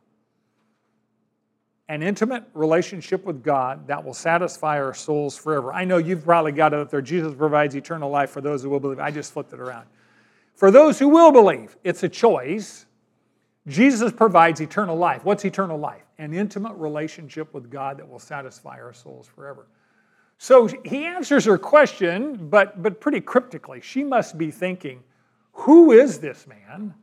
An 1.89 2.04
intimate 2.04 2.43
relationship 2.54 3.25
with 3.25 3.43
God 3.43 3.88
that 3.88 4.04
will 4.04 4.13
satisfy 4.13 4.80
our 4.80 4.93
souls 4.93 5.36
forever. 5.36 5.73
I 5.73 5.86
know 5.86 5.97
you've 5.97 6.23
probably 6.23 6.52
got 6.52 6.71
it 6.71 6.80
up 6.80 6.91
there. 6.91 7.02
Jesus 7.02 7.34
provides 7.34 7.75
eternal 7.75 8.12
life 8.12 8.30
for 8.30 8.41
those 8.41 8.63
who 8.63 8.69
will 8.69 8.80
believe. 8.80 8.99
I 8.99 9.10
just 9.10 9.34
flipped 9.34 9.52
it 9.54 9.60
around. 9.60 9.88
For 10.54 10.69
those 10.69 10.99
who 10.99 11.10
will 11.10 11.32
believe, 11.32 11.75
it's 11.84 12.04
a 12.04 12.10
choice. 12.10 12.86
Jesus 13.67 14.12
provides 14.12 14.62
eternal 14.62 14.95
life. 14.95 15.25
What's 15.25 15.45
eternal 15.45 15.80
life? 15.80 16.04
An 16.19 16.34
intimate 16.34 16.73
relationship 16.73 17.54
with 17.56 17.71
God 17.71 17.97
that 17.97 18.08
will 18.08 18.19
satisfy 18.19 18.80
our 18.80 18.93
souls 18.93 19.28
forever. 19.28 19.65
So 20.38 20.67
he 20.86 21.06
answers 21.06 21.43
her 21.45 21.58
question, 21.58 22.49
but, 22.49 22.84
but 22.84 23.02
pretty 23.02 23.19
cryptically. 23.19 23.82
She 23.82 24.04
must 24.04 24.38
be 24.38 24.52
thinking, 24.52 25.04
Who 25.54 25.91
is 25.91 26.19
this 26.19 26.45
man? 26.45 26.93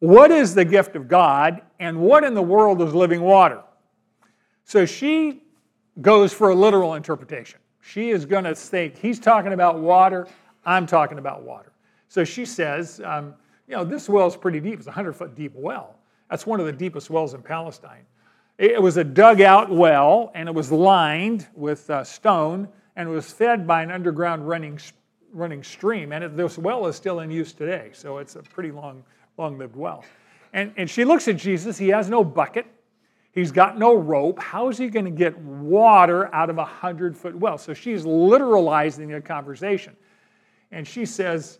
What 0.00 0.30
is 0.30 0.54
the 0.54 0.64
gift 0.64 0.96
of 0.96 1.08
God? 1.08 1.62
And 1.80 2.00
what 2.00 2.24
in 2.24 2.34
the 2.34 2.42
world 2.42 2.82
is 2.82 2.94
living 2.94 3.22
water? 3.22 3.62
So 4.64 4.86
she 4.86 5.42
goes 6.00 6.32
for 6.32 6.50
a 6.50 6.54
literal 6.54 6.94
interpretation. 6.94 7.58
She 7.80 8.10
is 8.10 8.24
going 8.24 8.44
to 8.44 8.54
think, 8.54 8.96
He's 8.96 9.18
talking 9.18 9.52
about 9.52 9.78
water, 9.78 10.26
I'm 10.64 10.86
talking 10.86 11.18
about 11.18 11.42
water. 11.42 11.72
So 12.08 12.24
she 12.24 12.44
says, 12.44 13.00
um, 13.04 13.34
You 13.66 13.76
know, 13.76 13.84
this 13.84 14.08
well 14.08 14.26
is 14.26 14.36
pretty 14.36 14.60
deep. 14.60 14.78
It's 14.78 14.86
a 14.86 14.90
100 14.90 15.14
foot 15.14 15.34
deep 15.34 15.52
well. 15.54 15.96
That's 16.30 16.46
one 16.46 16.60
of 16.60 16.66
the 16.66 16.72
deepest 16.72 17.10
wells 17.10 17.34
in 17.34 17.42
Palestine. 17.42 18.06
It 18.58 18.80
was 18.80 18.96
a 18.96 19.04
dugout 19.04 19.70
well, 19.70 20.30
and 20.34 20.48
it 20.48 20.54
was 20.54 20.70
lined 20.70 21.48
with 21.54 21.88
uh, 21.90 22.04
stone, 22.04 22.68
and 22.96 23.08
it 23.08 23.12
was 23.12 23.32
fed 23.32 23.66
by 23.66 23.82
an 23.82 23.90
underground 23.90 24.46
running, 24.46 24.78
running 25.32 25.62
stream. 25.62 26.12
And 26.12 26.22
it, 26.22 26.36
this 26.36 26.58
well 26.58 26.86
is 26.86 26.96
still 26.96 27.20
in 27.20 27.30
use 27.30 27.52
today, 27.52 27.90
so 27.92 28.18
it's 28.18 28.36
a 28.36 28.42
pretty 28.42 28.70
long, 28.70 29.02
long-lived 29.36 29.74
well. 29.74 30.04
And, 30.52 30.72
and 30.76 30.88
she 30.88 31.04
looks 31.04 31.28
at 31.28 31.36
Jesus. 31.36 31.76
He 31.76 31.88
has 31.88 32.08
no 32.08 32.22
bucket. 32.22 32.66
He's 33.32 33.50
got 33.50 33.78
no 33.78 33.94
rope. 33.94 34.38
How 34.38 34.68
is 34.68 34.76
he 34.76 34.88
going 34.88 35.06
to 35.06 35.10
get 35.10 35.36
water 35.38 36.32
out 36.34 36.50
of 36.50 36.58
a 36.58 36.64
hundred-foot 36.64 37.34
well? 37.34 37.56
So 37.56 37.72
she's 37.72 38.04
literalizing 38.04 39.10
the 39.10 39.20
conversation. 39.20 39.96
And 40.70 40.86
she 40.86 41.06
says, 41.06 41.58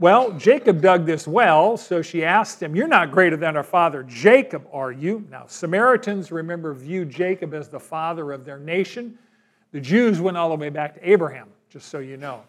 well, 0.00 0.32
Jacob 0.32 0.80
dug 0.80 1.06
this 1.06 1.28
well, 1.28 1.76
so 1.76 2.02
she 2.02 2.24
asked 2.24 2.60
him, 2.60 2.74
You're 2.74 2.88
not 2.88 3.12
greater 3.12 3.36
than 3.36 3.56
our 3.56 3.62
father 3.62 4.02
Jacob, 4.02 4.66
are 4.72 4.90
you? 4.90 5.24
Now, 5.30 5.46
Samaritans, 5.46 6.32
remember, 6.32 6.74
viewed 6.74 7.10
Jacob 7.10 7.54
as 7.54 7.68
the 7.68 7.78
father 7.78 8.32
of 8.32 8.44
their 8.44 8.58
nation. 8.58 9.16
The 9.70 9.80
Jews 9.80 10.20
went 10.20 10.36
all 10.36 10.48
the 10.48 10.56
way 10.56 10.68
back 10.68 10.94
to 10.94 11.08
Abraham, 11.08 11.48
just 11.68 11.88
so 11.88 12.00
you 12.00 12.16
know. 12.16 12.42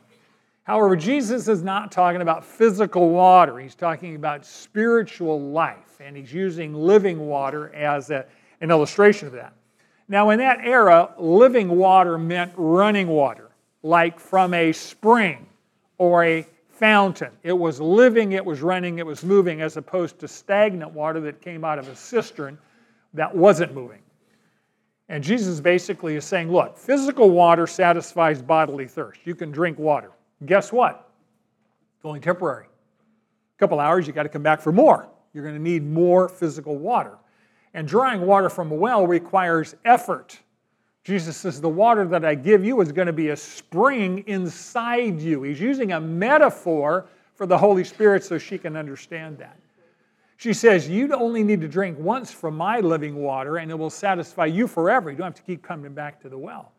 However, 0.66 0.96
Jesus 0.96 1.48
is 1.48 1.62
not 1.62 1.92
talking 1.92 2.22
about 2.22 2.44
physical 2.44 3.12
water, 3.12 3.60
he's 3.60 3.76
talking 3.76 4.16
about 4.16 4.44
spiritual 4.44 5.40
life, 5.40 6.00
and 6.00 6.18
he's 6.18 6.34
using 6.34 6.74
living 6.74 7.28
water 7.28 7.74
as 7.74 8.10
a, 8.10 8.26
an 8.62 8.72
illustration 8.72 9.28
of 9.28 9.34
that. 9.34 9.54
Now, 10.08 10.32
in 10.32 10.40
that 10.40 10.60
era, 10.64 11.14
living 11.20 11.70
water 11.70 12.18
meant 12.18 12.52
running 12.56 13.08
water, 13.08 13.52
like 13.84 14.20
from 14.20 14.56
a 14.56 14.72
spring 14.72 15.46
or 16.00 16.24
a 16.24 16.46
fountain. 16.70 17.32
It 17.44 17.54
was 17.54 17.80
living, 17.80 18.32
it 18.32 18.44
was 18.44 18.62
running, 18.62 18.98
it 18.98 19.06
was 19.06 19.24
moving, 19.24 19.62
as 19.62 19.78
opposed 19.78 20.18
to 20.20 20.28
stagnant 20.28 20.92
water 20.92 21.20
that 21.22 21.42
came 21.42 21.64
out 21.64 21.78
of 21.78 21.88
a 21.88 21.96
cistern 21.96 22.58
that 23.14 23.34
wasn't 23.34 23.74
moving. 23.76 24.02
And 25.10 25.24
Jesus 25.24 25.60
basically 25.60 26.16
is 26.16 26.26
saying, 26.26 26.52
look, 26.52 26.76
physical 26.76 27.30
water 27.30 27.68
satisfies 27.68 28.42
bodily 28.42 28.88
thirst. 28.88 29.22
You 29.26 29.36
can 29.36 29.52
drink 29.52 29.78
water. 29.78 30.12
Guess 30.46 30.72
what? 30.72 31.10
It's 31.98 32.06
only 32.06 32.20
temporary. 32.20 32.66
A 32.66 33.60
couple 33.60 33.80
hours, 33.80 34.08
you 34.08 34.14
got 34.14 34.24
to 34.24 34.30
come 34.30 34.44
back 34.44 34.62
for 34.62 34.72
more. 34.72 35.08
You're 35.34 35.44
going 35.44 35.56
to 35.56 35.62
need 35.62 35.84
more 35.84 36.28
physical 36.28 36.78
water. 36.78 37.18
And 37.74 37.88
drawing 37.88 38.22
water 38.22 38.50
from 38.50 38.72
a 38.72 38.76
well 38.76 39.06
requires 39.06 39.76
effort. 39.86 40.40
Jesus 41.04 41.38
says, 41.38 41.62
The 41.62 41.70
water 41.70 42.06
that 42.08 42.26
I 42.26 42.36
give 42.36 42.66
you 42.66 42.82
is 42.82 42.92
going 42.92 43.08
to 43.08 43.14
be 43.14 43.30
a 43.30 43.36
spring 43.36 44.24
inside 44.28 45.20
you. 45.20 45.44
He's 45.44 45.60
using 45.60 45.92
a 45.92 46.02
metaphor 46.02 47.06
for 47.36 47.46
the 47.46 47.58
Holy 47.58 47.84
Spirit 47.84 48.24
so 48.24 48.38
she 48.38 48.58
can 48.58 48.76
understand 48.76 49.38
that. 49.38 49.58
She 50.38 50.54
says, 50.54 50.90
You 50.90 51.14
only 51.14 51.44
need 51.44 51.62
to 51.62 51.68
drink 51.68 51.98
once 52.00 52.32
from 52.32 52.58
my 52.58 52.80
living 52.80 53.16
water, 53.16 53.58
and 53.58 53.72
it 53.72 53.76
will 53.76 53.90
satisfy 53.90 54.46
you 54.46 54.68
forever. 54.68 55.12
You 55.12 55.18
don't 55.18 55.28
have 55.28 55.36
to 55.36 55.42
keep 55.44 55.62
coming 55.62 55.94
back 55.94 56.22
to 56.22 56.30
the 56.30 56.38
well. 56.38 56.72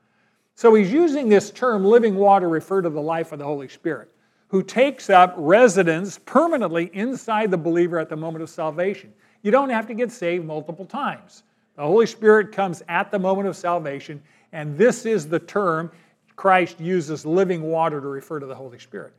So 0.57 0.75
he's 0.75 0.91
using 0.91 1.29
this 1.29 1.51
term, 1.51 1.85
living 1.85 2.17
water, 2.17 2.49
refer 2.49 2.81
to 2.81 2.89
the 2.89 3.01
life 3.01 3.31
of 3.33 3.39
the 3.39 3.45
Holy 3.45 3.69
Spirit, 3.69 4.11
who 4.49 4.63
takes 4.63 5.11
up 5.11 5.35
residence 5.37 6.19
permanently 6.25 6.91
inside 6.95 7.51
the 7.51 7.59
believer 7.59 7.99
at 7.99 8.09
the 8.09 8.17
moment 8.17 8.43
of 8.43 8.49
salvation. 8.49 9.13
You 9.43 9.51
don't 9.51 9.69
have 9.69 9.87
to 9.89 9.95
get 9.95 10.11
saved 10.11 10.47
multiple 10.47 10.87
times. 10.87 11.43
The 11.77 11.83
Holy 11.83 12.07
Spirit 12.07 12.53
comes 12.53 12.83
at 12.89 13.11
the 13.11 13.19
moment 13.19 13.49
of 13.49 13.55
salvation, 13.55 14.23
and 14.53 14.79
this 14.79 15.05
is 15.05 15.29
the 15.29 15.39
term 15.39 15.93
Christ 16.37 16.81
uses 16.81 17.27
living 17.27 17.61
water 17.61 18.01
to 18.01 18.09
refer 18.09 18.41
to 18.41 18.47
the 18.47 18.55
Holy 18.55 18.79
Spirit. 18.79 19.13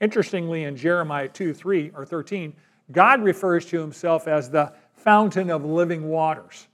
Interestingly, 0.00 0.62
in 0.62 0.76
Jeremiah 0.76 1.28
2 1.28 1.54
3 1.54 1.90
or 1.96 2.04
13, 2.04 2.52
God 2.92 3.20
refers 3.24 3.66
to 3.66 3.80
himself 3.80 4.28
as 4.28 4.48
the 4.48 4.72
fountain 4.94 5.50
of 5.50 5.64
living 5.64 6.08
waters. 6.08 6.68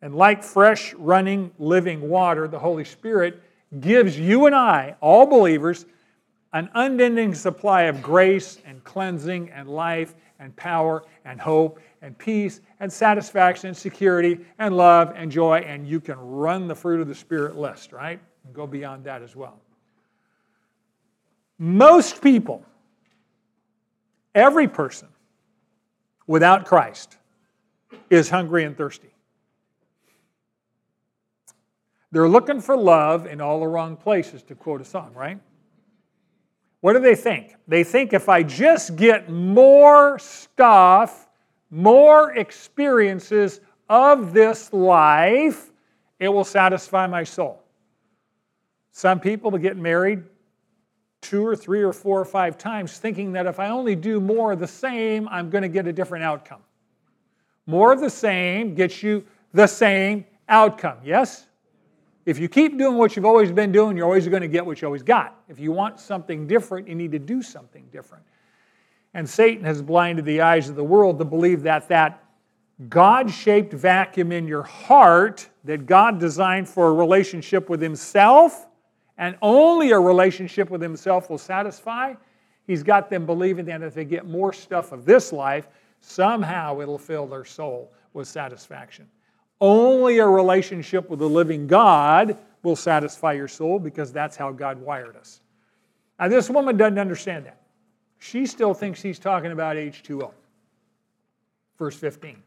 And 0.00 0.14
like 0.14 0.42
fresh, 0.42 0.94
running, 0.94 1.50
living 1.58 2.08
water, 2.08 2.48
the 2.48 2.58
Holy 2.58 2.84
Spirit 2.84 3.42
gives 3.78 4.18
you 4.18 4.46
and 4.46 4.54
I, 4.54 4.96
all 5.00 5.26
believers, 5.26 5.86
an 6.52 6.68
unending 6.74 7.34
supply 7.34 7.82
of 7.82 8.02
grace 8.02 8.58
and 8.66 8.82
cleansing 8.82 9.50
and 9.50 9.68
life 9.68 10.14
and 10.40 10.54
power 10.56 11.04
and 11.24 11.40
hope 11.40 11.78
and 12.02 12.18
peace 12.18 12.60
and 12.80 12.92
satisfaction 12.92 13.68
and 13.68 13.76
security 13.76 14.40
and 14.58 14.76
love 14.76 15.12
and 15.14 15.30
joy, 15.30 15.58
and 15.58 15.86
you 15.86 16.00
can 16.00 16.18
run 16.18 16.66
the 16.66 16.74
fruit 16.74 17.00
of 17.00 17.06
the 17.06 17.14
Spirit 17.14 17.56
list, 17.56 17.92
right? 17.92 18.18
And 18.44 18.54
go 18.54 18.66
beyond 18.66 19.04
that 19.04 19.22
as 19.22 19.36
well. 19.36 19.60
Most 21.58 22.22
people, 22.22 22.64
every 24.34 24.66
person 24.66 25.08
without 26.26 26.64
Christ, 26.64 27.18
is 28.08 28.30
hungry 28.30 28.64
and 28.64 28.76
thirsty. 28.76 29.09
They're 32.12 32.28
looking 32.28 32.60
for 32.60 32.76
love 32.76 33.26
in 33.26 33.40
all 33.40 33.60
the 33.60 33.66
wrong 33.66 33.96
places, 33.96 34.42
to 34.44 34.54
quote 34.54 34.80
a 34.80 34.84
song, 34.84 35.12
right? 35.14 35.38
What 36.80 36.94
do 36.94 36.98
they 36.98 37.14
think? 37.14 37.54
They 37.68 37.84
think 37.84 38.12
if 38.12 38.28
I 38.28 38.42
just 38.42 38.96
get 38.96 39.30
more 39.30 40.18
stuff, 40.18 41.28
more 41.70 42.32
experiences 42.32 43.60
of 43.88 44.32
this 44.32 44.72
life, 44.72 45.70
it 46.18 46.28
will 46.28 46.44
satisfy 46.44 47.06
my 47.06 47.22
soul. 47.22 47.62
Some 48.92 49.20
people 49.20 49.50
get 49.52 49.76
married 49.76 50.24
two 51.20 51.46
or 51.46 51.54
three 51.54 51.82
or 51.82 51.92
four 51.92 52.18
or 52.18 52.24
five 52.24 52.56
times 52.56 52.98
thinking 52.98 53.32
that 53.32 53.46
if 53.46 53.60
I 53.60 53.68
only 53.68 53.94
do 53.94 54.20
more 54.20 54.52
of 54.52 54.58
the 54.58 54.66
same, 54.66 55.28
I'm 55.28 55.50
going 55.50 55.62
to 55.62 55.68
get 55.68 55.86
a 55.86 55.92
different 55.92 56.24
outcome. 56.24 56.60
More 57.66 57.92
of 57.92 58.00
the 58.00 58.10
same 58.10 58.74
gets 58.74 59.02
you 59.02 59.24
the 59.52 59.66
same 59.66 60.24
outcome, 60.48 60.98
yes? 61.04 61.46
If 62.30 62.38
you 62.38 62.48
keep 62.48 62.78
doing 62.78 62.96
what 62.96 63.16
you've 63.16 63.24
always 63.24 63.50
been 63.50 63.72
doing, 63.72 63.96
you're 63.96 64.06
always 64.06 64.28
going 64.28 64.42
to 64.42 64.48
get 64.48 64.64
what 64.64 64.80
you 64.80 64.86
always 64.86 65.02
got. 65.02 65.42
If 65.48 65.58
you 65.58 65.72
want 65.72 65.98
something 65.98 66.46
different, 66.46 66.86
you 66.86 66.94
need 66.94 67.10
to 67.10 67.18
do 67.18 67.42
something 67.42 67.84
different. 67.90 68.22
And 69.14 69.28
Satan 69.28 69.64
has 69.64 69.82
blinded 69.82 70.24
the 70.24 70.40
eyes 70.40 70.68
of 70.68 70.76
the 70.76 70.84
world 70.84 71.18
to 71.18 71.24
believe 71.24 71.62
that 71.62 71.88
that 71.88 72.22
God 72.88 73.28
shaped 73.32 73.72
vacuum 73.72 74.30
in 74.30 74.46
your 74.46 74.62
heart 74.62 75.48
that 75.64 75.86
God 75.86 76.20
designed 76.20 76.68
for 76.68 76.86
a 76.86 76.92
relationship 76.92 77.68
with 77.68 77.82
Himself 77.82 78.68
and 79.18 79.36
only 79.42 79.90
a 79.90 79.98
relationship 79.98 80.70
with 80.70 80.80
Himself 80.80 81.30
will 81.30 81.36
satisfy. 81.36 82.14
He's 82.64 82.84
got 82.84 83.10
them 83.10 83.26
believing 83.26 83.64
that 83.64 83.82
if 83.82 83.92
they 83.92 84.04
get 84.04 84.24
more 84.24 84.52
stuff 84.52 84.92
of 84.92 85.04
this 85.04 85.32
life, 85.32 85.66
somehow 85.98 86.80
it'll 86.80 86.96
fill 86.96 87.26
their 87.26 87.44
soul 87.44 87.92
with 88.12 88.28
satisfaction. 88.28 89.08
Only 89.60 90.18
a 90.18 90.26
relationship 90.26 91.10
with 91.10 91.18
the 91.18 91.28
living 91.28 91.66
God 91.66 92.38
will 92.62 92.76
satisfy 92.76 93.32
your 93.32 93.48
soul 93.48 93.78
because 93.78 94.12
that's 94.12 94.36
how 94.36 94.52
God 94.52 94.80
wired 94.80 95.16
us. 95.16 95.40
Now, 96.18 96.28
this 96.28 96.50
woman 96.50 96.76
doesn't 96.76 96.98
understand 96.98 97.46
that. 97.46 97.60
She 98.18 98.46
still 98.46 98.74
thinks 98.74 99.00
he's 99.00 99.18
talking 99.18 99.52
about 99.52 99.76
H2O. 99.76 100.32
Verse 101.78 101.96
15. 101.96 102.42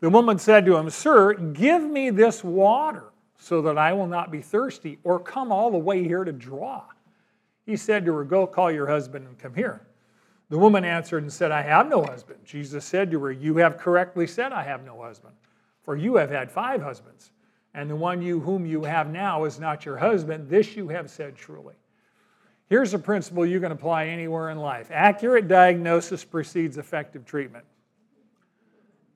The 0.00 0.10
woman 0.10 0.38
said 0.38 0.66
to 0.66 0.76
him, 0.76 0.90
Sir, 0.90 1.34
give 1.34 1.82
me 1.82 2.10
this 2.10 2.42
water 2.42 3.04
so 3.38 3.62
that 3.62 3.78
I 3.78 3.92
will 3.92 4.06
not 4.06 4.30
be 4.30 4.42
thirsty 4.42 4.98
or 5.04 5.18
come 5.18 5.52
all 5.52 5.70
the 5.70 5.78
way 5.78 6.02
here 6.02 6.24
to 6.24 6.32
draw. 6.32 6.82
He 7.64 7.76
said 7.76 8.04
to 8.06 8.14
her, 8.14 8.24
Go 8.24 8.46
call 8.46 8.70
your 8.70 8.86
husband 8.86 9.26
and 9.26 9.38
come 9.38 9.54
here. 9.54 9.80
The 10.50 10.58
woman 10.58 10.84
answered 10.84 11.22
and 11.22 11.32
said, 11.32 11.52
I 11.52 11.62
have 11.62 11.88
no 11.88 12.02
husband. 12.02 12.40
Jesus 12.44 12.84
said 12.84 13.10
to 13.10 13.20
her, 13.20 13.30
You 13.30 13.56
have 13.58 13.76
correctly 13.76 14.26
said, 14.26 14.52
I 14.52 14.62
have 14.62 14.84
no 14.84 15.00
husband, 15.02 15.34
for 15.88 15.96
you 15.96 16.16
have 16.16 16.28
had 16.28 16.52
five 16.52 16.82
husbands, 16.82 17.30
and 17.72 17.88
the 17.88 17.96
one 17.96 18.20
you 18.20 18.40
whom 18.40 18.66
you 18.66 18.84
have 18.84 19.08
now 19.08 19.44
is 19.44 19.58
not 19.58 19.86
your 19.86 19.96
husband. 19.96 20.46
This 20.50 20.76
you 20.76 20.88
have 20.88 21.08
said 21.08 21.34
truly. 21.34 21.76
Here's 22.68 22.92
a 22.92 22.98
principle 22.98 23.46
you 23.46 23.58
can 23.58 23.72
apply 23.72 24.08
anywhere 24.08 24.50
in 24.50 24.58
life 24.58 24.90
accurate 24.92 25.48
diagnosis 25.48 26.24
precedes 26.24 26.76
effective 26.76 27.24
treatment. 27.24 27.64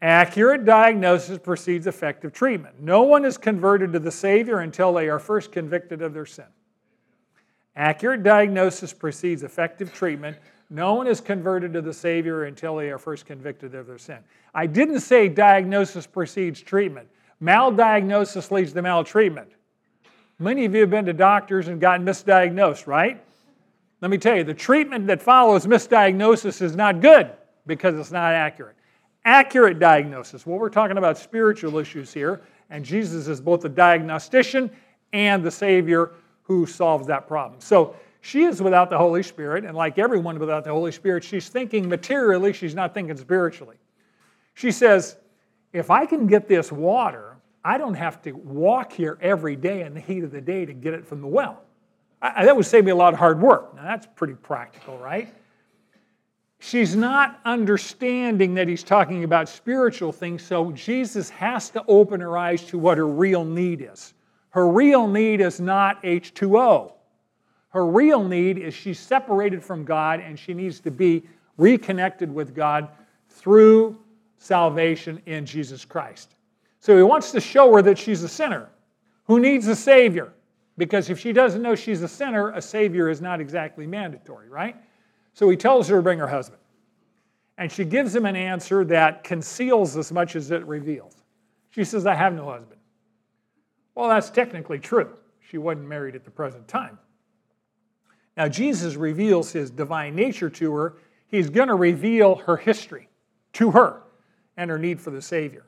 Accurate 0.01 0.65
diagnosis 0.65 1.37
precedes 1.37 1.87
effective 1.87 2.33
treatment. 2.33 2.81
No 2.81 3.03
one 3.03 3.27
is 3.27 3.37
converted 3.37 3.93
to 3.93 3.99
the 3.99 4.11
Savior 4.11 4.61
until 4.61 4.95
they 4.95 5.11
are 5.11 5.19
first 5.19 5.53
convicted 5.53 6.01
of 6.01 6.15
their 6.15 6.25
sin. 6.25 6.47
Accurate 7.77 8.23
diagnosis 8.23 8.95
precedes 8.95 9.43
effective 9.43 9.93
treatment. 9.93 10.39
No 10.73 10.95
one 10.95 11.07
is 11.07 11.21
converted 11.21 11.75
to 11.75 11.83
the 11.83 11.93
Savior 11.93 12.45
until 12.45 12.77
they 12.77 12.91
are 12.91 12.99
first 12.99 13.27
convicted 13.27 13.75
of 13.75 13.87
their 13.87 13.99
sin. 13.99 14.19
I 14.55 14.67
didn't 14.67 15.01
say 15.01 15.29
diagnosis 15.29 16.07
precedes 16.07 16.63
treatment. 16.63 17.09
Maldiagnosis 17.43 18.51
leads 18.51 18.73
to 18.73 18.81
maltreatment. 18.81 19.53
Many 20.39 20.65
of 20.65 20.75
you 20.75 20.81
have 20.81 20.91
been 20.91 21.05
to 21.05 21.13
doctors 21.13 21.69
and 21.69 21.79
gotten 21.79 22.07
misdiagnosed, 22.07 22.87
right? 22.87 23.23
Let 24.01 24.11
me 24.11 24.17
tell 24.17 24.35
you, 24.35 24.45
the 24.45 24.55
treatment 24.55 25.07
that 25.09 25.21
follows 25.21 25.67
misdiagnosis 25.67 26.63
is 26.63 26.75
not 26.75 27.03
good 27.03 27.31
because 27.67 27.95
it's 27.99 28.11
not 28.11 28.33
accurate 28.33 28.77
accurate 29.25 29.79
diagnosis. 29.79 30.47
Well, 30.47 30.59
we're 30.59 30.69
talking 30.69 30.99
about 30.99 31.19
spiritual 31.19 31.79
issues 31.79 32.13
here, 32.13 32.43
and 32.71 32.85
Jesus 32.85 33.29
is 33.29 33.41
both 33.41 33.61
the 33.61 33.69
diagnostician 33.69 34.71
and 35.13 35.45
the 35.45 35.51
Savior 35.51 36.13
who 36.43 36.67
solves 36.67 37.07
that 37.07 37.29
problem. 37.29 37.61
So 37.61 37.95
she 38.23 38.45
is 38.45 38.63
without 38.63 38.89
the 38.89 38.97
Holy 38.97 39.23
Spirit, 39.23 39.67
and 39.67 39.77
like 39.77 39.99
everyone 39.99 40.39
without 40.39 40.65
the 40.65 40.71
Holy 40.71 40.93
Spirit, 40.93 41.23
she's 41.23 41.51
thinking 41.51 41.87
materially, 41.87 42.55
she's 42.55 42.75
not 42.75 42.95
thinking 42.95 43.17
spiritually. 43.17 43.77
She 44.55 44.71
says, 44.71 45.17
If 45.75 45.91
I 45.91 46.07
can 46.07 46.27
get 46.27 46.49
this 46.49 46.73
water, 46.73 47.37
I 47.65 47.77
don't 47.77 47.95
have 47.95 48.23
to 48.23 48.33
walk 48.33 48.93
here 48.93 49.19
every 49.21 49.57
day 49.57 49.83
in 49.83 49.93
the 49.93 50.01
heat 50.01 50.25
of 50.25 50.31
the 50.31 50.41
day 50.41 50.65
to 50.65 50.73
get 50.73 50.95
it 50.95 51.07
from 51.07 51.21
the 51.21 51.27
well. 51.27 51.63
I, 52.23 52.45
that 52.47 52.57
would 52.57 52.67
save 52.67 52.85
me 52.85 52.93
a 52.93 52.97
lot 52.97 53.13
of 53.13 53.19
hard 53.19 53.41
work. 53.41 53.75
Now, 53.77 53.83
that's 53.83 54.07
pretty 54.15 54.35
practical, 54.35 54.97
right? 54.99 55.33
she's 56.63 56.95
not 56.95 57.41
understanding 57.45 58.55
that 58.55 58.69
he's 58.69 58.85
talking 58.85 59.25
about 59.25 59.49
spiritual 59.49 60.13
things, 60.13 60.43
so 60.43 60.71
Jesus 60.73 61.29
has 61.31 61.71
to 61.71 61.85
open 61.89 62.21
her 62.21 62.39
eyes 62.39 62.63
to 62.67 62.79
what 62.79 62.99
her 62.99 63.09
real 63.09 63.45
need 63.45 63.87
is. 63.93 64.15
Her 64.51 64.69
real 64.69 65.09
need 65.09 65.41
is 65.41 65.61
not 65.61 66.01
H2O. 66.05 66.93
Her 67.73 67.87
real 67.87 68.23
need 68.23 68.59
is 68.59 68.75
she's 68.75 68.99
separated 68.99 69.65
from 69.65 69.85
God 69.85 70.21
and 70.21 70.39
she 70.39 70.53
needs 70.53 70.79
to 70.81 70.91
be 70.91 71.23
reconnected 71.57 72.33
with 72.33 72.55
God 72.55 72.89
through 73.29 73.99
salvation 74.37 75.23
in 75.25 75.47
Jesus 75.47 75.85
Christ. 75.85 76.35
So 76.81 76.97
he 76.97 77.03
wants 77.03 77.31
to 77.33 77.41
show 77.41 77.73
her 77.73 77.81
that 77.83 77.97
she's 77.97 78.23
a 78.23 78.29
sinner 78.29 78.69
who 79.25 79.41
needs 79.41 79.67
a 79.69 79.77
Savior. 79.77 80.33
Because 80.77 81.09
if 81.09 81.19
she 81.19 81.33
doesn't 81.33 81.63
know 81.63 81.75
she's 81.75 82.03
a 82.03 82.09
sinner, 82.09 82.51
a 82.51 82.61
Savior 82.61 83.09
is 83.09 83.21
not 83.23 83.41
exactly 83.41 83.87
mandatory, 83.87 84.49
right? 84.49 84.77
So 85.33 85.49
he 85.49 85.57
tells 85.57 85.89
her 85.89 85.97
to 85.97 86.03
bring 86.03 86.19
her 86.19 86.27
husband. 86.27 86.61
And 87.57 87.71
she 87.71 87.85
gives 87.85 88.15
him 88.15 88.27
an 88.27 88.37
answer 88.37 88.85
that 88.87 89.25
conceals 89.25 89.97
as 89.97 90.13
much 90.13 90.37
as 90.37 90.51
it 90.51 90.67
reveals. 90.67 91.15
She 91.71 91.85
says, 91.85 92.05
I 92.05 92.15
have 92.15 92.35
no 92.35 92.51
husband. 92.51 92.81
Well, 93.95 94.09
that's 94.09 94.31
technically 94.31 94.79
true. 94.79 95.17
She 95.41 95.57
wasn't 95.57 95.87
married 95.87 96.15
at 96.15 96.25
the 96.25 96.31
present 96.31 96.67
time. 96.69 96.99
Now, 98.37 98.49
Jesus 98.49 98.97
reveals 98.97 99.53
his 99.53 99.71
divine 99.71 100.15
nature 100.15 100.51
to 100.51 100.75
her. 100.75 100.95
He's 101.27 101.51
going 101.51 101.69
to 101.69 101.75
reveal 101.75 102.37
her 102.37 102.57
history 102.57 103.09
to 103.55 103.71
her 103.73 104.03
and 104.57 104.71
her 104.71 104.79
need 104.79 105.01
for 105.01 105.11
the 105.11 105.23
Savior. 105.23 105.65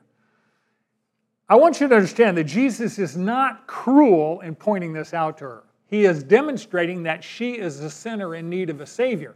I 1.47 1.55
want 1.55 1.79
you 1.79 1.87
to 1.87 1.95
understand 1.95 2.37
that 2.37 2.45
Jesus 2.45 2.97
is 2.97 3.15
not 3.15 3.67
cruel 3.67 4.41
in 4.41 4.55
pointing 4.55 4.93
this 4.93 5.13
out 5.13 5.37
to 5.39 5.45
her. 5.45 5.63
He 5.87 6.05
is 6.05 6.23
demonstrating 6.23 7.03
that 7.03 7.23
she 7.23 7.53
is 7.53 7.79
a 7.81 7.89
sinner 7.89 8.35
in 8.35 8.49
need 8.49 8.71
of 8.71 8.81
a 8.81 8.85
Savior. 8.87 9.35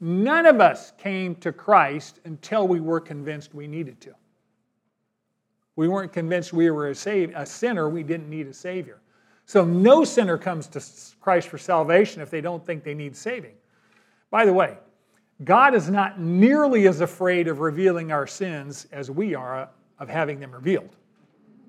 None 0.00 0.46
of 0.46 0.60
us 0.60 0.92
came 0.96 1.34
to 1.36 1.52
Christ 1.52 2.20
until 2.24 2.68
we 2.68 2.78
were 2.78 3.00
convinced 3.00 3.54
we 3.54 3.66
needed 3.66 4.00
to. 4.02 4.14
We 5.74 5.88
weren't 5.88 6.12
convinced 6.12 6.52
we 6.52 6.70
were 6.70 6.90
a, 6.90 6.94
save, 6.94 7.32
a 7.34 7.44
sinner, 7.44 7.88
we 7.88 8.04
didn't 8.04 8.30
need 8.30 8.46
a 8.46 8.54
Savior. 8.54 9.00
So 9.48 9.64
no 9.64 10.04
sinner 10.04 10.36
comes 10.36 10.66
to 10.66 10.84
Christ 11.22 11.48
for 11.48 11.56
salvation 11.56 12.20
if 12.20 12.28
they 12.28 12.42
don't 12.42 12.64
think 12.66 12.84
they 12.84 12.92
need 12.92 13.16
saving. 13.16 13.54
By 14.30 14.44
the 14.44 14.52
way, 14.52 14.76
God 15.42 15.74
is 15.74 15.88
not 15.88 16.20
nearly 16.20 16.86
as 16.86 17.00
afraid 17.00 17.48
of 17.48 17.60
revealing 17.60 18.12
our 18.12 18.26
sins 18.26 18.86
as 18.92 19.10
we 19.10 19.34
are 19.34 19.62
uh, 19.62 19.68
of 20.00 20.10
having 20.10 20.38
them 20.38 20.52
revealed. 20.52 20.94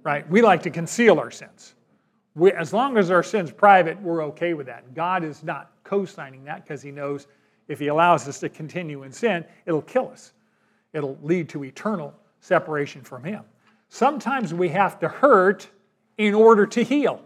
Right? 0.03 0.29
We 0.29 0.41
like 0.41 0.61
to 0.63 0.69
conceal 0.69 1.19
our 1.19 1.31
sins. 1.31 1.75
We, 2.35 2.51
as 2.51 2.73
long 2.73 2.97
as 2.97 3.11
our 3.11 3.23
sin's 3.23 3.49
private, 3.49 3.97
we're 4.01 4.25
okay 4.25 4.53
with 4.53 4.67
that. 4.67 4.93
God 4.93 5.23
is 5.23 5.41
not 5.41 5.71
co 5.85 6.03
signing 6.03 6.43
that 6.43 6.65
because 6.65 6.81
He 6.81 6.91
knows 6.91 7.27
if 7.69 7.79
He 7.79 7.87
allows 7.87 8.27
us 8.27 8.41
to 8.41 8.49
continue 8.49 9.03
in 9.03 9.11
sin, 9.13 9.45
it'll 9.65 9.83
kill 9.83 10.09
us. 10.09 10.33
It'll 10.91 11.17
lead 11.23 11.47
to 11.49 11.63
eternal 11.63 12.13
separation 12.41 13.03
from 13.03 13.23
Him. 13.23 13.45
Sometimes 13.87 14.53
we 14.53 14.67
have 14.67 14.99
to 14.99 15.07
hurt 15.07 15.69
in 16.17 16.33
order 16.33 16.65
to 16.65 16.83
heal. 16.83 17.23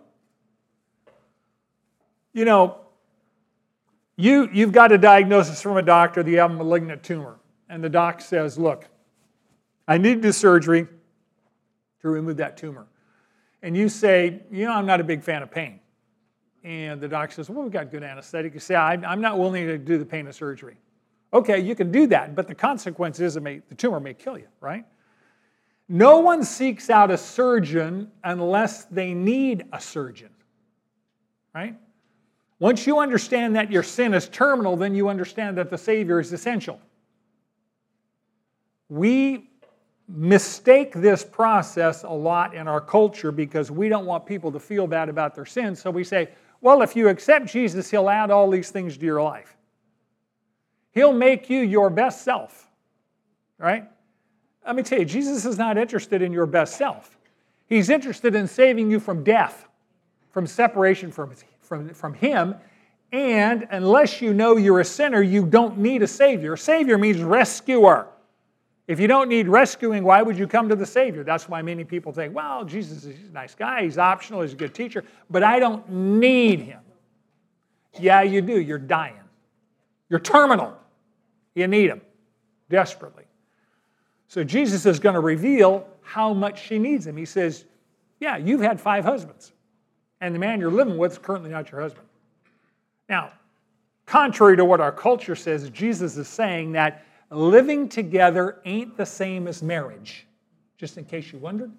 You 2.33 2.45
know, 2.45 2.77
you, 4.15 4.49
you've 4.51 4.71
got 4.71 4.91
a 4.91 4.97
diagnosis 4.97 5.61
from 5.61 5.77
a 5.77 5.81
doctor 5.81 6.23
that 6.23 6.29
you 6.29 6.39
have 6.39 6.51
a 6.51 6.55
malignant 6.55 7.03
tumor. 7.03 7.39
And 7.69 7.83
the 7.83 7.89
doc 7.89 8.21
says, 8.21 8.57
Look, 8.57 8.87
I 9.87 9.97
need 9.97 10.15
to 10.15 10.21
do 10.21 10.31
surgery 10.31 10.87
to 12.01 12.09
remove 12.09 12.37
that 12.37 12.57
tumor. 12.57 12.87
And 13.61 13.75
you 13.75 13.89
say, 13.89 14.41
You 14.51 14.65
know, 14.65 14.73
I'm 14.73 14.85
not 14.85 14.99
a 14.99 15.03
big 15.03 15.23
fan 15.23 15.41
of 15.41 15.49
pain. 15.49 15.79
And 16.63 17.01
the 17.01 17.07
doc 17.07 17.31
says, 17.31 17.49
Well, 17.49 17.63
we've 17.63 17.71
got 17.71 17.91
good 17.91 18.03
anesthetic. 18.03 18.53
You 18.53 18.59
say, 18.59 18.75
I'm 18.75 19.21
not 19.21 19.39
willing 19.39 19.65
to 19.67 19.77
do 19.77 19.97
the 19.97 20.05
pain 20.05 20.27
of 20.27 20.35
surgery. 20.35 20.77
Okay, 21.33 21.59
you 21.59 21.73
can 21.73 21.91
do 21.91 22.05
that, 22.07 22.35
but 22.35 22.47
the 22.47 22.53
consequence 22.53 23.19
is 23.19 23.39
may, 23.39 23.61
the 23.67 23.73
tumor 23.73 23.99
may 23.99 24.13
kill 24.13 24.37
you, 24.37 24.47
right? 24.61 24.85
No 25.89 26.19
one 26.19 26.43
seeks 26.43 26.91
out 26.91 27.09
a 27.09 27.17
surgeon 27.17 28.11
unless 28.23 28.85
they 28.85 29.15
need 29.15 29.65
a 29.73 29.81
surgeon, 29.81 30.29
right? 31.55 31.75
Once 32.59 32.87
you 32.87 32.99
understand 32.99 33.55
that 33.55 33.71
your 33.71 33.83
sin 33.83 34.13
is 34.13 34.29
terminal, 34.29 34.75
then 34.75 34.95
you 34.95 35.09
understand 35.09 35.57
that 35.57 35.69
the 35.69 35.77
Savior 35.77 36.19
is 36.19 36.31
essential. 36.31 36.79
We 38.89 39.49
mistake 40.07 40.93
this 40.93 41.23
process 41.23 42.03
a 42.03 42.09
lot 42.09 42.53
in 42.53 42.67
our 42.67 42.81
culture 42.81 43.31
because 43.31 43.71
we 43.71 43.89
don't 43.89 44.05
want 44.05 44.25
people 44.25 44.51
to 44.51 44.59
feel 44.59 44.85
bad 44.87 45.09
about 45.09 45.33
their 45.33 45.45
sins. 45.45 45.81
So 45.81 45.89
we 45.89 46.03
say, 46.03 46.29
well, 46.61 46.81
if 46.81 46.95
you 46.95 47.09
accept 47.09 47.47
Jesus, 47.47 47.89
He'll 47.89 48.09
add 48.09 48.31
all 48.31 48.49
these 48.49 48.69
things 48.69 48.97
to 48.97 49.05
your 49.05 49.21
life. 49.21 49.57
He'll 50.91 51.13
make 51.13 51.49
you 51.49 51.61
your 51.61 51.89
best 51.89 52.21
self, 52.23 52.69
right? 53.57 53.85
Let 54.65 54.75
me 54.75 54.83
tell 54.83 54.99
you, 54.99 55.05
Jesus 55.05 55.45
is 55.45 55.57
not 55.57 55.77
interested 55.77 56.21
in 56.21 56.31
your 56.31 56.45
best 56.45 56.77
self. 56.77 57.17
He's 57.65 57.89
interested 57.89 58.35
in 58.35 58.47
saving 58.47 58.91
you 58.91 58.99
from 58.99 59.23
death, 59.23 59.67
from 60.31 60.45
separation 60.45 61.11
from, 61.11 61.33
from, 61.73 61.93
from 61.93 62.13
Him. 62.13 62.55
And 63.11 63.67
unless 63.71 64.21
you 64.21 64.33
know 64.33 64.57
you're 64.57 64.79
a 64.79 64.85
sinner, 64.85 65.21
you 65.21 65.45
don't 65.45 65.77
need 65.77 66.03
a 66.03 66.07
Savior. 66.07 66.55
Savior 66.55 66.97
means 66.97 67.21
rescuer. 67.21 68.07
If 68.87 68.99
you 68.99 69.07
don't 69.07 69.29
need 69.29 69.47
rescuing, 69.47 70.03
why 70.03 70.21
would 70.21 70.37
you 70.37 70.47
come 70.47 70.69
to 70.69 70.75
the 70.75 70.85
Savior? 70.85 71.23
That's 71.23 71.47
why 71.47 71.61
many 71.61 71.83
people 71.83 72.11
think, 72.11 72.35
well, 72.35 72.65
Jesus 72.65 73.05
is 73.05 73.29
a 73.29 73.33
nice 73.33 73.55
guy, 73.55 73.83
he's 73.83 73.97
optional, 73.97 74.41
he's 74.41 74.53
a 74.53 74.57
good 74.57 74.75
teacher, 74.75 75.03
but 75.29 75.41
I 75.41 75.59
don't 75.59 75.87
need 75.89 76.59
him. 76.59 76.79
Yeah, 77.99 78.21
you 78.23 78.41
do. 78.41 78.59
You're 78.59 78.77
dying. 78.77 79.15
You're 80.09 80.19
terminal. 80.19 80.75
You 81.55 81.67
need 81.67 81.89
him 81.89 82.01
desperately. 82.69 83.23
So 84.27 84.43
Jesus 84.43 84.85
is 84.85 84.99
going 84.99 85.13
to 85.13 85.21
reveal 85.21 85.87
how 86.01 86.33
much 86.33 86.63
she 86.63 86.77
needs 86.77 87.07
him. 87.07 87.15
He 87.15 87.25
says, 87.25 87.65
Yeah, 88.19 88.37
you've 88.37 88.61
had 88.61 88.81
five 88.81 89.05
husbands, 89.05 89.53
and 90.23 90.33
the 90.33 90.39
man 90.39 90.61
you're 90.61 90.71
living 90.71 90.97
with 90.97 91.11
is 91.11 91.17
currently 91.17 91.49
not 91.49 91.69
your 91.69 91.81
husband. 91.81 92.07
Now, 93.09 93.33
contrary 94.05 94.55
to 94.55 94.63
what 94.63 94.79
our 94.79 94.91
culture 94.91 95.35
says, 95.35 95.69
Jesus 95.69 96.15
is 96.15 96.29
saying 96.29 96.71
that 96.71 97.03
living 97.29 97.89
together 97.89 98.61
ain't 98.63 98.95
the 98.95 99.05
same 99.05 99.49
as 99.49 99.61
marriage, 99.61 100.25
just 100.77 100.97
in 100.97 101.03
case 101.03 101.33
you 101.33 101.39
wondered. 101.39 101.71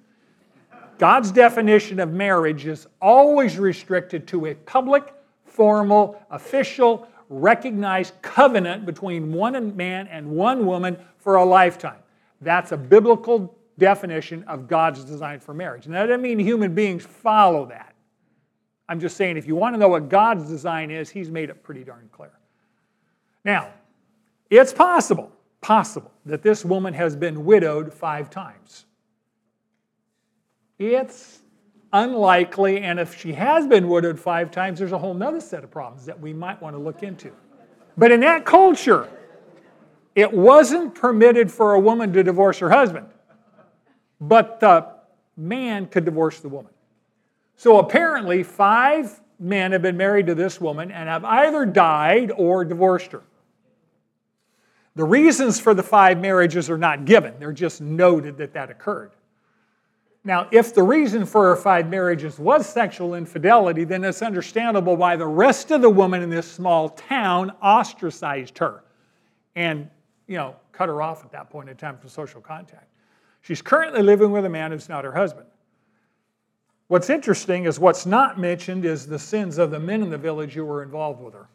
God's 0.99 1.33
definition 1.33 1.99
of 2.01 2.13
marriage 2.13 2.67
is 2.67 2.87
always 3.01 3.59
restricted 3.59 4.29
to 4.29 4.47
a 4.47 4.55
public, 4.55 5.15
formal, 5.47 6.21
official, 6.31 7.09
recognized 7.31 8.13
covenant 8.21 8.85
between 8.85 9.33
one 9.33 9.75
man 9.75 10.07
and 10.09 10.29
one 10.29 10.67
woman 10.67 10.99
for 11.17 11.37
a 11.37 11.45
lifetime. 11.45 11.99
That's 12.43 12.73
a 12.73 12.77
biblical 12.77 13.57
definition 13.79 14.45
of 14.45 14.69
God's 14.69 15.03
design 15.03 15.41
for 15.41 15.55
marriage. 15.55 15.87
And 15.87 15.95
that 15.95 16.07
doesn't 16.07 16.21
mean 16.21 16.39
human 16.39 16.75
beings 16.75 17.07
follow 17.07 17.65
that. 17.67 17.94
I'm 18.89 19.01
just 19.01 19.17
saying 19.17 19.37
if 19.37 19.47
you 19.47 19.57
want 19.57 19.75
to 19.75 19.79
know 19.79 19.89
what 19.89 20.09
God's 20.09 20.49
design 20.49 20.91
is, 20.91 21.11
He's 21.11 21.31
made 21.31 21.51
it 21.51 21.63
pretty 21.63 21.85
darn 21.85 22.09
clear. 22.13 22.33
Now, 23.45 23.71
it's 24.51 24.73
possible, 24.73 25.33
possible, 25.61 26.13
that 26.27 26.43
this 26.43 26.65
woman 26.65 26.95
has 26.95 27.17
been 27.17 27.45
widowed 27.45 27.93
five 27.93 28.31
times. 28.31 28.87
It's 30.79 31.41
unlikely, 31.93 32.81
and 32.81 32.99
if 32.99 33.19
she 33.19 33.33
has 33.33 33.67
been 33.67 33.89
widowed 33.89 34.19
five 34.19 34.51
times, 34.51 34.79
there's 34.79 34.93
a 34.93 34.99
whole 34.99 35.21
other 35.23 35.41
set 35.41 35.65
of 35.65 35.71
problems 35.71 36.05
that 36.07 36.19
we 36.19 36.33
might 36.33 36.61
want 36.61 36.75
to 36.75 36.83
look 36.83 37.03
into. 37.03 37.33
But 37.97 38.11
in 38.11 38.21
that 38.21 38.45
culture, 38.45 39.09
it 40.15 40.33
wasn't 40.33 40.95
permitted 40.95 41.51
for 41.51 41.75
a 41.75 41.81
woman 41.81 42.13
to 42.13 42.23
divorce 42.23 42.59
her 42.59 42.71
husband, 42.71 43.07
but 44.21 44.61
the 44.61 44.87
man 45.37 45.87
could 45.87 46.05
divorce 46.05 46.41
the 46.41 46.49
woman. 46.49 46.73
So 47.57 47.79
apparently, 47.79 48.43
five 48.43 49.21
men 49.39 49.73
have 49.73 49.83
been 49.83 49.97
married 49.97 50.27
to 50.27 50.35
this 50.35 50.61
woman 50.61 50.91
and 50.91 51.09
have 51.09 51.25
either 51.25 51.67
died 51.67 52.33
or 52.37 52.65
divorced 52.65 53.13
her. 53.13 53.23
The 54.97 55.05
reasons 55.05 55.59
for 55.59 55.75
the 55.75 55.83
five 55.83 56.21
marriages 56.21 56.71
are 56.71 56.79
not 56.79 57.05
given, 57.05 57.35
they're 57.39 57.53
just 57.53 57.81
noted 57.81 58.37
that 58.39 58.53
that 58.55 58.71
occurred. 58.71 59.11
Now, 60.27 60.49
if 60.51 60.73
the 60.73 60.83
reason 60.83 61.27
for 61.27 61.51
her 61.51 61.57
five 61.57 61.91
marriages 61.91 62.39
was 62.39 62.67
sexual 62.67 63.15
infidelity, 63.15 63.85
then 63.85 64.03
it's 64.05 64.23
understandable 64.23 64.97
why 64.97 65.17
the 65.17 65.27
rest 65.27 65.71
of 65.71 65.83
the 65.83 65.91
women 65.91 66.23
in 66.23 66.31
this 66.31 66.51
small 66.51 66.89
town 66.89 67.51
ostracized 67.63 68.57
her 68.57 68.85
and, 69.55 69.91
you 70.27 70.39
know, 70.39 70.57
cut 70.73 70.89
her 70.89 71.03
off 71.03 71.25
at 71.25 71.33
that 71.33 71.51
point 71.51 71.69
in 71.69 71.77
time 71.77 71.99
from 71.99 72.09
social 72.09 72.41
contact. 72.41 72.89
She's 73.43 73.61
currently 73.61 74.01
living 74.03 74.31
with 74.31 74.47
a 74.47 74.49
man 74.49 74.71
who's 74.71 74.89
not 74.89 75.05
her 75.05 75.13
husband. 75.13 75.47
What's 76.95 77.11
interesting 77.11 77.65
is 77.65 77.81
what's 77.81 78.07
not 78.07 78.39
mentioned 78.39 78.85
is 78.85 79.05
the 79.05 79.19
sins 79.19 79.59
of 79.59 79.73
the 79.73 79.81
men 79.81 80.01
in 80.01 80.11
the 80.11 80.17
village 80.17 80.53
who 80.53 80.65
were 80.65 80.81
involved 80.81 81.21
with 81.21 81.35
her. 81.35 81.49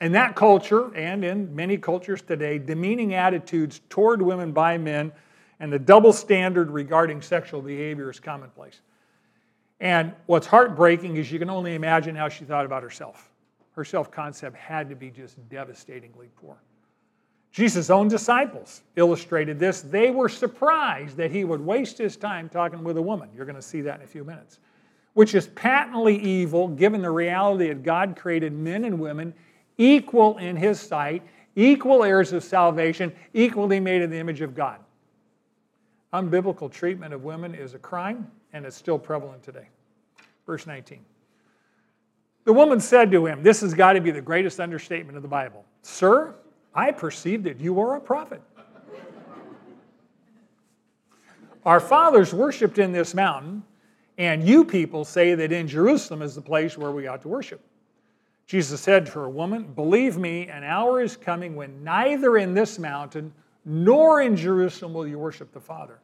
In 0.00 0.10
that 0.10 0.34
culture, 0.34 0.92
and 0.96 1.24
in 1.24 1.54
many 1.54 1.78
cultures 1.78 2.20
today, 2.20 2.58
demeaning 2.58 3.14
attitudes 3.14 3.80
toward 3.88 4.20
women 4.20 4.50
by 4.50 4.76
men 4.76 5.12
and 5.60 5.72
the 5.72 5.78
double 5.78 6.12
standard 6.12 6.68
regarding 6.68 7.22
sexual 7.22 7.62
behavior 7.62 8.10
is 8.10 8.18
commonplace. 8.18 8.80
And 9.78 10.14
what's 10.26 10.48
heartbreaking 10.48 11.14
is 11.14 11.30
you 11.30 11.38
can 11.38 11.48
only 11.48 11.76
imagine 11.76 12.16
how 12.16 12.28
she 12.28 12.44
thought 12.44 12.66
about 12.66 12.82
herself. 12.82 13.30
Her 13.76 13.84
self 13.84 14.10
concept 14.10 14.56
had 14.56 14.88
to 14.88 14.96
be 14.96 15.12
just 15.12 15.36
devastatingly 15.48 16.28
poor. 16.34 16.56
Jesus' 17.52 17.90
own 17.90 18.08
disciples 18.08 18.82
illustrated 18.96 19.58
this. 19.58 19.80
They 19.80 20.10
were 20.10 20.28
surprised 20.28 21.16
that 21.16 21.32
he 21.32 21.44
would 21.44 21.60
waste 21.60 21.98
his 21.98 22.16
time 22.16 22.48
talking 22.48 22.84
with 22.84 22.96
a 22.96 23.02
woman. 23.02 23.28
You're 23.34 23.46
going 23.46 23.56
to 23.56 23.62
see 23.62 23.80
that 23.82 23.96
in 23.96 24.04
a 24.04 24.06
few 24.06 24.24
minutes. 24.24 24.60
Which 25.14 25.34
is 25.34 25.48
patently 25.48 26.16
evil 26.16 26.68
given 26.68 27.02
the 27.02 27.10
reality 27.10 27.68
that 27.68 27.82
God 27.82 28.16
created 28.16 28.52
men 28.52 28.84
and 28.84 29.00
women 29.00 29.34
equal 29.78 30.38
in 30.38 30.54
his 30.56 30.78
sight, 30.78 31.22
equal 31.56 32.04
heirs 32.04 32.32
of 32.32 32.44
salvation, 32.44 33.12
equally 33.34 33.80
made 33.80 34.02
in 34.02 34.10
the 34.10 34.18
image 34.18 34.42
of 34.42 34.54
God. 34.54 34.78
Unbiblical 36.12 36.70
treatment 36.70 37.12
of 37.12 37.24
women 37.24 37.54
is 37.54 37.74
a 37.74 37.78
crime, 37.78 38.30
and 38.52 38.64
it's 38.64 38.76
still 38.76 38.98
prevalent 38.98 39.42
today. 39.42 39.68
Verse 40.46 40.66
19. 40.66 41.00
The 42.44 42.52
woman 42.52 42.78
said 42.78 43.10
to 43.10 43.26
him, 43.26 43.42
This 43.42 43.60
has 43.60 43.74
got 43.74 43.94
to 43.94 44.00
be 44.00 44.10
the 44.10 44.20
greatest 44.20 44.60
understatement 44.60 45.16
of 45.16 45.22
the 45.22 45.28
Bible. 45.28 45.64
Sir, 45.82 46.34
I 46.74 46.92
perceive 46.92 47.42
that 47.44 47.60
you 47.60 47.80
are 47.80 47.96
a 47.96 48.00
prophet. 48.00 48.42
Our 51.66 51.80
fathers 51.80 52.32
worshiped 52.32 52.78
in 52.78 52.92
this 52.92 53.14
mountain, 53.14 53.62
and 54.16 54.46
you 54.46 54.64
people 54.64 55.04
say 55.04 55.34
that 55.34 55.52
in 55.52 55.68
Jerusalem 55.68 56.22
is 56.22 56.34
the 56.34 56.40
place 56.40 56.78
where 56.78 56.90
we 56.90 57.06
ought 57.06 57.22
to 57.22 57.28
worship. 57.28 57.60
Jesus 58.46 58.80
said 58.80 59.06
to 59.06 59.12
her, 59.12 59.28
Woman, 59.28 59.64
believe 59.74 60.16
me, 60.16 60.48
an 60.48 60.64
hour 60.64 61.00
is 61.00 61.16
coming 61.16 61.54
when 61.54 61.84
neither 61.84 62.36
in 62.36 62.54
this 62.54 62.78
mountain 62.78 63.32
nor 63.64 64.22
in 64.22 64.36
Jerusalem 64.36 64.94
will 64.94 65.06
you 65.06 65.18
worship 65.18 65.52
the 65.52 65.60
Father. 65.60 66.00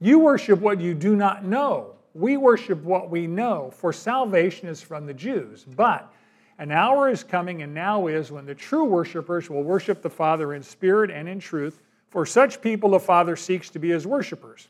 You 0.00 0.18
worship 0.18 0.60
what 0.60 0.80
you 0.80 0.94
do 0.94 1.14
not 1.14 1.44
know. 1.44 1.94
We 2.14 2.36
worship 2.36 2.82
what 2.82 3.10
we 3.10 3.26
know, 3.26 3.70
for 3.74 3.92
salvation 3.92 4.68
is 4.68 4.80
from 4.80 5.06
the 5.06 5.14
Jews. 5.14 5.64
But 5.76 6.12
an 6.58 6.70
hour 6.70 7.08
is 7.08 7.24
coming, 7.24 7.62
and 7.62 7.74
now 7.74 8.06
is, 8.06 8.30
when 8.30 8.46
the 8.46 8.54
true 8.54 8.84
worshipers 8.84 9.50
will 9.50 9.62
worship 9.62 10.02
the 10.02 10.10
Father 10.10 10.54
in 10.54 10.62
spirit 10.62 11.10
and 11.10 11.28
in 11.28 11.40
truth, 11.40 11.80
for 12.08 12.24
such 12.24 12.62
people 12.62 12.90
the 12.90 13.00
Father 13.00 13.34
seeks 13.34 13.70
to 13.70 13.78
be 13.78 13.90
his 13.90 14.06
worshipers. 14.06 14.68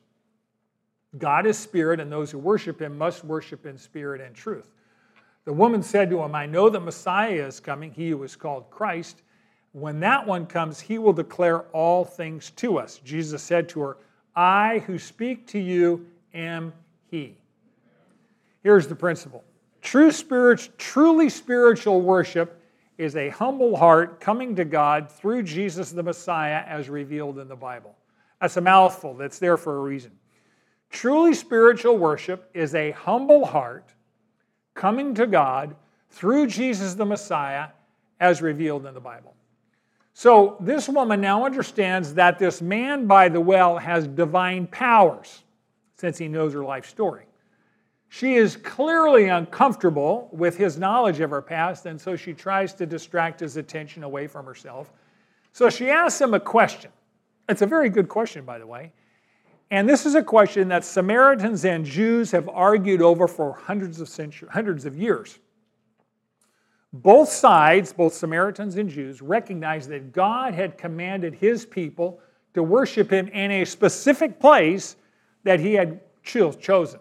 God 1.19 1.47
is 1.47 1.59
spirit, 1.59 2.01
and 2.01 2.11
those 2.11 2.31
who 2.31 2.39
worship 2.39 2.81
him 2.81 2.97
must 2.97 3.25
worship 3.25 3.67
in 3.67 3.77
spirit 3.77 4.21
and 4.21 4.35
truth. 4.35 4.73
The 5.45 5.53
woman 5.53 5.83
said 5.83 6.09
to 6.11 6.23
him, 6.23 6.35
I 6.35 6.47
know 6.47 6.71
that 6.71 6.81
Messiah 6.81 7.47
is 7.47 7.61
coming, 7.61 7.93
he 7.93 8.11
who 8.11 8.23
is 8.23 8.35
called 8.35 8.71
Christ. 8.71 9.23
When 9.73 10.01
that 10.01 10.27
one 10.27 10.47
comes, 10.47 10.81
he 10.81 10.99
will 10.99 11.13
declare 11.13 11.63
all 11.73 12.05
things 12.05 12.51
to 12.57 12.79
us. 12.79 12.99
Jesus 13.05 13.43
said 13.43 13.69
to 13.71 13.81
her, 13.81 13.97
I 14.35 14.79
who 14.87 14.99
speak 14.99 15.47
to 15.49 15.59
you 15.59 16.07
am 16.33 16.73
he. 17.11 17.37
Here's 18.63 18.89
the 18.89 18.95
principle 18.95 19.45
True 19.85 20.11
spirit, 20.11 20.71
truly 20.79 21.29
spiritual 21.29 22.01
worship 22.01 22.59
is 22.97 23.17
a 23.17 23.29
humble 23.29 23.77
heart 23.77 24.19
coming 24.19 24.57
to 24.57 24.65
God 24.65 25.11
through 25.11 25.43
Jesus 25.43 25.93
the 25.93 26.03
Messiah 26.03 26.65
as 26.67 26.89
revealed 26.89 27.39
in 27.39 27.49
the 27.49 27.55
Bible. 27.55 27.95
That's 28.41 28.57
a 28.57 28.63
mouthful, 28.63 29.15
that's 29.15 29.39
there 29.39 29.59
for 29.59 29.77
a 29.77 29.81
reason. 29.81 30.11
Truly 30.89 31.35
spiritual 31.35 31.99
worship 31.99 32.49
is 32.55 32.75
a 32.75 32.93
humble 32.93 33.45
heart 33.45 33.93
coming 34.73 35.15
to 35.17 35.27
God 35.27 35.77
through 36.09 36.47
Jesus 36.47 36.95
the 36.95 37.05
Messiah 37.05 37.69
as 38.21 38.41
revealed 38.41 38.87
in 38.87 38.95
the 38.95 39.01
Bible. 39.01 39.35
So 40.15 40.57
this 40.61 40.89
woman 40.89 41.21
now 41.21 41.45
understands 41.45 42.15
that 42.15 42.39
this 42.39 42.63
man 42.63 43.07
by 43.07 43.29
the 43.29 43.41
well 43.41 43.77
has 43.77 44.07
divine 44.07 44.67
powers 44.67 45.43
since 45.97 46.17
he 46.17 46.27
knows 46.27 46.55
her 46.55 46.65
life 46.65 46.87
story. 46.87 47.27
She 48.17 48.35
is 48.35 48.55
clearly 48.55 49.27
uncomfortable 49.27 50.29
with 50.31 50.57
his 50.57 50.79
knowledge 50.79 51.19
of 51.19 51.31
her 51.31 51.43
past, 51.43 51.87
and 51.87 52.01
so 52.01 52.15
she 52.15 52.33
tries 52.33 52.73
to 52.75 52.87
distract 52.87 53.41
his 53.41 53.57
attention 53.57 54.05
away 54.05 54.29
from 54.29 54.47
herself. 54.47 54.93
So 55.51 55.69
she 55.69 55.91
asks 55.91 56.21
him 56.21 56.33
a 56.33 56.39
question. 56.39 56.93
It's 57.49 57.63
a 57.63 57.67
very 57.67 57.89
good 57.91 58.09
question, 58.09 58.45
by 58.45 58.61
the 58.61 58.69
way. 58.69 58.93
And 59.73 59.89
this 59.89 60.07
is 60.07 60.15
a 60.15 60.23
question 60.23 60.69
that 60.69 60.85
Samaritans 60.85 61.65
and 61.65 61.85
Jews 61.85 62.31
have 62.31 62.49
argued 62.49 63.03
over 63.03 63.27
for 63.27 63.53
hundreds 63.53 64.01
of 64.01 64.09
centuries, 64.09 64.53
hundreds 64.53 64.85
of 64.85 64.97
years. 64.97 65.41
Both 66.93 67.31
sides, 67.31 67.93
both 67.93 68.15
Samaritans 68.15 68.77
and 68.77 68.89
Jews, 68.89 69.23
recognized 69.23 69.89
that 69.89 70.13
God 70.13 70.55
had 70.55 70.79
commanded 70.79 71.35
his 71.35 71.67
people 71.67 72.21
to 72.55 72.63
worship 72.63 73.11
him 73.11 73.27
in 73.27 73.51
a 73.51 73.65
specific 73.65 74.39
place 74.39 74.95
that 75.43 75.59
he 75.59 75.75
had 75.75 76.01
chosen. 76.23 77.01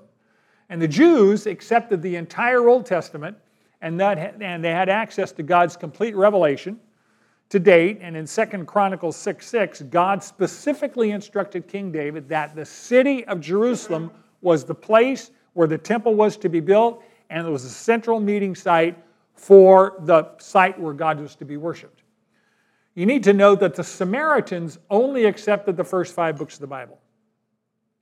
And 0.73 0.81
the 0.81 0.87
Jews 0.87 1.45
accepted 1.45 2.01
the 2.01 2.15
entire 2.15 2.67
Old 2.67 2.87
Testament 2.87 3.37
and, 3.83 3.99
that, 3.99 4.41
and 4.41 4.63
they 4.63 4.71
had 4.71 4.89
access 4.89 5.31
to 5.33 5.43
God's 5.43 5.77
complete 5.77 6.15
revelation 6.15 6.79
to 7.49 7.59
date. 7.59 7.99
And 8.01 8.17
in 8.17 8.25
2 8.25 8.45
Chronicles 8.65 9.15
6 9.17 9.45
6, 9.45 9.83
God 9.83 10.23
specifically 10.23 11.11
instructed 11.11 11.67
King 11.67 11.91
David 11.91 12.27
that 12.29 12.55
the 12.55 12.65
city 12.65 13.23
of 13.25 13.39
Jerusalem 13.39 14.09
was 14.41 14.63
the 14.63 14.73
place 14.73 15.29
where 15.53 15.67
the 15.67 15.77
temple 15.77 16.15
was 16.15 16.37
to 16.37 16.49
be 16.49 16.59
built, 16.59 17.03
and 17.29 17.45
it 17.45 17.51
was 17.51 17.65
a 17.65 17.69
central 17.69 18.19
meeting 18.19 18.55
site 18.55 18.97
for 19.35 19.97
the 20.05 20.35
site 20.39 20.79
where 20.79 20.93
God 20.93 21.19
was 21.19 21.35
to 21.35 21.45
be 21.45 21.55
worshiped. 21.55 22.01
You 22.95 23.05
need 23.05 23.23
to 23.25 23.33
know 23.33 23.53
that 23.57 23.75
the 23.75 23.83
Samaritans 23.83 24.79
only 24.89 25.25
accepted 25.25 25.77
the 25.77 25.83
first 25.83 26.15
five 26.15 26.35
books 26.35 26.55
of 26.55 26.61
the 26.61 26.67
Bible 26.67 26.97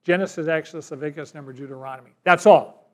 Genesis, 0.04 0.48
Exodus, 0.48 0.90
Leviticus, 0.92 1.34
Number, 1.36 1.54
Deuteronomy. 1.54 2.12
That's 2.24 2.46
all. 2.46 2.90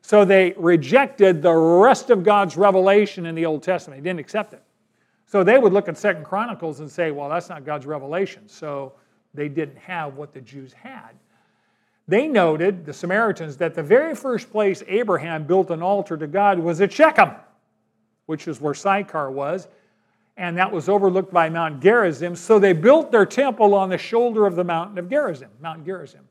So 0.00 0.24
they 0.24 0.54
rejected 0.56 1.42
the 1.42 1.52
rest 1.52 2.10
of 2.10 2.22
God's 2.22 2.56
revelation 2.56 3.26
in 3.26 3.34
the 3.34 3.44
Old 3.44 3.62
Testament. 3.62 4.02
They 4.02 4.08
didn't 4.08 4.20
accept 4.20 4.52
it. 4.52 4.62
So 5.26 5.42
they 5.42 5.58
would 5.58 5.72
look 5.72 5.88
at 5.88 5.98
Second 5.98 6.24
Chronicles 6.24 6.80
and 6.80 6.90
say, 6.90 7.10
well, 7.10 7.28
that's 7.28 7.48
not 7.48 7.64
God's 7.64 7.86
revelation. 7.86 8.48
So 8.48 8.92
they 9.34 9.48
didn't 9.48 9.78
have 9.78 10.14
what 10.14 10.32
the 10.32 10.40
Jews 10.40 10.72
had. 10.72 11.10
They 12.08 12.28
noted, 12.28 12.86
the 12.86 12.92
Samaritans, 12.92 13.56
that 13.56 13.74
the 13.74 13.82
very 13.82 14.14
first 14.14 14.50
place 14.52 14.84
Abraham 14.86 15.44
built 15.44 15.70
an 15.70 15.82
altar 15.82 16.16
to 16.16 16.28
God 16.28 16.60
was 16.60 16.80
at 16.80 16.92
Shechem, 16.92 17.32
which 18.26 18.46
is 18.46 18.60
where 18.60 18.74
Sychar 18.74 19.32
was, 19.32 19.66
and 20.36 20.56
that 20.56 20.70
was 20.70 20.88
overlooked 20.88 21.32
by 21.32 21.48
Mount 21.48 21.82
Gerizim. 21.82 22.36
So 22.36 22.60
they 22.60 22.72
built 22.72 23.10
their 23.10 23.26
temple 23.26 23.74
on 23.74 23.88
the 23.88 23.98
shoulder 23.98 24.46
of 24.46 24.54
the 24.54 24.62
mountain 24.62 24.98
of 24.98 25.10
Gerizim, 25.10 25.50
Mount 25.60 25.84
Gerizim. 25.84 26.25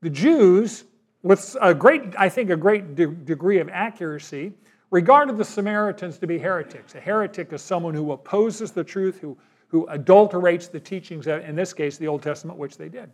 The 0.00 0.10
Jews, 0.10 0.84
with 1.22 1.56
a 1.60 1.74
great, 1.74 2.14
I 2.18 2.28
think, 2.28 2.50
a 2.50 2.56
great 2.56 2.94
de- 2.94 3.06
degree 3.06 3.58
of 3.58 3.68
accuracy, 3.68 4.52
regarded 4.90 5.36
the 5.36 5.44
Samaritans 5.44 6.18
to 6.18 6.26
be 6.26 6.38
heretics. 6.38 6.94
A 6.94 7.00
heretic 7.00 7.52
is 7.52 7.62
someone 7.62 7.94
who 7.94 8.12
opposes 8.12 8.70
the 8.70 8.84
truth, 8.84 9.18
who, 9.20 9.36
who 9.68 9.86
adulterates 9.88 10.68
the 10.68 10.80
teachings, 10.80 11.26
of, 11.26 11.42
in 11.44 11.54
this 11.56 11.72
case, 11.72 11.98
the 11.98 12.08
Old 12.08 12.22
Testament, 12.22 12.58
which 12.58 12.76
they 12.76 12.88
did. 12.88 13.10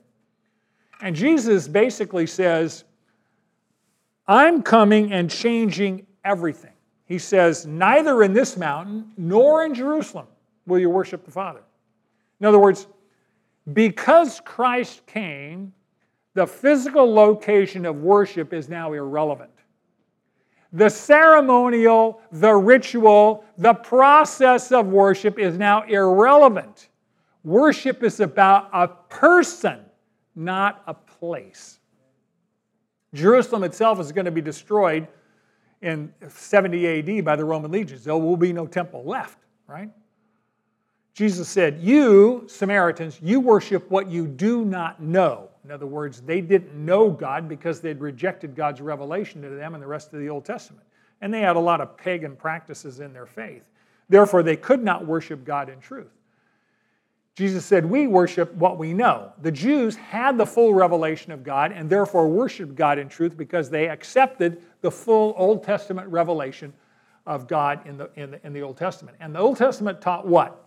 And 1.00 1.16
Jesus 1.16 1.66
basically 1.66 2.26
says, 2.26 2.84
I'm 4.26 4.62
coming 4.62 5.12
and 5.12 5.30
changing 5.30 6.06
everything. 6.24 6.72
He 7.06 7.18
says, 7.18 7.66
Neither 7.66 8.22
in 8.22 8.32
this 8.32 8.56
mountain 8.56 9.12
nor 9.16 9.64
in 9.64 9.74
Jerusalem 9.74 10.26
will 10.66 10.78
you 10.78 10.88
worship 10.88 11.24
the 11.24 11.30
Father. 11.30 11.60
In 12.40 12.46
other 12.46 12.58
words, 12.58 12.86
because 13.72 14.40
Christ 14.44 15.06
came, 15.06 15.72
the 16.34 16.46
physical 16.46 17.12
location 17.12 17.86
of 17.86 17.96
worship 17.96 18.52
is 18.52 18.68
now 18.68 18.92
irrelevant. 18.92 19.50
The 20.72 20.88
ceremonial, 20.88 22.20
the 22.32 22.52
ritual, 22.52 23.44
the 23.56 23.74
process 23.74 24.72
of 24.72 24.88
worship 24.88 25.38
is 25.38 25.56
now 25.56 25.82
irrelevant. 25.82 26.88
Worship 27.44 28.02
is 28.02 28.18
about 28.18 28.70
a 28.72 28.88
person, 28.88 29.80
not 30.34 30.82
a 30.88 30.94
place. 30.94 31.78
Jerusalem 33.12 33.62
itself 33.62 34.00
is 34.00 34.10
going 34.10 34.24
to 34.24 34.32
be 34.32 34.40
destroyed 34.40 35.06
in 35.80 36.12
70 36.26 37.18
AD 37.18 37.24
by 37.24 37.36
the 37.36 37.44
Roman 37.44 37.70
legions. 37.70 38.02
There 38.02 38.16
will 38.16 38.36
be 38.36 38.52
no 38.52 38.66
temple 38.66 39.04
left, 39.04 39.38
right? 39.68 39.90
Jesus 41.14 41.48
said, 41.48 41.78
You, 41.80 42.44
Samaritans, 42.48 43.20
you 43.22 43.40
worship 43.40 43.88
what 43.90 44.08
you 44.08 44.26
do 44.26 44.64
not 44.64 45.00
know. 45.00 45.48
In 45.64 45.70
other 45.70 45.86
words, 45.86 46.20
they 46.20 46.40
didn't 46.40 46.74
know 46.74 47.08
God 47.08 47.48
because 47.48 47.80
they'd 47.80 48.00
rejected 48.00 48.54
God's 48.54 48.80
revelation 48.80 49.40
to 49.42 49.48
them 49.48 49.74
in 49.74 49.80
the 49.80 49.86
rest 49.86 50.12
of 50.12 50.20
the 50.20 50.28
Old 50.28 50.44
Testament. 50.44 50.84
And 51.20 51.32
they 51.32 51.40
had 51.40 51.56
a 51.56 51.60
lot 51.60 51.80
of 51.80 51.96
pagan 51.96 52.36
practices 52.36 53.00
in 53.00 53.12
their 53.12 53.26
faith. 53.26 53.62
Therefore, 54.08 54.42
they 54.42 54.56
could 54.56 54.82
not 54.82 55.06
worship 55.06 55.44
God 55.44 55.70
in 55.70 55.80
truth. 55.80 56.10
Jesus 57.36 57.64
said, 57.64 57.86
We 57.86 58.08
worship 58.08 58.52
what 58.54 58.76
we 58.76 58.92
know. 58.92 59.32
The 59.40 59.52
Jews 59.52 59.96
had 59.96 60.36
the 60.36 60.46
full 60.46 60.74
revelation 60.74 61.32
of 61.32 61.44
God 61.44 61.72
and 61.72 61.88
therefore 61.88 62.28
worshiped 62.28 62.74
God 62.74 62.98
in 62.98 63.08
truth 63.08 63.36
because 63.36 63.70
they 63.70 63.88
accepted 63.88 64.62
the 64.82 64.90
full 64.90 65.32
Old 65.36 65.62
Testament 65.62 66.08
revelation 66.08 66.72
of 67.24 67.48
God 67.48 67.86
in 67.86 67.96
the, 67.96 68.10
in 68.16 68.32
the, 68.32 68.46
in 68.46 68.52
the 68.52 68.62
Old 68.62 68.76
Testament. 68.76 69.16
And 69.20 69.34
the 69.34 69.38
Old 69.38 69.56
Testament 69.56 70.00
taught 70.00 70.26
what? 70.26 70.63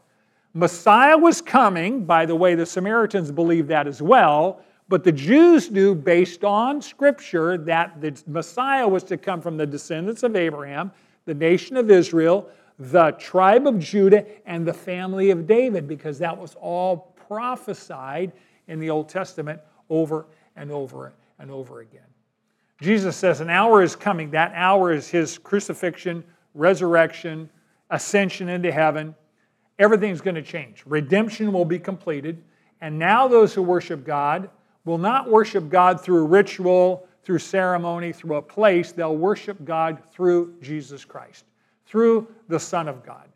Messiah 0.58 1.16
was 1.16 1.40
coming, 1.40 2.04
by 2.04 2.26
the 2.26 2.36
way, 2.36 2.56
the 2.56 2.66
Samaritans 2.66 3.32
believed 3.32 3.68
that 3.68 3.86
as 3.86 4.02
well, 4.02 4.60
but 4.90 5.04
the 5.04 5.12
Jews 5.12 5.70
knew 5.70 5.94
based 5.94 6.44
on 6.44 6.82
Scripture 6.82 7.60
that 7.60 8.02
the 8.02 8.20
Messiah 8.26 8.88
was 8.88 9.04
to 9.04 9.18
come 9.18 9.40
from 9.40 9.56
the 9.56 9.68
descendants 9.68 10.24
of 10.24 10.36
Abraham, 10.36 10.92
the 11.26 11.36
nation 11.36 11.78
of 11.78 11.92
Israel, 11.92 12.50
the 12.80 13.12
tribe 13.20 13.68
of 13.68 13.78
Judah, 13.78 14.26
and 14.48 14.66
the 14.66 14.74
family 14.74 15.30
of 15.30 15.46
David, 15.46 15.88
because 15.88 16.18
that 16.18 16.36
was 16.36 16.56
all 16.60 17.14
prophesied 17.28 18.32
in 18.68 18.80
the 18.80 18.90
Old 18.90 19.10
Testament 19.10 19.62
over 19.92 20.26
and 20.56 20.72
over 20.72 21.14
and 21.38 21.52
over 21.52 21.82
again. 21.82 22.02
Jesus 22.82 23.16
says 23.16 23.42
an 23.42 23.52
hour 23.52 23.84
is 23.84 23.96
coming. 23.96 24.32
That 24.32 24.54
hour 24.56 24.92
is 24.92 25.08
his 25.08 25.38
crucifixion, 25.38 26.24
resurrection, 26.56 27.48
ascension 27.92 28.50
into 28.50 28.72
heaven 28.72 29.14
everything's 29.80 30.22
going 30.22 30.36
to 30.36 30.42
change. 30.42 30.84
Redemption 30.86 31.52
will 31.52 31.66
be 31.66 31.80
completed. 31.80 32.44
And 32.82 32.98
now 32.98 33.28
those 33.28 33.54
who 33.54 33.62
worship 33.62 34.06
God 34.06 34.50
will 34.86 34.98
not 34.98 35.30
worship 35.30 35.70
God 35.70 36.00
through 36.02 36.26
ritual, 36.26 37.08
through 37.24 37.40
ceremony, 37.40 38.14
through 38.14 38.36
a 38.38 38.42
place. 38.42 38.92
They'll 38.92 39.18
worship 39.18 39.64
God 39.66 40.02
through 40.14 40.56
Jesus 40.62 41.04
Christ, 41.04 41.46
through 41.86 42.28
the 42.48 42.60
Son 42.60 42.88
of 42.88 43.06
God. 43.06 43.28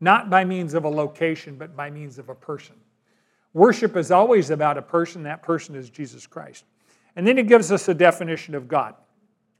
Not 0.00 0.30
by 0.30 0.44
means 0.44 0.74
of 0.74 0.84
a 0.84 0.88
location, 0.88 1.56
but 1.56 1.74
by 1.74 1.90
means 1.90 2.18
of 2.18 2.28
a 2.28 2.34
person. 2.34 2.76
Worship 3.54 3.96
is 3.96 4.10
always 4.10 4.50
about 4.50 4.76
a 4.76 4.82
person. 4.82 5.22
That 5.22 5.42
person 5.42 5.74
is 5.74 5.88
Jesus 5.88 6.26
Christ. 6.26 6.64
And 7.16 7.26
then 7.26 7.38
he 7.38 7.42
gives 7.42 7.72
us 7.72 7.88
a 7.88 7.94
definition 7.94 8.54
of 8.54 8.68
God. 8.68 8.94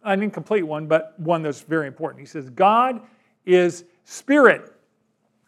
An 0.05 0.23
incomplete 0.23 0.65
one, 0.65 0.87
but 0.87 1.19
one 1.19 1.43
that's 1.43 1.63
very 1.63 1.87
important. 1.87 2.21
He 2.21 2.27
says, 2.27 2.51
God 2.51 3.01
is 3.47 3.85
spirit. 4.05 4.76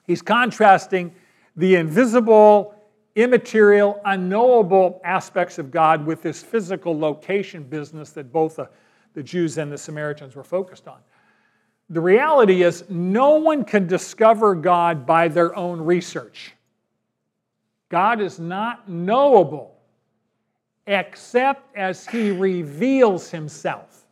He's 0.09 0.23
contrasting 0.23 1.15
the 1.55 1.77
invisible, 1.77 2.75
immaterial, 3.15 4.01
unknowable 4.07 5.03
aspects 5.05 5.59
of 5.59 5.71
God 5.71 6.07
with 6.07 6.23
this 6.23 6.43
physical 6.43 6.99
location 6.99 7.63
business 7.63 8.11
that 8.13 8.33
both 8.33 8.57
the, 8.57 8.71
the 9.13 9.23
Jews 9.23 9.59
and 9.59 9.71
the 9.71 9.77
Samaritans 9.77 10.35
were 10.35 10.43
focused 10.43 10.89
on. 10.89 10.99
The 11.91 12.01
reality 12.01 12.63
is, 12.63 12.85
no 12.89 13.35
one 13.37 13.65
can 13.65 13.87
discover 13.87 14.55
God 14.55 15.05
by 15.05 15.29
their 15.29 15.55
own 15.55 15.81
research. 15.81 16.55
God 17.91 18.21
is 18.21 18.39
not 18.39 18.89
knowable 18.89 19.77
except 20.87 21.77
as 21.77 22.07
He 22.07 22.31
reveals 22.31 23.31
Himself. 23.31 24.07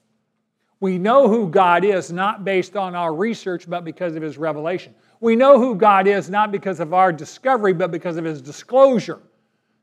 We 0.81 0.99
know 0.99 1.27
who 1.27 1.49
God 1.49 1.87
is 1.87 2.13
not 2.13 2.45
based 2.45 2.77
on 2.77 2.95
our 2.95 3.15
research, 3.15 3.69
but 3.69 3.83
because 3.83 4.15
of 4.15 4.23
His 4.23 4.37
revelation. 4.37 4.95
We 5.27 5.35
know 5.35 5.59
who 5.59 5.75
God 5.75 6.07
is 6.07 6.31
not 6.31 6.53
because 6.53 6.79
of 6.79 6.95
our 6.95 7.13
discovery, 7.13 7.73
but 7.73 7.91
because 7.91 8.17
of 8.17 8.25
his 8.25 8.41
disclosure. 8.41 9.19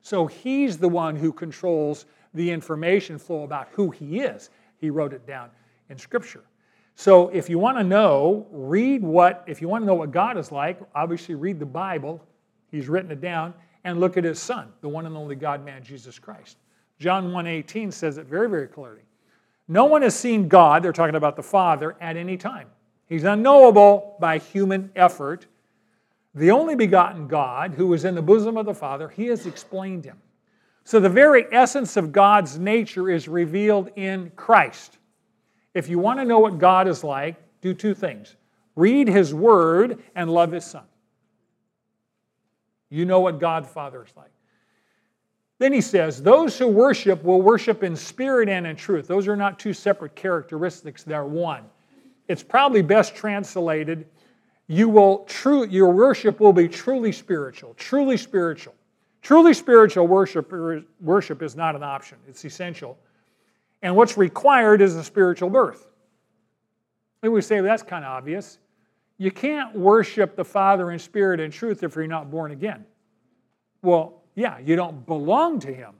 So 0.01 0.25
he's 0.25 0.77
the 0.77 0.87
one 0.87 1.17
who 1.17 1.33
controls 1.33 2.05
the 2.33 2.49
information 2.49 3.17
flow 3.17 3.43
about 3.43 3.67
who 3.73 3.91
he 3.91 4.21
is. 4.21 4.51
He 4.77 4.89
wrote 4.89 5.11
it 5.11 5.27
down 5.27 5.49
in 5.89 5.97
Scripture. 5.97 6.45
So 6.95 7.27
if 7.27 7.49
you 7.49 7.59
want 7.59 7.77
to 7.77 7.83
know, 7.83 8.47
read 8.51 9.03
what, 9.03 9.43
if 9.45 9.61
you 9.61 9.67
want 9.67 9.81
to 9.81 9.85
know 9.85 9.95
what 9.95 10.11
God 10.11 10.37
is 10.37 10.49
like, 10.49 10.79
obviously 10.95 11.35
read 11.35 11.59
the 11.59 11.65
Bible. 11.65 12.25
He's 12.71 12.87
written 12.87 13.11
it 13.11 13.19
down 13.19 13.53
and 13.83 13.99
look 13.99 14.15
at 14.15 14.23
his 14.23 14.39
son, 14.39 14.71
the 14.79 14.87
one 14.87 15.05
and 15.05 15.17
only 15.17 15.35
God 15.35 15.65
man, 15.65 15.83
Jesus 15.83 16.19
Christ. 16.19 16.55
John 16.99 17.33
1:18 17.33 17.91
says 17.91 18.17
it 18.17 18.27
very, 18.27 18.47
very 18.49 18.69
clearly. 18.69 19.01
No 19.67 19.83
one 19.83 20.03
has 20.03 20.15
seen 20.15 20.47
God, 20.47 20.83
they're 20.83 20.93
talking 20.93 21.15
about 21.15 21.35
the 21.35 21.43
Father, 21.43 21.97
at 21.99 22.15
any 22.15 22.37
time. 22.37 22.69
He's 23.07 23.23
unknowable 23.23 24.15
by 24.19 24.37
human 24.37 24.91
effort. 24.95 25.45
The 26.35 26.51
only 26.51 26.75
begotten 26.75 27.27
God, 27.27 27.73
who 27.73 27.93
is 27.93 28.05
in 28.05 28.15
the 28.15 28.21
bosom 28.21 28.57
of 28.57 28.65
the 28.65 28.73
Father, 28.73 29.09
he 29.09 29.27
has 29.27 29.45
explained 29.45 30.05
him. 30.05 30.17
So 30.83 30.99
the 30.99 31.09
very 31.09 31.45
essence 31.51 31.95
of 31.95 32.11
God's 32.11 32.57
nature 32.57 33.09
is 33.09 33.27
revealed 33.27 33.89
in 33.95 34.31
Christ. 34.35 34.97
If 35.73 35.89
you 35.89 35.99
want 35.99 36.19
to 36.19 36.25
know 36.25 36.39
what 36.39 36.57
God 36.57 36.87
is 36.87 37.03
like, 37.03 37.35
do 37.61 37.73
two 37.73 37.93
things 37.93 38.35
read 38.75 39.07
his 39.07 39.33
word 39.33 40.01
and 40.15 40.31
love 40.31 40.51
his 40.51 40.65
son. 40.65 40.83
You 42.89 43.05
know 43.05 43.19
what 43.19 43.39
God 43.39 43.67
Father 43.67 44.03
is 44.03 44.11
like. 44.17 44.31
Then 45.59 45.71
he 45.71 45.81
says, 45.81 46.21
Those 46.21 46.57
who 46.57 46.67
worship 46.67 47.23
will 47.23 47.41
worship 47.41 47.83
in 47.83 47.95
spirit 47.95 48.49
and 48.49 48.65
in 48.65 48.75
truth. 48.75 49.07
Those 49.07 49.27
are 49.27 49.35
not 49.35 49.59
two 49.59 49.73
separate 49.73 50.15
characteristics, 50.15 51.03
they're 51.03 51.25
one 51.25 51.63
it's 52.27 52.43
probably 52.43 52.81
best 52.81 53.15
translated 53.15 54.05
you 54.67 54.87
will 54.89 55.19
true 55.25 55.65
your 55.67 55.91
worship 55.91 56.39
will 56.39 56.53
be 56.53 56.67
truly 56.67 57.11
spiritual. 57.11 57.73
Truly 57.75 58.17
spiritual. 58.17 58.73
Truly 59.21 59.53
spiritual 59.53 60.07
worship 60.07 60.51
worship 61.01 61.41
is 61.41 61.55
not 61.55 61.75
an 61.75 61.83
option. 61.83 62.17
It's 62.27 62.43
essential. 62.45 62.97
And 63.81 63.95
what's 63.95 64.17
required 64.17 64.81
is 64.81 64.95
a 64.95 65.03
spiritual 65.03 65.49
birth. 65.49 65.87
And 67.21 67.31
we 67.31 67.41
say 67.41 67.61
well, 67.61 67.65
that's 67.65 67.83
kind 67.83 68.05
of 68.05 68.11
obvious. 68.11 68.59
You 69.17 69.31
can't 69.31 69.75
worship 69.75 70.35
the 70.35 70.45
father 70.45 70.91
in 70.91 70.99
spirit 70.99 71.39
and 71.39 71.51
truth 71.51 71.83
if 71.83 71.95
you're 71.95 72.07
not 72.07 72.31
born 72.31 72.51
again. 72.51 72.85
Well 73.81 74.21
yeah 74.35 74.59
you 74.59 74.75
don't 74.75 75.05
belong 75.05 75.59
to 75.59 75.73
him 75.73 75.93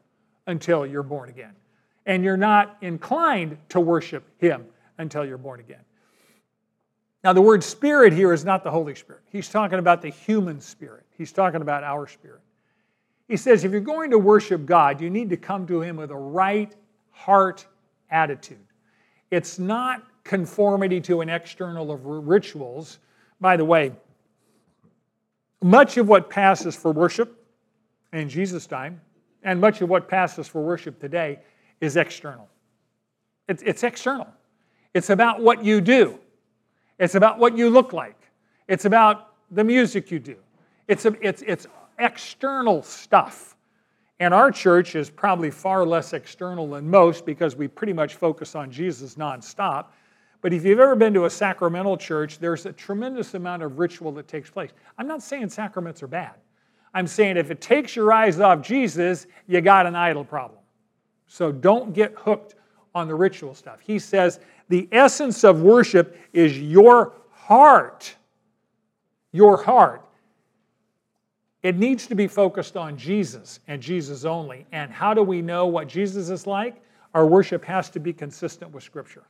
until 0.47 0.85
you're 0.85 1.03
born 1.03 1.29
again. 1.29 1.53
And 2.05 2.23
you're 2.23 2.37
not 2.37 2.77
inclined 2.81 3.57
to 3.69 3.79
worship 3.79 4.23
him 4.37 4.65
until 4.97 5.25
you're 5.25 5.37
born 5.37 5.59
again 5.59 5.83
Now, 7.23 7.33
the 7.33 7.41
word 7.41 7.63
spirit 7.63 8.11
here 8.11 8.33
is 8.33 8.43
not 8.43 8.63
the 8.63 8.71
Holy 8.71 8.95
Spirit. 8.95 9.21
He's 9.29 9.47
talking 9.47 9.79
about 9.79 10.01
the 10.01 10.09
human 10.09 10.59
spirit, 10.59 11.05
he's 11.17 11.31
talking 11.31 11.61
about 11.61 11.83
our 11.83 12.07
spirit. 12.07 12.41
He 13.27 13.37
says, 13.37 13.63
if 13.63 13.71
you're 13.71 13.81
going 13.81 14.11
to 14.11 14.19
worship 14.19 14.65
God, 14.65 14.99
you 14.99 15.09
need 15.09 15.29
to 15.29 15.37
come 15.37 15.65
to 15.67 15.81
Him 15.81 15.95
with 15.95 16.11
a 16.11 16.15
right 16.15 16.75
heart 17.11 17.65
attitude. 18.11 18.59
It's 19.31 19.57
not 19.57 20.03
conformity 20.23 21.01
to 21.01 21.21
an 21.21 21.29
external 21.29 21.91
of 21.91 22.05
rituals. 22.05 22.99
By 23.39 23.57
the 23.57 23.65
way, 23.65 23.93
much 25.61 25.97
of 25.97 26.07
what 26.07 26.29
passes 26.29 26.75
for 26.75 26.91
worship 26.91 27.43
in 28.11 28.29
Jesus' 28.29 28.67
time, 28.67 29.01
and 29.43 29.59
much 29.59 29.81
of 29.81 29.89
what 29.89 30.07
passes 30.07 30.47
for 30.47 30.61
worship 30.61 30.99
today, 30.99 31.39
is 31.81 31.97
external. 31.97 32.47
It's, 33.47 33.63
it's 33.63 33.83
external. 33.83 34.27
It's 34.93 35.09
about 35.09 35.41
what 35.41 35.63
you 35.63 35.81
do. 35.81 36.19
It's 37.03 37.15
about 37.15 37.37
what 37.37 37.57
you 37.57 37.69
look 37.69 37.91
like. 37.91 38.15
It's 38.69 38.85
about 38.85 39.33
the 39.51 39.63
music 39.63 40.09
you 40.09 40.19
do. 40.19 40.37
It's, 40.87 41.05
a, 41.05 41.13
it's, 41.21 41.43
it's 41.45 41.67
external 41.99 42.81
stuff. 42.81 43.57
And 44.21 44.33
our 44.33 44.51
church 44.51 44.95
is 44.95 45.09
probably 45.09 45.51
far 45.51 45.85
less 45.85 46.13
external 46.13 46.69
than 46.69 46.89
most 46.89 47.25
because 47.25 47.57
we 47.57 47.67
pretty 47.67 47.91
much 47.91 48.15
focus 48.15 48.55
on 48.55 48.71
Jesus 48.71 49.15
nonstop. 49.15 49.87
But 50.39 50.53
if 50.53 50.63
you've 50.63 50.79
ever 50.79 50.95
been 50.95 51.13
to 51.15 51.25
a 51.25 51.29
sacramental 51.29 51.97
church, 51.97 52.39
there's 52.39 52.65
a 52.65 52.71
tremendous 52.71 53.33
amount 53.33 53.63
of 53.63 53.79
ritual 53.79 54.13
that 54.13 54.29
takes 54.29 54.49
place. 54.49 54.71
I'm 54.97 55.07
not 55.07 55.21
saying 55.21 55.49
sacraments 55.49 56.01
are 56.03 56.07
bad. 56.07 56.35
I'm 56.93 57.07
saying 57.07 57.35
if 57.35 57.51
it 57.51 57.59
takes 57.59 57.97
your 57.97 58.13
eyes 58.13 58.39
off 58.39 58.61
Jesus, 58.61 59.27
you 59.47 59.59
got 59.59 59.85
an 59.85 59.95
idol 59.97 60.23
problem. 60.23 60.59
So 61.27 61.51
don't 61.51 61.93
get 61.93 62.13
hooked 62.15 62.55
on 62.95 63.09
the 63.09 63.15
ritual 63.15 63.55
stuff. 63.55 63.79
He 63.81 63.99
says 63.99 64.39
the 64.69 64.87
essence 64.91 65.43
of 65.43 65.61
worship 65.61 66.17
is 66.33 66.59
your 66.59 67.13
heart. 67.31 68.15
Your 69.31 69.61
heart. 69.61 70.05
It 71.61 71.77
needs 71.77 72.07
to 72.07 72.15
be 72.15 72.27
focused 72.27 72.75
on 72.75 72.97
Jesus 72.97 73.59
and 73.67 73.81
Jesus 73.81 74.25
only. 74.25 74.65
And 74.71 74.91
how 74.91 75.13
do 75.13 75.23
we 75.23 75.41
know 75.41 75.65
what 75.67 75.87
Jesus 75.87 76.29
is 76.29 76.45
like? 76.45 76.81
Our 77.13 77.25
worship 77.25 77.63
has 77.65 77.89
to 77.91 77.99
be 77.99 78.11
consistent 78.11 78.71
with 78.71 78.83
Scripture. 78.83 79.23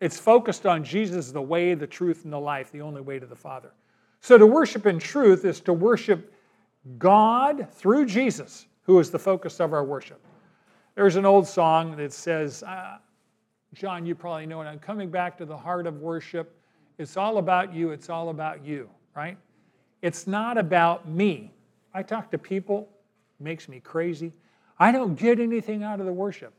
It's 0.00 0.18
focused 0.18 0.66
on 0.66 0.84
Jesus, 0.84 1.30
the 1.30 1.42
way, 1.42 1.74
the 1.74 1.86
truth, 1.86 2.24
and 2.24 2.32
the 2.32 2.38
life, 2.38 2.70
the 2.70 2.80
only 2.80 3.00
way 3.00 3.18
to 3.18 3.26
the 3.26 3.36
Father. 3.36 3.70
So 4.20 4.38
to 4.38 4.46
worship 4.46 4.86
in 4.86 4.98
truth 4.98 5.44
is 5.44 5.60
to 5.60 5.72
worship 5.72 6.32
God 6.98 7.68
through 7.72 8.06
Jesus, 8.06 8.66
who 8.82 8.98
is 8.98 9.10
the 9.10 9.18
focus 9.18 9.60
of 9.60 9.72
our 9.72 9.84
worship. 9.84 10.20
There's 10.94 11.16
an 11.16 11.24
old 11.24 11.46
song 11.46 11.96
that 11.96 12.12
says, 12.12 12.62
uh, 12.62 12.98
John, 13.74 14.04
you 14.04 14.14
probably 14.14 14.46
know 14.46 14.60
it. 14.60 14.66
I'm 14.66 14.78
coming 14.78 15.10
back 15.10 15.38
to 15.38 15.46
the 15.46 15.56
heart 15.56 15.86
of 15.86 16.00
worship. 16.00 16.54
It's 16.98 17.16
all 17.16 17.38
about 17.38 17.74
you, 17.74 17.90
it's 17.90 18.10
all 18.10 18.28
about 18.28 18.64
you, 18.64 18.88
right? 19.16 19.38
It's 20.02 20.26
not 20.26 20.58
about 20.58 21.08
me. 21.08 21.52
I 21.94 22.02
talk 22.02 22.30
to 22.32 22.38
people, 22.38 22.88
makes 23.40 23.68
me 23.68 23.80
crazy. 23.80 24.32
I 24.78 24.92
don't 24.92 25.14
get 25.14 25.40
anything 25.40 25.82
out 25.82 26.00
of 26.00 26.06
the 26.06 26.12
worship. 26.12 26.52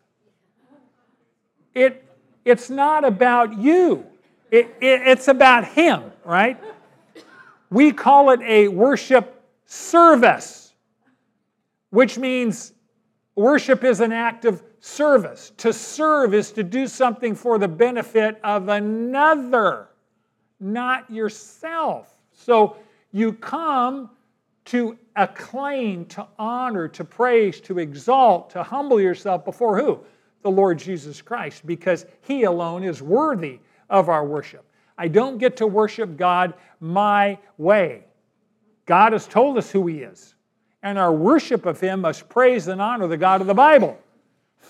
It, 1.75 2.05
it's 2.45 2.69
not 2.69 3.03
about 3.03 3.57
you, 3.57 4.05
it, 4.49 4.75
it, 4.81 5.07
it's 5.07 5.27
about 5.27 5.65
Him, 5.65 6.11
right? 6.23 6.59
We 7.69 7.91
call 7.91 8.31
it 8.31 8.41
a 8.41 8.67
worship 8.67 9.43
service, 9.65 10.73
which 11.89 12.17
means 12.17 12.73
worship 13.35 13.83
is 13.83 13.99
an 13.99 14.11
act 14.11 14.45
of 14.45 14.63
service. 14.83 15.53
To 15.55 15.71
serve 15.71 16.33
is 16.33 16.51
to 16.51 16.61
do 16.61 16.87
something 16.87 17.35
for 17.35 17.57
the 17.57 17.69
benefit 17.69 18.37
of 18.43 18.67
another, 18.67 19.87
not 20.59 21.09
yourself. 21.09 22.13
So 22.33 22.75
you 23.13 23.31
come 23.31 24.09
to 24.65 24.97
acclaim, 25.15 26.05
to 26.07 26.27
honor, 26.37 26.89
to 26.89 27.05
praise, 27.05 27.61
to 27.61 27.79
exalt, 27.79 28.49
to 28.49 28.61
humble 28.61 28.99
yourself 28.99 29.45
before 29.45 29.79
who? 29.79 30.01
The 30.41 30.51
Lord 30.51 30.79
Jesus 30.79 31.21
Christ, 31.21 31.65
because 31.65 32.05
He 32.19 32.43
alone 32.43 32.83
is 32.83 33.01
worthy 33.01 33.59
of 33.89 34.09
our 34.09 34.25
worship. 34.25 34.65
I 34.97 35.07
don't 35.07 35.37
get 35.37 35.55
to 35.57 35.67
worship 35.67 36.17
God 36.17 36.55
my 36.81 37.37
way. 37.57 38.03
God 38.85 39.13
has 39.13 39.27
told 39.27 39.57
us 39.57 39.71
who 39.71 39.87
He 39.87 39.99
is, 39.99 40.35
and 40.81 40.99
our 40.99 41.13
worship 41.13 41.65
of 41.65 41.79
Him 41.79 42.01
must 42.01 42.27
praise 42.27 42.67
and 42.67 42.81
honor 42.81 43.07
the 43.07 43.15
God 43.15 43.39
of 43.39 43.47
the 43.47 43.53
Bible 43.53 43.97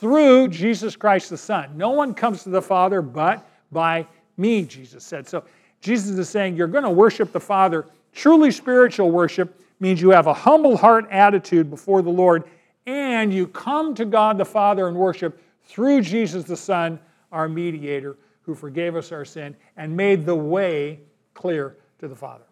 through 0.04 0.50
Jesus 0.50 0.98
Christ 0.98 1.30
the 1.30 1.38
Son. 1.38 1.78
No 1.78 1.92
one 1.92 2.14
comes 2.14 2.44
to 2.44 2.50
the 2.50 2.62
Father 2.62 3.02
but 3.02 3.48
by 3.72 4.06
me, 4.36 4.64
Jesus 4.64 5.04
said. 5.04 5.28
So 5.28 5.46
Jesus 5.80 6.18
is 6.18 6.28
saying 6.28 6.58
you're 6.58 6.68
going 6.68 6.84
to 6.84 6.90
worship 6.90 7.32
the 7.32 7.40
Father 7.40 7.86
Truly 8.14 8.52
spiritual 8.52 9.12
worship 9.12 9.60
means 9.80 10.00
you 10.00 10.12
have 10.12 10.28
a 10.28 10.34
humble 10.34 10.78
heart 10.78 11.08
attitude 11.10 11.70
before 11.70 12.02
the 12.02 12.10
Lord 12.10 12.44
and 12.86 13.34
you 13.34 13.48
come 13.48 13.96
to 13.96 14.06
God 14.06 14.38
the 14.38 14.46
Father 14.46 14.88
and 14.88 14.96
worship 14.96 15.42
through 15.66 16.02
Jesus 16.02 16.46
the 16.46 16.56
Son, 16.56 17.00
our 17.32 17.50
mediator, 17.50 18.18
who 18.42 18.54
forgave 18.54 18.96
us 18.96 19.12
our 19.12 19.26
sin 19.26 19.56
and 19.78 19.96
made 19.96 20.26
the 20.26 20.36
way 20.36 21.00
clear 21.34 21.78
to 22.00 22.08
the 22.08 22.16
Father. 22.16 22.44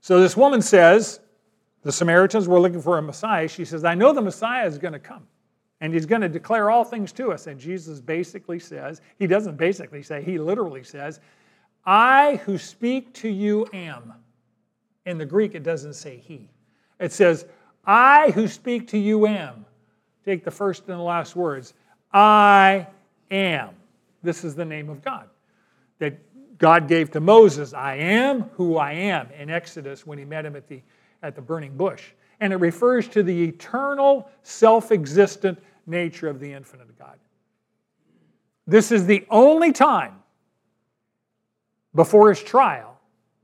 So 0.00 0.20
this 0.20 0.36
woman 0.36 0.62
says, 0.62 1.20
the 1.82 1.92
Samaritans 1.92 2.48
were 2.48 2.60
looking 2.60 2.80
for 2.80 2.96
a 2.96 3.02
Messiah. 3.02 3.46
She 3.48 3.64
says, 3.64 3.84
I 3.84 3.94
know 3.94 4.12
the 4.12 4.22
Messiah 4.22 4.66
is 4.66 4.78
going 4.78 4.92
to 4.92 4.98
come 4.98 5.26
and 5.80 5.92
he's 5.92 6.06
going 6.06 6.22
to 6.22 6.28
declare 6.28 6.70
all 6.70 6.84
things 6.84 7.12
to 7.12 7.32
us. 7.32 7.46
And 7.46 7.58
Jesus 7.58 8.00
basically 8.00 8.58
says, 8.58 9.00
he 9.18 9.26
doesn't 9.26 9.56
basically 9.56 10.02
say, 10.02 10.22
he 10.22 10.38
literally 10.38 10.84
says, 10.84 11.20
I 11.84 12.36
who 12.44 12.58
speak 12.58 13.12
to 13.14 13.28
you 13.28 13.66
am. 13.72 14.14
In 15.04 15.18
the 15.18 15.26
Greek, 15.26 15.54
it 15.54 15.62
doesn't 15.62 15.94
say 15.94 16.16
he. 16.16 16.48
It 16.98 17.12
says, 17.12 17.46
I 17.84 18.30
who 18.30 18.48
speak 18.48 18.88
to 18.88 18.98
you 18.98 19.26
am. 19.26 19.66
Take 20.24 20.44
the 20.44 20.50
first 20.50 20.88
and 20.88 20.98
the 20.98 21.02
last 21.02 21.36
words. 21.36 21.74
I 22.12 22.86
am. 23.30 23.70
This 24.22 24.44
is 24.44 24.54
the 24.54 24.64
name 24.64 24.88
of 24.88 25.04
God 25.04 25.28
that 25.98 26.18
God 26.58 26.88
gave 26.88 27.10
to 27.10 27.20
Moses. 27.20 27.74
I 27.74 27.96
am 27.96 28.42
who 28.54 28.78
I 28.78 28.92
am 28.92 29.28
in 29.38 29.50
Exodus 29.50 30.06
when 30.06 30.18
he 30.18 30.24
met 30.24 30.46
him 30.46 30.56
at 30.56 30.66
the, 30.68 30.80
at 31.22 31.34
the 31.34 31.42
burning 31.42 31.76
bush. 31.76 32.12
And 32.40 32.52
it 32.52 32.56
refers 32.56 33.08
to 33.08 33.22
the 33.22 33.44
eternal, 33.44 34.30
self 34.42 34.92
existent 34.92 35.58
nature 35.86 36.28
of 36.28 36.40
the 36.40 36.52
infinite 36.52 36.98
God. 36.98 37.18
This 38.66 38.90
is 38.90 39.06
the 39.06 39.26
only 39.30 39.72
time 39.72 40.22
before 41.94 42.30
his 42.30 42.42
trial 42.42 42.98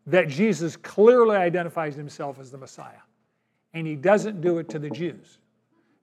that 0.06 0.28
Jesus 0.28 0.76
clearly 0.76 1.36
identifies 1.36 1.94
himself 1.94 2.38
as 2.38 2.50
the 2.50 2.58
Messiah. 2.58 3.02
And 3.74 3.86
he 3.86 3.94
doesn't 3.96 4.40
do 4.40 4.58
it 4.58 4.68
to 4.70 4.78
the 4.78 4.90
Jews 4.90 5.38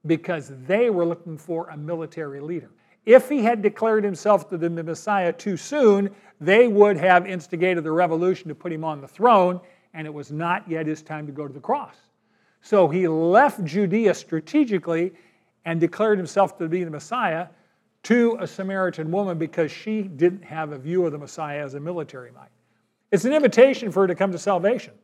because 0.06 0.52
they 0.66 0.88
were 0.88 1.04
looking 1.04 1.36
for 1.36 1.68
a 1.68 1.76
military 1.76 2.40
leader. 2.40 2.70
If 3.04 3.28
he 3.28 3.42
had 3.42 3.62
declared 3.62 4.04
himself 4.04 4.48
to 4.50 4.56
the 4.56 4.70
Messiah 4.70 5.32
too 5.32 5.56
soon, 5.56 6.10
they 6.40 6.68
would 6.68 6.96
have 6.96 7.26
instigated 7.26 7.84
the 7.84 7.90
revolution 7.90 8.48
to 8.48 8.54
put 8.54 8.72
him 8.72 8.84
on 8.84 9.00
the 9.00 9.08
throne, 9.08 9.60
and 9.94 10.06
it 10.06 10.12
was 10.12 10.30
not 10.30 10.68
yet 10.68 10.86
his 10.86 11.02
time 11.02 11.26
to 11.26 11.32
go 11.32 11.46
to 11.46 11.52
the 11.52 11.60
cross. 11.60 11.96
So 12.60 12.88
he 12.88 13.08
left 13.08 13.64
Judea 13.64 14.14
strategically 14.14 15.12
and 15.64 15.80
declared 15.80 16.18
himself 16.18 16.58
to 16.58 16.68
be 16.68 16.84
the 16.84 16.90
Messiah 16.90 17.48
to 18.04 18.36
a 18.40 18.46
Samaritan 18.46 19.10
woman 19.10 19.38
because 19.38 19.70
she 19.70 20.02
didn't 20.02 20.44
have 20.44 20.72
a 20.72 20.78
view 20.78 21.04
of 21.04 21.12
the 21.12 21.18
Messiah 21.18 21.64
as 21.64 21.74
a 21.74 21.80
military 21.80 22.30
might. 22.32 22.48
It's 23.10 23.24
an 23.24 23.32
invitation 23.32 23.90
for 23.90 24.00
her 24.00 24.06
to 24.06 24.14
come 24.14 24.32
to 24.32 24.38
salvation. 24.38 24.94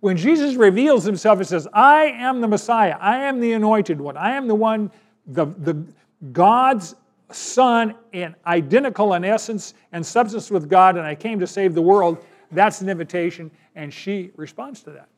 When 0.00 0.16
Jesus 0.16 0.54
reveals 0.54 1.04
himself, 1.04 1.38
he 1.38 1.44
says, 1.44 1.68
I 1.72 2.06
am 2.06 2.40
the 2.40 2.48
Messiah. 2.48 2.96
I 3.00 3.18
am 3.24 3.38
the 3.38 3.52
anointed 3.52 4.00
one. 4.00 4.16
I 4.16 4.32
am 4.32 4.48
the 4.48 4.54
one, 4.54 4.90
the, 5.26 5.46
the 5.58 5.84
God's 6.32 6.94
son 7.30 7.94
and 8.12 8.34
identical 8.46 9.14
in 9.14 9.24
essence 9.24 9.74
and 9.92 10.04
substance 10.04 10.50
with 10.50 10.68
God, 10.68 10.96
and 10.96 11.06
I 11.06 11.14
came 11.14 11.38
to 11.40 11.46
save 11.46 11.74
the 11.74 11.82
world. 11.82 12.24
That's 12.50 12.80
an 12.80 12.88
invitation, 12.88 13.50
and 13.76 13.92
she 13.92 14.30
responds 14.36 14.82
to 14.84 14.90
that. 14.90 15.08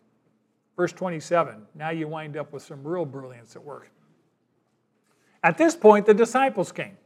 Verse 0.76 0.92
27. 0.92 1.66
Now 1.74 1.90
you 1.90 2.08
wind 2.08 2.36
up 2.36 2.52
with 2.52 2.62
some 2.62 2.86
real 2.86 3.04
brilliance 3.04 3.56
at 3.56 3.64
work. 3.64 3.90
At 5.42 5.58
this 5.58 5.74
point, 5.74 6.06
the 6.06 6.14
disciples 6.14 6.72
came. 6.72 6.96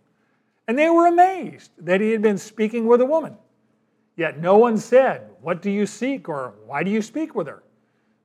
And 0.69 0.79
they 0.79 0.91
were 0.91 1.07
amazed 1.07 1.71
that 1.79 2.01
he 2.01 2.11
had 2.11 2.23
been 2.23 2.39
speaking 2.39 2.87
with 2.87 3.01
a 3.01 3.07
woman. 3.07 3.37
Yet 4.17 4.41
no 4.41 4.57
one 4.57 4.79
said, 4.79 5.29
What 5.41 5.62
do 5.62 5.71
you 5.71 5.87
seek? 5.87 6.29
or 6.29 6.55
Why 6.67 6.83
do 6.83 6.91
you 6.91 7.03
speak 7.03 7.35
with 7.35 7.47
her? 7.47 7.62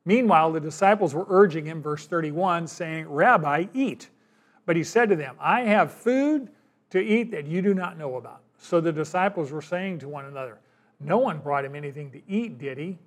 Meanwhile, 0.06 0.54
the 0.54 0.60
disciples 0.60 1.14
were 1.14 1.28
urging 1.30 1.66
him, 1.66 1.82
verse 1.82 2.08
31, 2.08 2.66
saying, 2.66 3.08
Rabbi, 3.08 3.66
eat. 3.74 4.10
But 4.66 4.76
he 4.76 4.84
said 4.84 5.10
to 5.10 5.16
them, 5.16 5.36
I 5.40 5.62
have 5.62 5.92
food 5.92 6.50
to 6.90 7.00
eat 7.00 7.32
that 7.32 7.46
you 7.46 7.62
do 7.62 7.74
not 7.74 7.98
know 7.98 8.16
about. 8.16 8.42
So 8.58 8.82
the 8.82 8.92
disciples 8.92 9.52
were 9.52 9.62
saying 9.62 10.00
to 10.00 10.08
one 10.08 10.26
another, 10.26 10.60
No 11.00 11.18
one 11.20 11.40
brought 11.40 11.66
him 11.66 11.76
anything 11.76 12.12
to 12.12 12.22
eat, 12.28 12.58
did 12.58 12.78
he? 12.78 12.98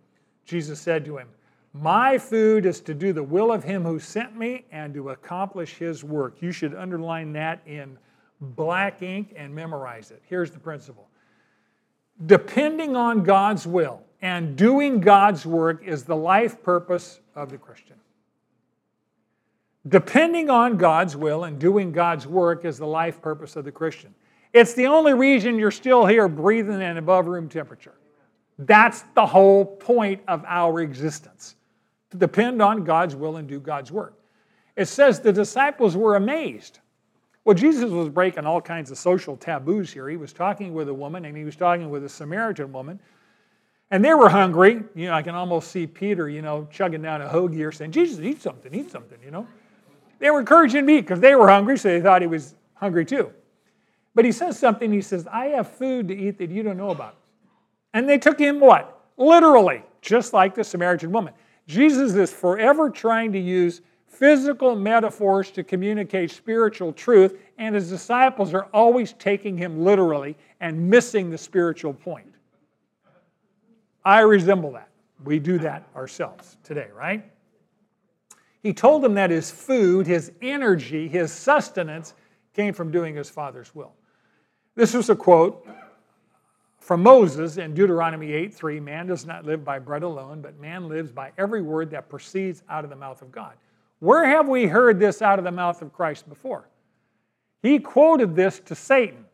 Jesus 0.45 0.81
said 0.81 1.05
to 1.07 1.17
him, 1.17 1.29
My 1.75 2.19
food 2.19 2.67
is 2.67 2.81
to 2.83 2.95
do 2.95 3.13
the 3.13 3.23
will 3.23 3.51
of 3.51 3.65
him 3.65 3.83
who 3.83 3.99
sent 3.99 4.37
me 4.37 4.65
and 4.71 4.95
to 4.95 5.11
accomplish 5.11 5.75
his 5.75 6.05
work. 6.05 6.37
You 6.41 6.53
should 6.53 6.73
underline 6.73 7.33
that 7.33 7.63
in 7.67 7.99
black 8.41 9.03
ink 9.03 9.35
and 9.37 9.53
memorize 9.53 10.13
it. 10.13 10.23
Here's 10.25 10.53
the 10.53 10.61
principle 10.61 11.09
Depending 12.27 12.95
on 12.95 13.25
God's 13.25 13.67
will 13.67 14.05
and 14.23 14.55
doing 14.55 15.01
God's 15.01 15.45
work 15.45 15.83
is 15.85 16.05
the 16.05 16.15
life 16.15 16.63
purpose 16.63 17.19
of 17.35 17.51
the 17.51 17.59
Christian. 17.59 17.97
Depending 19.89 20.51
on 20.51 20.77
God's 20.77 21.17
will 21.17 21.43
and 21.45 21.59
doing 21.59 21.91
God's 21.91 22.27
work 22.27 22.65
is 22.65 22.79
the 22.79 22.87
life 22.87 23.21
purpose 23.21 23.57
of 23.57 23.65
the 23.65 23.73
Christian. 23.73 24.15
It's 24.53 24.75
the 24.75 24.87
only 24.87 25.13
reason 25.13 25.59
you're 25.59 25.73
still 25.73 26.07
here 26.07 26.29
breathing 26.29 26.81
in 26.81 26.99
above 26.99 27.27
room 27.27 27.49
temperature. 27.49 27.95
That's 28.61 29.03
the 29.17 29.27
whole 29.27 29.67
point 29.67 30.23
of 30.29 30.45
our 30.47 30.81
existence 30.81 31.57
to 32.15 32.19
depend 32.19 32.63
on 32.63 32.85
God's 32.85 33.17
will 33.17 33.39
and 33.39 33.49
do 33.49 33.59
God's 33.59 33.91
work. 33.91 34.15
It 34.77 34.87
says 34.87 35.19
the 35.19 35.33
disciples 35.33 35.97
were 35.97 36.15
amazed. 36.15 36.79
Well, 37.45 37.57
Jesus 37.57 37.91
was 37.91 38.09
breaking 38.09 38.47
all 38.47 38.61
kinds 38.61 38.93
of 38.93 38.99
social 38.99 39.37
taboos 39.37 39.93
here. 39.93 40.09
He 40.09 40.17
was 40.17 40.33
talking 40.33 40.73
with 40.73 40.89
a 40.89 40.95
woman 40.95 41.25
and 41.25 41.37
he 41.37 41.45
was 41.45 41.57
talking 41.57 41.91
with 41.91 42.05
a 42.05 42.09
Samaritan 42.09 42.73
woman. 42.73 43.01
And 43.91 44.05
they 44.05 44.15
were 44.15 44.29
hungry. 44.29 44.81
You 44.95 45.07
know, 45.09 45.15
I 45.15 45.23
can 45.23 45.35
almost 45.35 45.73
see 45.73 45.89
Peter, 45.89 46.29
you 46.29 46.41
know, 46.41 46.69
chugging 46.71 47.03
down 47.03 47.21
a 47.21 47.29
hoagie 47.29 47.67
or 47.67 47.73
saying, 47.73 47.91
Jesus, 47.91 48.21
eat 48.21 48.41
something, 48.41 48.73
eat 48.73 48.93
something, 48.93 49.19
you 49.25 49.33
know. 49.33 49.47
They 50.21 50.31
were 50.31 50.39
encouraging 50.39 50.87
me 50.87 51.01
because 51.01 51.19
they 51.19 51.35
were 51.35 51.49
hungry, 51.49 51.77
so 51.77 51.89
they 51.89 52.01
thought 52.01 52.23
he 52.23 52.29
was 52.29 52.55
hungry 52.75 53.05
too. 53.05 53.33
But 54.15 54.25
he 54.25 54.31
says 54.31 54.57
something, 54.57 54.93
he 54.93 55.03
says, 55.03 55.27
I 55.27 55.47
have 55.47 55.69
food 55.69 56.07
to 56.09 56.17
eat 56.17 56.39
that 56.39 56.51
you 56.51 56.63
don't 56.63 56.77
know 56.77 56.91
about. 56.91 57.17
And 57.93 58.09
they 58.09 58.19
took 58.19 58.39
him 58.39 58.61
what? 58.61 59.01
Literally, 59.17 59.83
just 60.01 60.33
like 60.33 60.55
the 60.55 60.63
Samaritan 60.63 61.11
woman. 61.11 61.35
Jesus 61.67 62.15
is 62.15 62.33
forever 62.33 62.91
trying 62.91 63.33
to 63.33 63.39
use 63.39 63.81
physical 64.07 64.77
metaphors 64.77 65.51
to 65.51 65.65
communicate 65.65 66.31
spiritual 66.31 66.93
truth, 66.93 67.39
and 67.59 67.75
his 67.75 67.89
disciples 67.89 68.55
are 68.55 68.69
always 68.73 69.13
taking 69.15 69.57
him 69.57 69.83
literally 69.83 70.37
and 70.61 70.89
missing 70.89 71.31
the 71.31 71.39
spiritual 71.39 71.93
point. 71.93 72.33
I 74.05 74.21
resemble 74.21 74.73
that. 74.73 74.89
We 75.25 75.39
do 75.39 75.59
that 75.59 75.89
ourselves 75.97 76.59
today, 76.63 76.89
right? 76.95 77.25
He 78.63 78.73
told 78.73 79.03
them 79.03 79.15
that 79.15 79.31
his 79.31 79.51
food, 79.51 80.07
his 80.07 80.33
energy, 80.43 81.09
his 81.09 81.33
sustenance 81.33 82.15
came 82.55 82.73
from 82.73 82.91
doing 82.91 83.15
his 83.15 83.29
Father's 83.29 83.75
will. 83.75 83.93
This 84.75 84.95
was 84.95 85.11
a 85.11 85.17
quote 85.17 85.67
from 86.85 87.03
Moses 87.03 87.57
in 87.57 87.73
Deuteronomy 87.73 88.33
8 88.33 88.53
3 88.53 88.79
Man 88.79 89.07
does 89.07 89.25
not 89.25 89.47
live 89.47 89.65
by 89.65 89.79
bread 89.79 90.03
alone, 90.03 90.43
but 90.43 90.61
man 90.61 90.87
lives 90.87 91.11
by 91.11 91.33
every 91.39 91.63
word 91.63 91.91
that 91.91 92.11
proceeds 92.11 92.63
out 92.69 92.85
of 92.85 92.91
the 92.91 92.97
mouth 92.97 93.23
of 93.23 93.33
God. 93.33 93.55
Where 94.01 94.27
have 94.27 94.49
we 94.49 94.67
heard 94.67 94.99
this 94.99 95.23
out 95.23 95.39
of 95.39 95.47
the 95.47 95.51
mouth 95.51 95.81
of 95.81 95.95
Christ 95.95 96.29
before? 96.29 96.69
He 97.63 97.79
quoted 97.79 98.37
this 98.37 98.61
to 98.67 98.75
Satan 98.75 99.25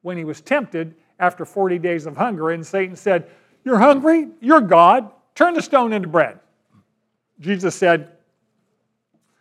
when 0.00 0.16
he 0.16 0.24
was 0.24 0.40
tempted 0.40 0.94
after 1.18 1.44
40 1.44 1.78
days 1.78 2.06
of 2.06 2.16
hunger, 2.16 2.50
and 2.52 2.66
Satan 2.66 2.96
said, 2.96 3.28
You're 3.64 3.78
hungry? 3.78 4.28
You're 4.40 4.62
God. 4.62 5.10
Turn 5.34 5.52
the 5.52 5.60
stone 5.60 5.92
into 5.92 6.08
bread. 6.08 6.40
Jesus 7.38 7.74
said, 7.74 8.12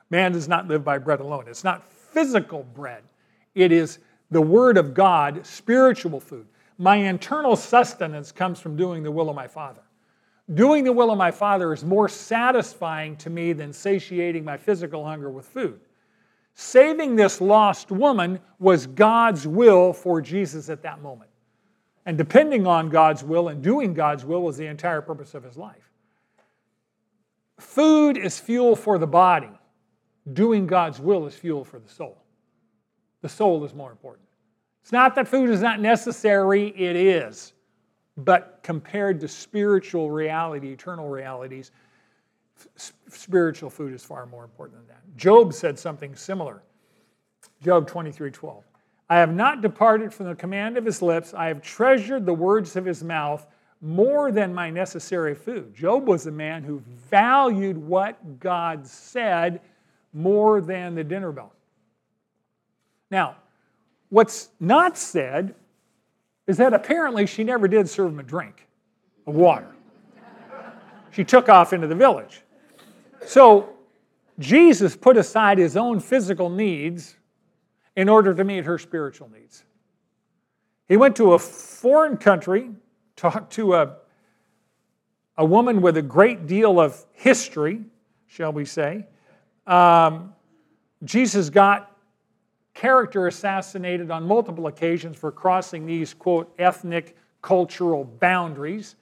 Man 0.09 0.33
does 0.33 0.49
not 0.49 0.67
live 0.67 0.83
by 0.83 0.97
bread 0.97 1.21
alone. 1.21 1.45
It's 1.47 1.63
not 1.63 1.89
physical 1.89 2.63
bread, 2.75 3.03
it 3.55 3.71
is 3.71 3.99
the 4.31 4.41
Word 4.41 4.77
of 4.77 4.93
God, 4.93 5.45
spiritual 5.45 6.19
food. 6.19 6.45
My 6.77 6.97
internal 6.97 7.55
sustenance 7.55 8.31
comes 8.31 8.59
from 8.59 8.75
doing 8.75 9.03
the 9.03 9.11
will 9.11 9.29
of 9.29 9.35
my 9.35 9.47
Father. 9.47 9.81
Doing 10.53 10.83
the 10.83 10.93
will 10.93 11.11
of 11.11 11.17
my 11.17 11.31
Father 11.31 11.73
is 11.73 11.83
more 11.83 12.07
satisfying 12.07 13.17
to 13.17 13.29
me 13.29 13.53
than 13.53 13.73
satiating 13.73 14.45
my 14.45 14.57
physical 14.57 15.03
hunger 15.03 15.29
with 15.29 15.45
food. 15.45 15.79
Saving 16.53 17.15
this 17.15 17.41
lost 17.41 17.91
woman 17.91 18.39
was 18.59 18.87
God's 18.87 19.45
will 19.45 19.91
for 19.91 20.21
Jesus 20.21 20.69
at 20.69 20.81
that 20.83 21.01
moment. 21.01 21.29
And 22.05 22.17
depending 22.17 22.65
on 22.65 22.89
God's 22.89 23.23
will 23.23 23.49
and 23.49 23.61
doing 23.61 23.93
God's 23.93 24.23
will 24.23 24.41
was 24.41 24.55
the 24.55 24.67
entire 24.67 25.01
purpose 25.01 25.33
of 25.33 25.43
his 25.43 25.57
life. 25.57 25.91
Food 27.59 28.17
is 28.17 28.39
fuel 28.39 28.75
for 28.75 28.97
the 28.97 29.07
body, 29.07 29.49
doing 30.31 30.67
God's 30.67 30.99
will 30.99 31.25
is 31.27 31.35
fuel 31.35 31.65
for 31.65 31.79
the 31.79 31.89
soul. 31.89 32.23
The 33.21 33.29
soul 33.29 33.65
is 33.65 33.73
more 33.73 33.91
important. 33.91 34.26
It's 34.87 34.93
not 34.93 35.15
that 35.15 35.27
food 35.27 35.49
is 35.49 35.59
not 35.59 35.81
necessary, 35.81 36.69
it 36.69 36.95
is. 36.95 37.51
But 38.15 38.61
compared 38.63 39.19
to 39.19 39.27
spiritual 39.27 40.09
reality, 40.09 40.71
eternal 40.71 41.09
realities, 41.09 41.71
spiritual 42.77 43.69
food 43.69 43.93
is 43.93 44.01
far 44.05 44.25
more 44.27 44.45
important 44.45 44.79
than 44.79 44.87
that. 44.87 45.17
Job 45.17 45.53
said 45.53 45.77
something 45.77 46.15
similar. 46.15 46.63
Job 47.61 47.85
23 47.85 48.31
12. 48.31 48.63
I 49.09 49.17
have 49.17 49.35
not 49.35 49.61
departed 49.61 50.13
from 50.13 50.27
the 50.27 50.35
command 50.35 50.77
of 50.77 50.85
his 50.85 51.01
lips. 51.01 51.33
I 51.33 51.47
have 51.47 51.61
treasured 51.61 52.25
the 52.25 52.33
words 52.33 52.77
of 52.77 52.85
his 52.85 53.03
mouth 53.03 53.45
more 53.81 54.31
than 54.31 54.53
my 54.53 54.69
necessary 54.69 55.35
food. 55.35 55.75
Job 55.75 56.07
was 56.07 56.27
a 56.27 56.31
man 56.31 56.63
who 56.63 56.81
valued 57.09 57.77
what 57.77 58.39
God 58.39 58.87
said 58.87 59.59
more 60.13 60.61
than 60.61 60.95
the 60.95 61.03
dinner 61.03 61.33
bell. 61.33 61.51
Now, 63.11 63.35
what's 64.09 64.49
not 64.59 64.97
said 64.97 65.55
is 66.47 66.57
that 66.57 66.73
apparently 66.73 67.25
she 67.25 67.43
never 67.43 67.67
did 67.67 67.89
serve 67.89 68.11
him 68.11 68.19
a 68.19 68.23
drink 68.23 68.67
of 69.25 69.35
water. 69.35 69.75
She 71.11 71.23
took 71.23 71.49
off 71.49 71.73
into 71.73 71.87
the 71.87 71.95
village. 71.95 72.41
So 73.25 73.69
Jesus 74.39 74.95
put 74.95 75.17
aside 75.17 75.57
his 75.57 75.75
own 75.75 75.99
physical 75.99 76.49
needs 76.49 77.15
in 77.95 78.07
order 78.07 78.33
to 78.33 78.43
meet 78.43 78.65
her 78.65 78.77
spiritual 78.77 79.29
needs. 79.29 79.63
He 80.87 80.95
went 80.95 81.15
to 81.17 81.33
a 81.33 81.39
foreign 81.39 82.17
country, 82.17 82.69
talked 83.15 83.53
to 83.53 83.73
a, 83.73 83.95
a 85.37 85.45
woman 85.45 85.81
with 85.81 85.97
a 85.97 86.01
great 86.01 86.47
deal 86.47 86.79
of 86.79 87.03
history, 87.13 87.81
shall 88.27 88.53
we 88.53 88.63
say. 88.63 89.05
Um, 89.65 90.33
Jesus 91.03 91.49
got 91.49 91.96
character 92.77 93.25
assassinated 93.25 94.11
on 94.11 94.23
multiple 94.23 94.67
occasions 94.67 95.17
for 95.17 95.31
crossing 95.31 95.87
these, 95.87 96.13
quote, 96.13 96.53
ethnic, 96.59 97.17
cultural 97.41 98.03
boundaries 98.03 98.95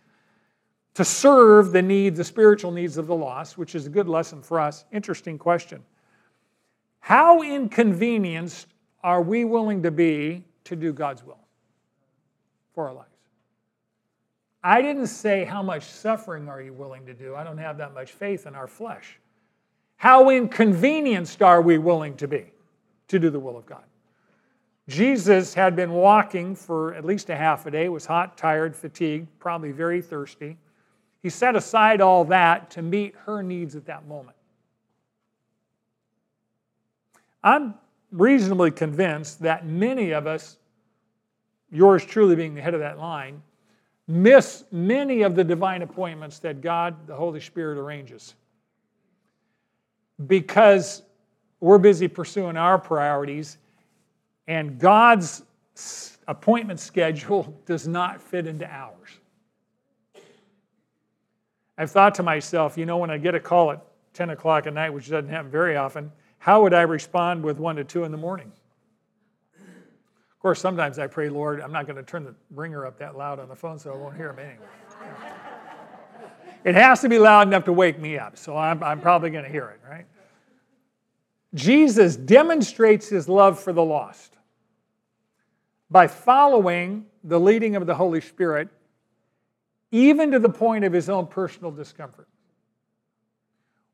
to 0.94 1.04
serve 1.04 1.74
the 1.74 1.82
needs, 1.82 2.18
the 2.18 2.24
spiritual 2.24 2.72
needs 2.72 2.96
of 2.96 3.06
the 3.06 3.16
lost, 3.16 3.58
which 3.58 3.76
is 3.76 3.86
a 3.86 3.90
good 3.90 4.08
lesson 4.08 4.42
for 4.42 4.62
us. 4.62 4.86
Interesting 4.94 5.38
question. 5.38 5.84
How 7.02 7.42
inconvenienced 7.42 8.68
are 9.04 9.22
we 9.22 9.44
willing 9.44 9.84
to 9.84 9.92
be 9.92 10.46
to 10.64 10.78
do 10.78 10.94
God's 10.94 11.26
will 11.26 11.46
for 12.74 12.88
our 12.88 12.94
lives? 12.94 13.10
I 14.64 14.82
didn't 14.82 15.08
say 15.08 15.44
how 15.44 15.62
much 15.62 15.84
suffering 15.84 16.48
are 16.48 16.62
you 16.62 16.72
willing 16.72 17.06
to 17.08 17.14
do. 17.14 17.36
I 17.36 17.44
don't 17.44 17.58
have 17.58 17.78
that 17.80 17.94
much 17.94 18.14
faith 18.14 18.48
in 18.48 18.56
our 18.56 18.68
flesh. 18.68 19.20
How 19.98 20.30
inconvenienced 20.30 21.42
are 21.42 21.62
we 21.62 21.78
willing 21.78 22.16
to 22.18 22.28
be? 22.30 22.55
To 23.08 23.20
do 23.20 23.30
the 23.30 23.39
will 23.39 23.58
of 23.58 23.66
God. 23.66 23.84
Jesus 24.88 25.53
had 25.53 25.76
been 25.76 25.91
walking 25.91 26.56
for 26.56 26.93
at 26.93 27.06
least 27.06 27.30
a 27.30 27.36
half 27.36 27.66
a 27.66 27.72
day, 27.72 27.89
was 27.89 28.06
hot, 28.06 28.38
tired, 28.38 28.76
fatigued, 28.76 29.28
probably 29.39 29.72
very 29.72 30.01
thirsty. 30.01 30.58
He 31.24 31.30
set 31.30 31.56
aside 31.56 32.01
all 32.01 32.24
that 32.26 32.70
to 32.72 32.84
meet 32.84 33.16
her 33.26 33.41
needs 33.41 33.76
at 33.76 33.86
that 33.88 34.08
moment. 34.08 34.38
I'm 37.43 37.74
reasonably 38.12 38.72
convinced 38.72 39.41
that 39.41 39.66
many 39.66 40.12
of 40.12 40.28
us, 40.28 40.58
yours 41.72 42.06
truly 42.06 42.36
being 42.36 42.53
the 42.53 42.62
head 42.62 42.76
of 42.76 42.80
that 42.80 42.99
line, 42.99 43.41
miss 44.08 44.66
many 44.72 45.24
of 45.24 45.36
the 45.36 45.43
divine 45.43 45.82
appointments 45.82 46.38
that 46.39 46.62
God, 46.62 47.08
the 47.08 47.16
Holy 47.16 47.39
Spirit, 47.39 47.80
arranges. 47.80 48.36
Because 50.28 51.01
we're 51.60 51.78
busy 51.78 52.08
pursuing 52.08 52.58
our 52.58 52.78
priorities, 52.78 53.58
and 54.47 54.80
God's 54.80 55.43
appointment 56.28 56.80
schedule 56.80 57.60
does 57.66 57.88
not 57.88 58.22
fit 58.22 58.47
into 58.47 58.68
ours. 58.68 59.20
I've 61.78 61.91
thought 61.91 62.16
to 62.16 62.24
myself, 62.24 62.78
you 62.78 62.86
know, 62.86 62.97
when 62.97 63.10
I 63.10 63.18
get 63.18 63.36
a 63.36 63.39
call 63.39 63.72
at 63.72 63.86
10 64.14 64.30
o'clock 64.30 64.66
at 64.66 64.74
night, 64.74 64.91
which 64.91 65.10
doesn't 65.10 65.30
happen 65.30 65.51
very 65.51 65.76
often, 65.76 66.12
how 66.38 66.62
would 66.64 66.74
I 66.74 66.84
respond 66.84 67.43
with 67.43 67.60
1 67.60 67.76
to 67.78 67.84
2 67.84 68.06
in 68.06 68.12
the 68.12 68.18
morning? 68.18 68.51
Of 69.58 70.39
course, 70.39 70.62
sometimes 70.62 70.99
I 70.99 71.08
pray, 71.08 71.28
Lord, 71.28 71.60
I'm 71.60 71.74
not 71.74 71.86
going 71.88 71.97
to 71.97 72.03
turn 72.03 72.24
the 72.24 72.36
ringer 72.51 72.86
up 72.86 72.99
that 72.99 73.18
loud 73.18 73.39
on 73.39 73.49
the 73.49 73.56
phone 73.56 73.80
so 73.80 73.91
I 73.91 73.97
won't 73.97 74.16
hear 74.16 74.30
him 74.30 74.39
anyway. 74.39 74.66
it 76.64 76.76
has 76.76 77.01
to 77.01 77.10
be 77.10 77.18
loud 77.18 77.47
enough 77.47 77.66
to 77.66 77.74
wake 77.74 77.99
me 77.99 78.18
up, 78.18 78.38
so 78.38 78.56
I'm, 78.56 78.82
I'm 78.84 79.01
probably 79.01 79.32
going 79.32 79.43
to 79.43 79.49
hear 79.49 79.70
it, 79.70 79.82
right? 79.89 80.06
Jesus 81.56 82.16
demonstrates 82.16 83.10
his 83.10 83.28
love 83.28 83.60
for 83.60 83.74
the 83.74 83.84
lost 83.84 84.36
by 85.89 86.06
following 86.08 87.06
the 87.24 87.39
leading 87.39 87.76
of 87.76 87.88
the 87.88 87.95
Holy 87.95 88.22
Spirit, 88.22 88.70
even 89.91 90.32
to 90.32 90.39
the 90.39 90.49
point 90.49 90.86
of 90.86 90.93
his 90.93 91.10
own 91.10 91.26
personal 91.26 91.72
discomfort, 91.72 92.28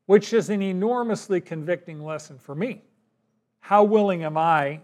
which 0.04 0.34
is 0.34 0.50
an 0.50 0.60
enormously 0.60 1.40
convicting 1.40 2.04
lesson 2.04 2.38
for 2.38 2.54
me. 2.54 2.82
How 3.60 3.84
willing 3.84 4.24
am 4.24 4.36
I 4.36 4.80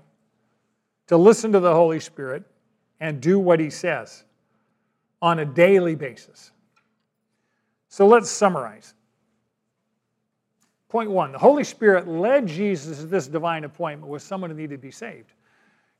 to 1.09 1.17
listen 1.17 1.53
to 1.53 1.61
the 1.61 1.75
Holy 1.75 2.01
Spirit 2.01 2.45
and 3.01 3.21
do 3.21 3.39
what 3.39 3.61
he 3.61 3.69
says? 3.69 4.25
on 5.21 5.41
a 5.41 5.45
daily 5.45 5.95
basis. 5.95 6.53
So 7.89 8.07
let's 8.07 8.31
summarize. 8.31 8.95
Point 10.89 11.11
one 11.11 11.33
the 11.33 11.39
Holy 11.39 11.65
Spirit 11.65 12.09
led 12.09 12.47
Jesus 12.47 13.01
to 13.01 13.07
this 13.07 13.27
divine 13.29 13.65
appointment 13.65 14.11
with 14.11 14.23
someone 14.23 14.51
who 14.51 14.57
needed 14.57 14.77
to 14.77 14.83
be 14.83 14.91
saved. 14.91 15.33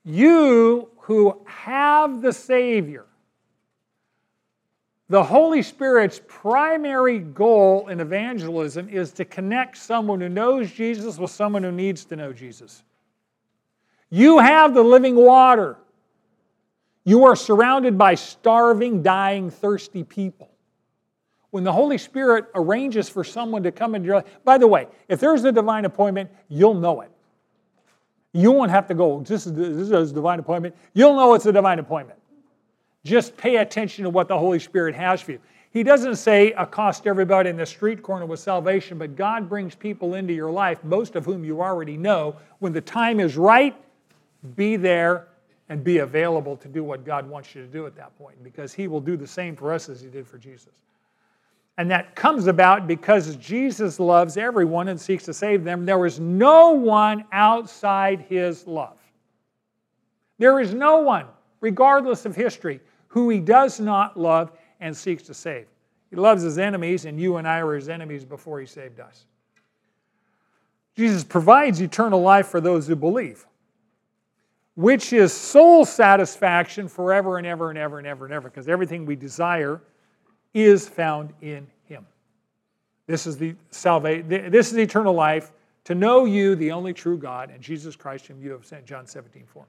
You 0.05 0.89
who 0.97 1.43
have 1.47 2.23
the 2.23 2.33
Savior, 2.33 3.05
the 5.11 5.23
Holy 5.23 5.63
Spirit's 5.63 6.21
primary 6.27 7.19
goal 7.19 7.89
in 7.89 8.01
evangelism 8.01 8.89
is 8.89 9.13
to 9.13 9.25
connect 9.25 9.77
someone 9.77 10.21
who 10.21 10.29
knows 10.29 10.71
Jesus 10.71 11.19
with 11.19 11.31
someone 11.31 11.63
who 11.63 11.73
needs 11.73 12.05
to 12.07 12.17
know 12.17 12.33
Jesus. 12.33 12.83
You 14.11 14.39
have 14.39 14.75
the 14.75 14.83
living 14.83 15.17
water. 15.17 15.77
You 17.05 17.25
are 17.25 17.37
surrounded 17.37 17.97
by 17.97 18.15
starving, 18.15 19.03
dying, 19.03 19.51
thirsty 19.51 20.05
people. 20.05 20.51
When 21.51 21.65
the 21.65 21.73
Holy 21.73 21.99
Spirit 21.99 22.47
arranges 22.55 23.09
for 23.09 23.25
someone 23.25 23.63
to 23.63 23.73
come 23.73 23.95
into 23.95 24.07
your 24.07 24.17
life, 24.17 24.27
by 24.45 24.59
the 24.59 24.67
way, 24.67 24.87
if 25.09 25.19
there's 25.19 25.45
a 25.45 25.53
divine 25.53 25.85
appointment, 25.85 26.31
you'll 26.49 26.75
know 26.75 27.01
it. 27.01 27.11
You 28.33 28.53
won't 28.53 28.71
have 28.71 28.87
to 28.89 28.95
go, 28.95 29.21
this 29.21 29.47
is, 29.47 29.55
this 29.55 29.91
is 29.91 30.11
a 30.11 30.15
divine 30.15 30.39
appointment. 30.39 30.77
You'll 30.93 31.17
know 31.17 31.35
it's 31.35 31.47
a 31.47 31.53
divine 31.53 31.79
appointment. 31.79 32.19
Just 33.05 33.37
pay 33.37 33.57
attention 33.57 34.05
to 34.05 34.11
what 34.11 34.29
the 34.29 34.39
Holy 34.39 34.59
Spirit 34.59 34.95
has 34.95 35.23
for 35.23 35.33
you. 35.33 35.41
He 35.71 35.83
doesn't 35.83 36.17
say 36.17 36.53
accost 36.53 37.07
everybody 37.07 37.49
in 37.49 37.57
the 37.57 37.67
street 37.67 38.03
corner 38.03 38.27
with 38.27 38.41
salvation, 38.41 38.99
but 38.99 39.17
God 39.17 39.49
brings 39.49 39.75
people 39.75 40.15
into 40.15 40.35
your 40.35 40.51
life, 40.51 40.83
most 40.85 41.15
of 41.15 41.25
whom 41.25 41.45
you 41.45 41.63
already 41.63 41.97
know. 41.97 42.37
When 42.59 42.73
the 42.73 42.81
time 42.81 43.21
is 43.21 43.37
right, 43.37 43.75
be 44.57 44.77
there 44.77 45.29
and 45.69 45.85
be 45.85 45.99
available 45.99 46.57
to 46.57 46.69
do 46.69 46.83
what 46.83 47.05
God 47.05 47.29
wants 47.29 47.55
you 47.55 47.63
to 47.63 47.69
do 47.69 47.87
at 47.87 47.95
that 47.97 48.17
point, 48.19 48.43
because 48.43 48.73
He 48.73 48.89
will 48.89 49.01
do 49.01 49.17
the 49.17 49.27
same 49.27 49.57
for 49.57 49.73
us 49.73 49.89
as 49.89 50.01
He 50.01 50.09
did 50.09 50.27
for 50.27 50.39
Jesus. 50.39 50.73
And 51.79 51.89
that 51.93 52.17
comes 52.17 52.49
about 52.49 52.89
because 52.89 53.37
Jesus 53.37 54.01
loves 54.01 54.37
everyone 54.37 54.89
and 54.89 55.01
seeks 55.01 55.25
to 55.27 55.33
save 55.33 55.63
them. 55.63 55.87
There 55.87 56.05
is 56.07 56.19
no 56.19 56.73
one 56.73 57.25
outside 57.31 58.27
his 58.29 58.67
love. 58.67 58.99
There 60.39 60.59
is 60.59 60.75
no 60.75 60.99
one, 60.99 61.27
regardless 61.61 62.27
of 62.27 62.35
history, 62.35 62.81
who 63.07 63.31
he 63.31 63.39
does 63.39 63.79
not 63.79 64.19
love 64.19 64.51
and 64.81 64.95
seeks 64.95 65.23
to 65.25 65.35
save. 65.35 65.67
He 66.11 66.17
loves 66.17 66.43
his 66.43 66.59
enemies, 66.59 67.05
and 67.05 67.21
you 67.21 67.37
and 67.37 67.47
I 67.47 67.63
were 67.63 67.77
his 67.77 67.89
enemies 67.89 68.25
before 68.25 68.59
he 68.59 68.67
saved 68.67 68.99
us. 68.99 69.27
Jesus 70.97 71.23
provides 71.23 71.81
eternal 71.81 72.21
life 72.21 72.49
for 72.49 72.61
those 72.61 72.89
who 72.89 72.97
believe, 72.97 73.47
which 74.75 75.13
is 75.13 75.33
soul 75.33 75.85
satisfaction 75.85 76.89
forever 76.89 77.39
and 77.39 77.47
ever 77.47 77.69
and 77.69 77.79
ever 77.79 77.99
and 77.99 78.07
ever 78.07 78.25
and 78.25 78.35
ever, 78.35 78.49
because 78.51 78.69
everything 78.69 79.07
we 79.07 79.15
desire 79.15 79.81
is 80.65 80.89
found 80.89 81.33
in 81.41 81.67
him. 81.85 82.07
This 83.07 83.27
is 83.27 83.37
the 83.37 83.55
salvation, 83.71 84.29
this 84.29 84.73
is 84.73 84.79
eternal 84.79 85.15
life, 85.15 85.53
to 85.85 85.95
know 85.95 86.27
you, 86.27 86.55
the 86.55 86.71
only 86.73 86.93
true 86.93 87.17
God, 87.17 87.51
and 87.51 87.63
Jesus 87.63 87.97
Christ, 87.97 88.27
whom 88.27 88.43
you 88.43 88.51
have 88.51 88.67
sent, 88.67 88.85
John 88.85 89.07
17, 89.07 89.45
4. 89.47 89.67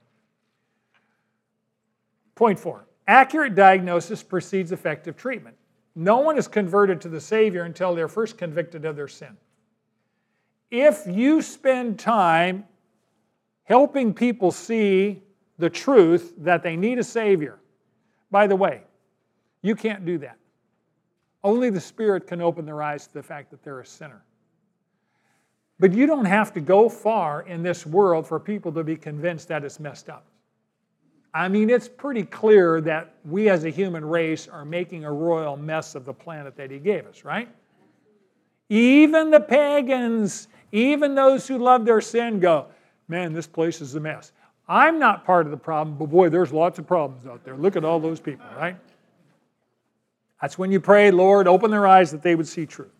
Point 2.35 2.59
four 2.59 2.85
accurate 3.07 3.55
diagnosis 3.55 4.21
precedes 4.23 4.71
effective 4.71 5.17
treatment. 5.17 5.55
No 5.95 6.19
one 6.19 6.37
is 6.37 6.47
converted 6.47 7.01
to 7.01 7.09
the 7.09 7.19
Savior 7.19 7.63
until 7.63 7.95
they're 7.95 8.07
first 8.07 8.37
convicted 8.37 8.85
of 8.85 8.95
their 8.95 9.07
sin. 9.07 9.35
If 10.71 11.03
you 11.07 11.41
spend 11.41 11.99
time 11.99 12.65
helping 13.63 14.13
people 14.13 14.51
see 14.51 15.23
the 15.57 15.69
truth 15.69 16.33
that 16.37 16.63
they 16.63 16.75
need 16.77 16.99
a 16.99 17.03
Savior, 17.03 17.59
by 18.31 18.47
the 18.47 18.55
way, 18.55 18.83
you 19.61 19.75
can't 19.75 20.05
do 20.05 20.19
that. 20.19 20.37
Only 21.43 21.69
the 21.69 21.79
Spirit 21.79 22.27
can 22.27 22.41
open 22.41 22.65
their 22.65 22.81
eyes 22.81 23.07
to 23.07 23.13
the 23.13 23.23
fact 23.23 23.51
that 23.51 23.63
they're 23.63 23.79
a 23.79 23.85
sinner. 23.85 24.21
But 25.79 25.93
you 25.93 26.05
don't 26.05 26.25
have 26.25 26.53
to 26.53 26.59
go 26.59 26.89
far 26.89 27.43
in 27.43 27.63
this 27.63 27.85
world 27.85 28.27
for 28.27 28.39
people 28.39 28.71
to 28.73 28.83
be 28.83 28.97
convinced 28.97 29.47
that 29.47 29.63
it's 29.63 29.79
messed 29.79 30.09
up. 30.09 30.25
I 31.33 31.47
mean, 31.47 31.69
it's 31.69 31.87
pretty 31.87 32.23
clear 32.23 32.81
that 32.81 33.13
we 33.23 33.49
as 33.49 33.63
a 33.63 33.69
human 33.69 34.03
race 34.03 34.47
are 34.47 34.65
making 34.65 35.05
a 35.05 35.11
royal 35.11 35.55
mess 35.55 35.95
of 35.95 36.03
the 36.03 36.13
planet 36.13 36.57
that 36.57 36.71
He 36.71 36.79
gave 36.79 37.05
us, 37.05 37.23
right? 37.23 37.47
Even 38.67 39.31
the 39.31 39.39
pagans, 39.39 40.47
even 40.71 41.15
those 41.15 41.47
who 41.47 41.57
love 41.57 41.85
their 41.85 42.01
sin, 42.01 42.39
go, 42.39 42.67
man, 43.07 43.31
this 43.33 43.47
place 43.47 43.79
is 43.79 43.95
a 43.95 43.99
mess. 43.99 44.31
I'm 44.67 44.99
not 44.99 45.25
part 45.25 45.45
of 45.45 45.51
the 45.51 45.57
problem, 45.57 45.97
but 45.97 46.07
boy, 46.07 46.29
there's 46.29 46.51
lots 46.51 46.77
of 46.77 46.85
problems 46.85 47.25
out 47.25 47.43
there. 47.43 47.55
Look 47.55 47.75
at 47.75 47.85
all 47.85 47.99
those 47.99 48.19
people, 48.19 48.45
right? 48.57 48.75
That's 50.41 50.57
when 50.57 50.71
you 50.71 50.79
pray, 50.79 51.11
Lord, 51.11 51.47
open 51.47 51.71
their 51.71 51.87
eyes 51.87 52.11
that 52.11 52.21
they 52.21 52.35
would 52.35 52.47
see 52.47 52.65
truth. 52.65 52.93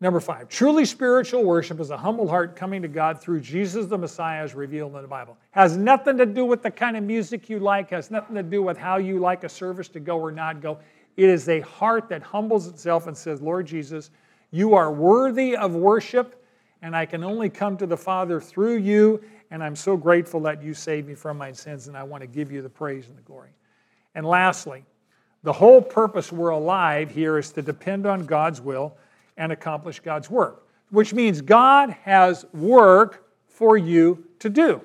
Number 0.00 0.20
five, 0.20 0.48
truly 0.48 0.84
spiritual 0.84 1.42
worship 1.42 1.80
is 1.80 1.90
a 1.90 1.96
humble 1.96 2.28
heart 2.28 2.54
coming 2.54 2.82
to 2.82 2.88
God 2.88 3.20
through 3.20 3.40
Jesus 3.40 3.86
the 3.86 3.98
Messiah 3.98 4.44
as 4.44 4.54
revealed 4.54 4.94
in 4.94 5.02
the 5.02 5.08
Bible. 5.08 5.36
Has 5.50 5.76
nothing 5.76 6.16
to 6.18 6.26
do 6.26 6.44
with 6.44 6.62
the 6.62 6.70
kind 6.70 6.96
of 6.96 7.02
music 7.02 7.50
you 7.50 7.58
like, 7.58 7.90
has 7.90 8.08
nothing 8.08 8.36
to 8.36 8.44
do 8.44 8.62
with 8.62 8.78
how 8.78 8.98
you 8.98 9.18
like 9.18 9.42
a 9.42 9.48
service 9.48 9.88
to 9.88 10.00
go 10.00 10.16
or 10.18 10.30
not 10.30 10.60
go. 10.60 10.78
It 11.16 11.28
is 11.28 11.48
a 11.48 11.60
heart 11.60 12.08
that 12.10 12.22
humbles 12.22 12.68
itself 12.68 13.08
and 13.08 13.16
says, 13.16 13.42
Lord 13.42 13.66
Jesus, 13.66 14.10
you 14.52 14.74
are 14.74 14.92
worthy 14.92 15.56
of 15.56 15.74
worship, 15.74 16.44
and 16.80 16.94
I 16.94 17.04
can 17.04 17.24
only 17.24 17.50
come 17.50 17.76
to 17.78 17.86
the 17.86 17.96
Father 17.96 18.40
through 18.40 18.76
you, 18.76 19.20
and 19.50 19.64
I'm 19.64 19.74
so 19.74 19.96
grateful 19.96 20.38
that 20.42 20.62
you 20.62 20.74
saved 20.74 21.08
me 21.08 21.16
from 21.16 21.36
my 21.36 21.50
sins, 21.50 21.88
and 21.88 21.96
I 21.96 22.04
want 22.04 22.20
to 22.20 22.28
give 22.28 22.52
you 22.52 22.62
the 22.62 22.68
praise 22.68 23.08
and 23.08 23.18
the 23.18 23.22
glory. 23.22 23.50
And 24.14 24.24
lastly, 24.24 24.84
the 25.42 25.52
whole 25.52 25.80
purpose 25.80 26.32
we're 26.32 26.50
alive 26.50 27.10
here 27.10 27.38
is 27.38 27.52
to 27.52 27.62
depend 27.62 28.06
on 28.06 28.26
God's 28.26 28.60
will 28.60 28.96
and 29.36 29.52
accomplish 29.52 30.00
God's 30.00 30.28
work, 30.30 30.66
which 30.90 31.14
means 31.14 31.40
God 31.40 31.90
has 32.02 32.44
work 32.52 33.28
for 33.46 33.76
you 33.76 34.24
to 34.40 34.50
do. 34.50 34.80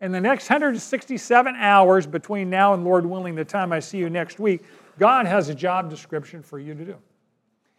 In 0.00 0.12
the 0.12 0.20
next 0.20 0.48
167 0.48 1.56
hours 1.56 2.06
between 2.06 2.50
now 2.50 2.74
and 2.74 2.84
Lord 2.84 3.04
willing, 3.04 3.34
the 3.34 3.44
time 3.44 3.72
I 3.72 3.80
see 3.80 3.98
you 3.98 4.10
next 4.10 4.38
week, 4.38 4.64
God 4.98 5.26
has 5.26 5.48
a 5.48 5.54
job 5.54 5.90
description 5.90 6.42
for 6.42 6.58
you 6.58 6.74
to 6.74 6.84
do. 6.84 6.96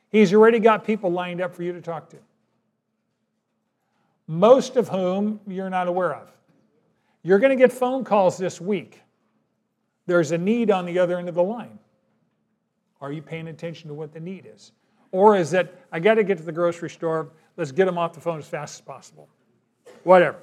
He's 0.09 0.33
already 0.33 0.59
got 0.59 0.85
people 0.85 1.11
lined 1.11 1.39
up 1.41 1.53
for 1.53 1.63
you 1.63 1.71
to 1.73 1.81
talk 1.81 2.09
to, 2.09 2.17
most 4.27 4.75
of 4.75 4.89
whom 4.89 5.39
you're 5.47 5.69
not 5.69 5.87
aware 5.87 6.13
of. 6.15 6.31
You're 7.23 7.39
going 7.39 7.55
to 7.57 7.61
get 7.61 7.71
phone 7.71 8.03
calls 8.03 8.37
this 8.37 8.59
week. 8.59 9.01
There's 10.07 10.31
a 10.31 10.37
need 10.37 10.71
on 10.71 10.85
the 10.85 10.99
other 10.99 11.19
end 11.19 11.29
of 11.29 11.35
the 11.35 11.43
line. 11.43 11.77
Are 13.01 13.11
you 13.11 13.21
paying 13.21 13.47
attention 13.47 13.87
to 13.87 13.93
what 13.93 14.13
the 14.13 14.19
need 14.19 14.47
is? 14.53 14.71
Or 15.11 15.35
is 15.35 15.53
it, 15.53 15.75
I 15.91 15.99
got 15.99 16.15
to 16.15 16.23
get 16.23 16.37
to 16.37 16.43
the 16.43 16.51
grocery 16.51 16.89
store, 16.89 17.29
let's 17.57 17.71
get 17.71 17.85
them 17.85 17.97
off 17.97 18.13
the 18.13 18.21
phone 18.21 18.39
as 18.39 18.47
fast 18.47 18.75
as 18.75 18.81
possible? 18.81 19.27
Whatever. 20.03 20.37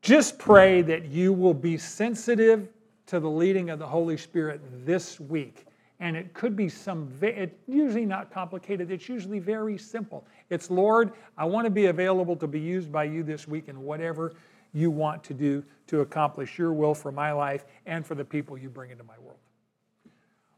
Just 0.00 0.38
pray 0.38 0.82
that 0.82 1.06
you 1.06 1.32
will 1.32 1.54
be 1.54 1.76
sensitive 1.76 2.68
to 3.06 3.20
the 3.20 3.28
leading 3.28 3.70
of 3.70 3.78
the 3.78 3.86
Holy 3.86 4.16
Spirit 4.16 4.60
this 4.84 5.20
week. 5.20 5.66
And 5.98 6.16
it 6.16 6.34
could 6.34 6.56
be 6.56 6.68
some, 6.68 7.10
it's 7.22 7.54
usually 7.66 8.04
not 8.04 8.30
complicated, 8.30 8.90
it's 8.90 9.08
usually 9.08 9.38
very 9.38 9.78
simple. 9.78 10.26
It's, 10.50 10.70
Lord, 10.70 11.12
I 11.38 11.44
want 11.44 11.64
to 11.64 11.70
be 11.70 11.86
available 11.86 12.36
to 12.36 12.46
be 12.46 12.60
used 12.60 12.92
by 12.92 13.04
you 13.04 13.22
this 13.22 13.48
week 13.48 13.68
in 13.68 13.80
whatever 13.82 14.34
you 14.72 14.90
want 14.90 15.24
to 15.24 15.34
do 15.34 15.64
to 15.86 16.00
accomplish 16.00 16.58
your 16.58 16.72
will 16.72 16.94
for 16.94 17.10
my 17.10 17.32
life 17.32 17.64
and 17.86 18.06
for 18.06 18.14
the 18.14 18.24
people 18.24 18.58
you 18.58 18.68
bring 18.68 18.90
into 18.90 19.04
my 19.04 19.18
world. 19.18 19.38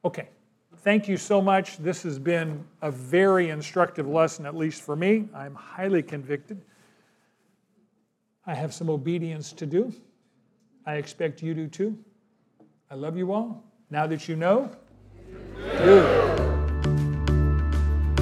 Okay, 0.04 0.28
thank 0.78 1.08
you 1.08 1.16
so 1.16 1.42
much. 1.42 1.78
This 1.78 2.02
has 2.04 2.18
been 2.18 2.64
a 2.82 2.90
very 2.90 3.50
instructive 3.50 4.06
lesson, 4.06 4.46
at 4.46 4.56
least 4.56 4.82
for 4.82 4.94
me. 4.94 5.28
I'm 5.34 5.54
highly 5.54 6.02
convicted. 6.02 6.60
I 8.46 8.54
have 8.54 8.72
some 8.72 8.88
obedience 8.88 9.52
to 9.52 9.66
do. 9.66 9.92
I 10.86 10.94
expect 10.94 11.42
you 11.42 11.52
do 11.52 11.66
too. 11.66 11.98
I 12.90 12.94
love 12.94 13.16
you 13.16 13.32
all. 13.32 13.64
Now 13.90 14.06
that 14.06 14.28
you 14.28 14.36
know, 14.36 14.70
do. 15.82 16.47